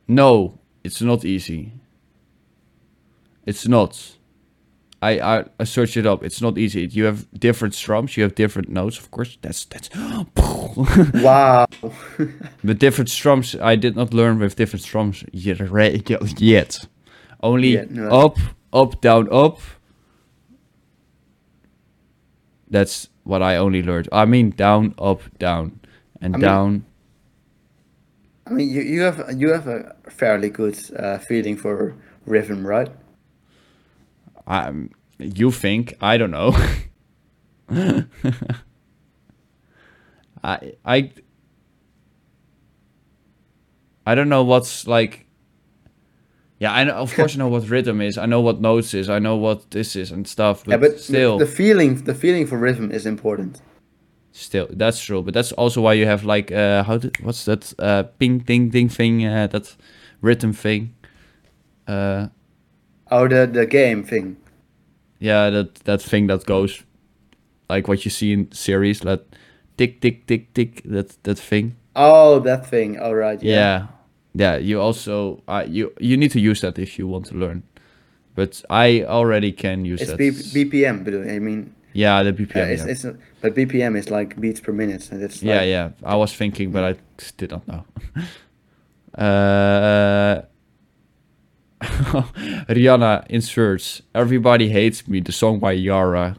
no, 0.08 0.58
it's 0.84 1.00
not 1.02 1.24
easy. 1.24 1.72
It's 3.48 3.66
not. 3.66 4.18
I, 5.02 5.20
I 5.20 5.46
I 5.60 5.64
searched 5.64 5.96
it 5.96 6.06
up. 6.06 6.24
It's 6.24 6.42
not 6.42 6.58
easy. 6.58 6.86
You 6.92 7.06
have 7.06 7.28
different 7.40 7.74
strums. 7.74 8.18
You 8.18 8.24
have 8.24 8.36
different 8.36 8.70
notes. 8.70 9.00
Of 9.00 9.10
course, 9.10 9.38
that's 9.42 9.66
that's. 9.66 9.90
Wow. 11.24 11.66
the 12.64 12.74
different 12.76 13.10
strums 13.10 13.56
I 13.56 13.76
did 13.76 13.96
not 13.96 14.14
learn 14.14 14.38
with 14.40 14.56
different 14.56 14.84
strums 14.84 15.24
yet. 15.32 15.60
yet. 16.40 16.88
Only 17.42 17.84
no. 17.90 18.10
up, 18.10 18.38
up, 18.72 19.02
down, 19.02 19.28
up. 19.32 19.60
That's 22.70 23.10
what 23.24 23.42
I 23.42 23.56
only 23.56 23.82
learned. 23.82 24.10
I 24.12 24.26
mean 24.26 24.52
down, 24.52 24.94
up, 25.00 25.22
down, 25.40 25.80
and 26.22 26.36
I 26.36 26.38
mean- 26.38 26.46
down. 26.46 26.86
I 28.46 28.50
mean, 28.52 28.70
you, 28.70 28.82
you 28.82 29.02
have 29.02 29.36
you 29.36 29.52
have 29.52 29.68
a 29.68 29.96
fairly 30.10 30.50
good 30.50 30.78
uh, 30.96 31.18
feeling 31.18 31.58
for 31.58 31.96
rhythm, 32.26 32.66
right? 32.66 32.90
Um, 34.48 34.90
you 35.20 35.52
think 35.52 35.94
I 36.02 36.18
don't 36.18 36.32
know. 36.32 36.56
I 40.44 40.74
I 40.86 41.12
I 44.06 44.16
don't 44.16 44.30
know 44.30 44.44
what's 44.44 44.88
like. 44.88 45.26
Yeah, 46.60 46.74
I 46.74 46.86
know, 46.86 46.94
of 46.94 47.14
course 47.14 47.36
I 47.36 47.38
know 47.38 47.50
what 47.50 47.70
rhythm 47.70 48.02
is. 48.02 48.18
I 48.18 48.26
know 48.26 48.42
what 48.42 48.60
notes 48.62 48.96
is. 48.96 49.10
I 49.10 49.20
know 49.20 49.36
what 49.36 49.70
this 49.70 49.96
is 49.96 50.12
and 50.12 50.28
stuff. 50.28 50.64
But, 50.66 50.72
yeah, 50.72 50.78
but 50.78 50.92
the- 50.94 51.00
still, 51.00 51.38
the 51.38 51.46
feeling 51.46 52.04
the 52.04 52.16
feeling 52.16 52.48
for 52.48 52.58
rhythm 52.58 52.90
is 52.92 53.06
important. 53.06 53.62
still 54.32 54.68
that's 54.72 55.00
true. 55.04 55.22
But 55.22 55.34
that's 55.34 55.52
also 55.52 55.82
why 55.82 55.94
you 55.94 56.06
have 56.08 56.24
like 56.24 56.52
uh 56.52 56.84
how 56.84 56.98
did 56.98 57.20
what's 57.24 57.46
that 57.46 57.74
uh 57.80 58.04
ping 58.20 58.40
ding 58.40 58.70
ding 58.70 58.90
thing 58.90 59.26
uh, 59.26 59.48
that 59.48 59.76
rhythm 60.22 60.54
thing. 60.54 60.94
Uh 61.88 62.28
Oh, 63.12 63.28
the 63.28 63.48
the 63.48 63.66
game 63.66 64.04
thing. 64.04 64.36
yeah 65.20 65.50
that 65.50 65.76
that 65.86 66.02
thing 66.02 66.28
that 66.28 66.46
goes 66.46 66.84
like 67.70 67.88
what 67.88 68.06
you 68.06 68.12
see 68.12 68.32
in 68.34 68.52
series 68.52 69.00
that 69.02 69.22
tick 69.78 70.00
tick 70.02 70.26
tick 70.28 70.54
tick 70.54 70.82
that 70.86 71.18
that 71.24 71.40
thing 71.40 71.76
Oh, 71.96 72.40
that 72.40 72.66
thing. 72.70 73.00
All 73.00 73.16
right. 73.16 73.42
yeah 73.44 73.56
Yeah. 73.56 73.88
yeah, 74.34 74.58
you 74.62 74.80
also 74.82 75.42
uh, 75.48 75.66
you 75.68 75.92
you 76.00 76.18
need 76.18 76.32
to 76.32 76.40
use 76.40 76.62
that 76.62 76.78
if 76.78 77.00
you 77.00 77.08
want 77.10 77.26
to 77.28 77.36
learn 77.36 77.64
but 78.36 78.62
i 78.70 79.04
already 79.08 79.52
can 79.52 79.86
use 79.86 80.02
It's 80.02 80.12
that 80.12 80.18
B- 80.20 80.66
BPM, 80.66 81.04
but 81.04 81.14
I 81.14 81.40
mean, 81.40 81.74
yeah 81.94 82.22
the 82.24 82.30
uh, 82.30 82.34
bpm 82.34 82.68
it's, 82.72 82.84
yeah. 82.86 82.92
it's 82.92 83.06
but 83.42 83.56
BPM 83.56 83.96
is 83.98 84.10
like 84.12 84.36
beats 84.40 84.60
per 84.62 84.74
minute, 84.74 85.12
and 85.12 85.24
it's 85.24 85.42
yeah 85.42 85.56
like, 85.62 85.68
yeah 85.70 85.90
i 86.14 86.16
was 86.16 86.34
thinking 86.36 86.72
but 86.72 86.84
i 86.84 86.94
did 87.38 87.50
not 87.52 87.68
know 87.68 87.84
uh 89.24 90.42
Rihanna 91.82 93.28
inserts 93.28 94.02
everybody 94.16 94.70
hates 94.70 95.08
me 95.08 95.20
the 95.20 95.32
song 95.32 95.60
by 95.60 95.74
Yara 95.74 96.36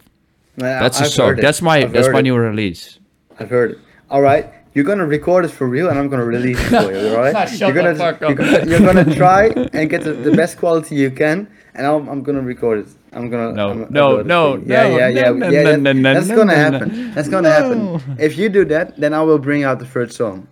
that's 0.57 1.01
a 1.01 1.05
I've 1.05 1.11
song 1.11 1.37
that's 1.37 1.63
my 1.63 1.79
I've 1.79 1.93
that's 1.93 2.09
my 2.09 2.19
it. 2.19 2.23
new 2.23 2.37
release 2.37 2.99
I've 3.39 3.51
heard 3.51 3.71
it. 3.73 3.79
All 4.11 4.21
right, 4.23 4.53
you're 4.75 4.85
gonna 4.85 5.07
record 5.07 5.45
it 5.45 5.53
for 5.53 5.69
real, 5.69 5.89
and 5.91 5.99
I'm 5.99 6.09
gonna 6.09 6.25
release 6.25 6.59
it 6.59 6.71
for 6.71 6.91
you. 6.93 7.15
All 7.15 7.23
right? 7.23 7.53
You're 7.61 7.73
gonna 7.73 7.95
you're 7.95 8.35
gonna, 8.35 8.67
you're 8.67 8.81
gonna 8.81 9.15
try 9.15 9.47
and 9.73 9.89
get 9.89 10.03
the, 10.03 10.13
the 10.15 10.33
best 10.35 10.59
quality 10.59 10.97
you 10.97 11.11
can, 11.13 11.47
and 11.75 11.87
I'm, 11.87 12.09
I'm 12.09 12.23
gonna 12.25 12.41
record 12.41 12.81
it. 12.81 12.89
I'm 13.13 13.31
gonna 13.31 13.53
No, 13.53 13.71
I'm, 13.71 13.87
no, 13.93 14.23
no, 14.23 14.57
yeah, 14.57 14.83
no, 14.89 14.99
yeah, 14.99 15.09
yeah, 15.09 15.31
no, 15.31 15.49
yeah, 15.51 15.63
no, 15.63 15.71
that- 15.71 15.81
no, 15.81 15.93
no, 15.93 16.15
That's 16.15 16.29
gonna 16.29 16.57
happen. 16.57 17.15
That's 17.15 17.29
gonna 17.29 17.51
happen. 17.51 18.17
If 18.19 18.37
you 18.37 18.49
do 18.49 18.65
that, 18.65 18.97
then 18.99 19.15
I 19.15 19.23
will 19.23 19.39
bring 19.39 19.63
out 19.63 19.79
the 19.79 19.87
third 19.87 20.13
song. 20.13 20.49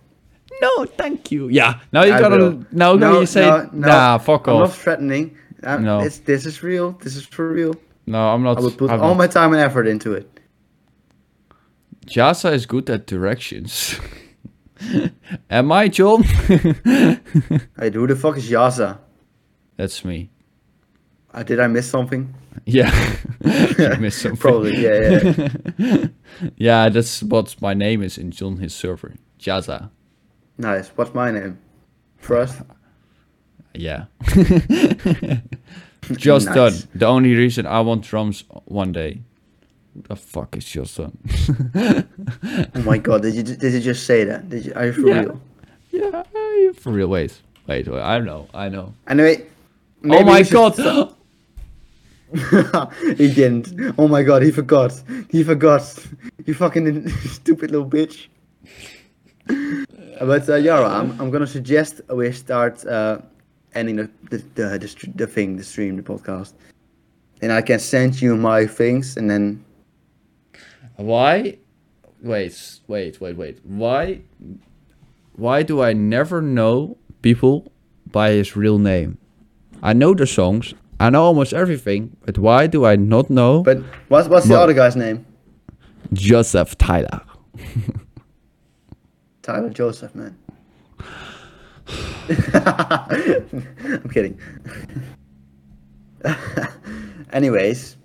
No 0.61 0.85
thank 0.85 1.31
you 1.31 1.47
yeah 1.49 1.79
now 1.93 2.03
you 2.03 2.13
I 2.13 2.19
gotta 2.19 2.37
will. 2.37 2.65
now 2.71 2.93
no, 2.95 3.19
you 3.21 3.25
say 3.25 3.47
no, 3.49 3.69
no, 3.73 3.87
nah 3.87 4.17
fuck 4.17 4.47
I'm 4.47 4.55
off 4.55 4.69
not 4.69 4.77
threatening. 4.77 5.37
I'm, 5.63 5.83
No. 5.83 6.01
this 6.07 6.45
is 6.45 6.61
real. 6.63 6.91
This 7.03 7.15
is 7.15 7.25
for 7.25 7.51
real. 7.51 7.75
no 8.05 8.29
i'm 8.33 8.43
not 8.43 8.57
I 8.57 8.61
will 8.61 8.71
put 8.71 8.89
I'm 8.91 9.01
all 9.01 9.09
not. 9.09 9.17
my 9.17 9.27
time 9.27 9.53
and 9.53 9.61
effort 9.61 9.87
into 9.87 10.13
it. 10.13 10.27
Jasa 12.05 12.53
is 12.53 12.65
good 12.65 12.89
at 12.89 13.05
directions. 13.05 13.99
Am 15.49 15.71
I, 15.71 15.87
John? 15.89 16.23
Hey, 17.79 17.89
who 17.91 18.07
the 18.07 18.15
fuck 18.15 18.37
is 18.37 18.49
Yaza? 18.49 18.99
That's 19.75 20.05
me. 20.05 20.29
Uh, 21.33 21.43
did 21.43 21.59
I 21.59 21.67
miss 21.67 21.89
something? 21.89 22.33
Yeah. 22.65 22.91
you 23.43 23.95
missed 23.99 24.21
something. 24.21 24.37
Probably. 24.39 24.77
Yeah, 24.81 25.33
yeah. 25.77 26.07
Yeah, 26.55 26.89
that's 26.89 27.21
what 27.23 27.59
my 27.61 27.73
name 27.73 28.01
is 28.03 28.17
in 28.17 28.31
John 28.31 28.57
his 28.57 28.73
server. 28.73 29.15
Jaza. 29.39 29.89
Nice. 30.57 30.89
What's 30.89 31.13
my 31.13 31.31
name? 31.31 31.57
Frost. 32.17 32.61
Yeah. 33.73 34.05
Just 36.15 36.47
Nice. 36.47 36.55
done. 36.55 36.73
The 36.95 37.05
only 37.05 37.35
reason 37.35 37.67
I 37.67 37.81
want 37.81 38.01
drums 38.05 38.43
one 38.65 38.91
day. 38.91 39.21
The 40.07 40.15
fuck 40.15 40.57
is 40.57 40.65
just 40.65 40.97
done? 40.97 41.15
Oh 42.75 42.81
my 42.81 42.97
god, 42.97 43.21
did 43.21 43.35
you 43.35 43.43
did 43.43 43.73
you 43.73 43.79
just 43.79 44.05
say 44.07 44.23
that? 44.23 44.49
Did 44.49 44.65
you, 44.65 44.73
are 44.75 44.85
you 44.87 44.93
for 44.93 45.07
Yeah. 45.07 45.19
real? 45.21 45.41
yeah, 45.91 46.23
eh, 46.35 46.71
for 46.73 46.91
real. 46.91 47.07
Wait, 47.07 47.39
wait, 47.67 47.87
wait. 47.87 48.01
I 48.01 48.17
know, 48.19 48.47
I 48.53 48.69
know. 48.69 48.93
Anyway. 49.07 49.45
Oh 50.05 50.23
my 50.23 50.41
god! 50.43 50.75
he 53.17 53.31
didn't. 53.33 53.93
Oh 53.99 54.07
my 54.07 54.23
god, 54.23 54.41
he 54.43 54.49
forgot. 54.51 54.99
He 55.29 55.43
forgot. 55.43 55.83
You 56.45 56.53
fucking 56.55 57.09
stupid 57.09 57.69
little 57.71 57.87
bitch. 57.89 58.27
But 60.25 60.47
uh, 60.49 60.55
Yara, 60.55 60.87
I'm, 60.89 61.19
I'm 61.19 61.29
gonna 61.29 61.47
suggest 61.47 62.01
we 62.09 62.31
start 62.31 62.85
uh, 62.85 63.19
ending 63.75 63.95
the 63.97 64.09
the, 64.29 64.37
the 64.55 64.79
the 64.79 65.11
the 65.15 65.27
thing, 65.27 65.57
the 65.57 65.63
stream, 65.63 65.95
the 65.95 66.03
podcast. 66.03 66.53
And 67.41 67.51
I 67.51 67.61
can 67.61 67.79
send 67.79 68.19
you 68.21 68.35
my 68.35 68.65
things, 68.65 69.17
and 69.17 69.29
then 69.29 69.63
Why? 70.95 71.57
Wait, 72.23 72.79
wait, 72.87 73.21
wait, 73.21 73.37
wait. 73.37 73.59
Why? 73.63 74.21
Why 75.35 75.61
do 75.63 75.81
I 75.83 75.93
never 75.93 76.41
know 76.41 76.97
people 77.21 77.71
by 78.11 78.31
his 78.31 78.55
real 78.55 78.79
name? 78.79 79.19
I 79.83 79.93
know 79.93 80.15
the 80.15 80.25
songs. 80.25 80.73
I 80.99 81.11
know 81.11 81.23
almost 81.23 81.53
everything, 81.53 82.17
but 82.25 82.39
why 82.39 82.65
do 82.65 82.85
I 82.85 82.95
not 82.95 83.29
know 83.29 83.61
But 83.61 83.77
what's 84.07 84.27
what's 84.27 84.47
the 84.47 84.59
other 84.59 84.73
guy's 84.73 84.95
name? 84.95 85.25
Joseph 86.13 86.75
Tyler? 86.77 87.21
Tyler 89.47 89.69
Joseph, 89.69 90.13
man. 90.13 90.37
I'm 92.53 94.09
kidding. 94.09 94.37
Anyways, 97.31 97.95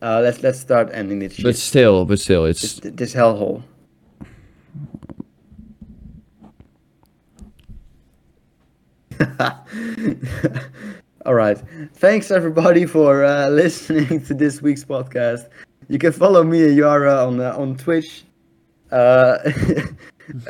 uh, 0.00 0.20
let's 0.22 0.44
let's 0.44 0.60
start 0.60 0.88
ending 0.92 1.18
this 1.18 1.34
shit. 1.34 1.44
But 1.44 1.56
still, 1.56 2.04
but 2.04 2.20
still, 2.20 2.44
this, 2.44 2.62
it's 2.62 2.78
this 2.84 3.12
hellhole. 3.12 3.64
All 11.26 11.34
right. 11.34 11.60
Thanks 11.94 12.30
everybody 12.30 12.86
for 12.86 13.24
uh, 13.24 13.48
listening 13.48 14.24
to 14.26 14.34
this 14.34 14.62
week's 14.62 14.84
podcast. 14.84 15.48
You 15.88 15.98
can 15.98 16.12
follow 16.12 16.44
me 16.44 16.62
and 16.62 16.76
Yara 16.76 17.26
on 17.26 17.40
uh, 17.40 17.56
on 17.58 17.76
Twitch. 17.76 18.22
Uh, 18.92 19.38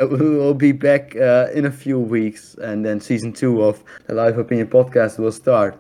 we 0.01 0.17
will 0.17 0.55
be 0.55 0.73
back 0.73 1.17
uh, 1.17 1.49
in 1.53 1.65
a 1.67 1.71
few 1.71 1.99
weeks, 1.99 2.55
and 2.55 2.85
then 2.85 3.01
season 3.01 3.33
two 3.33 3.63
of 3.63 3.83
the 4.07 4.15
Live 4.15 4.39
Opinion 4.39 4.69
podcast 4.69 5.19
will 5.19 5.33
start. 5.33 5.79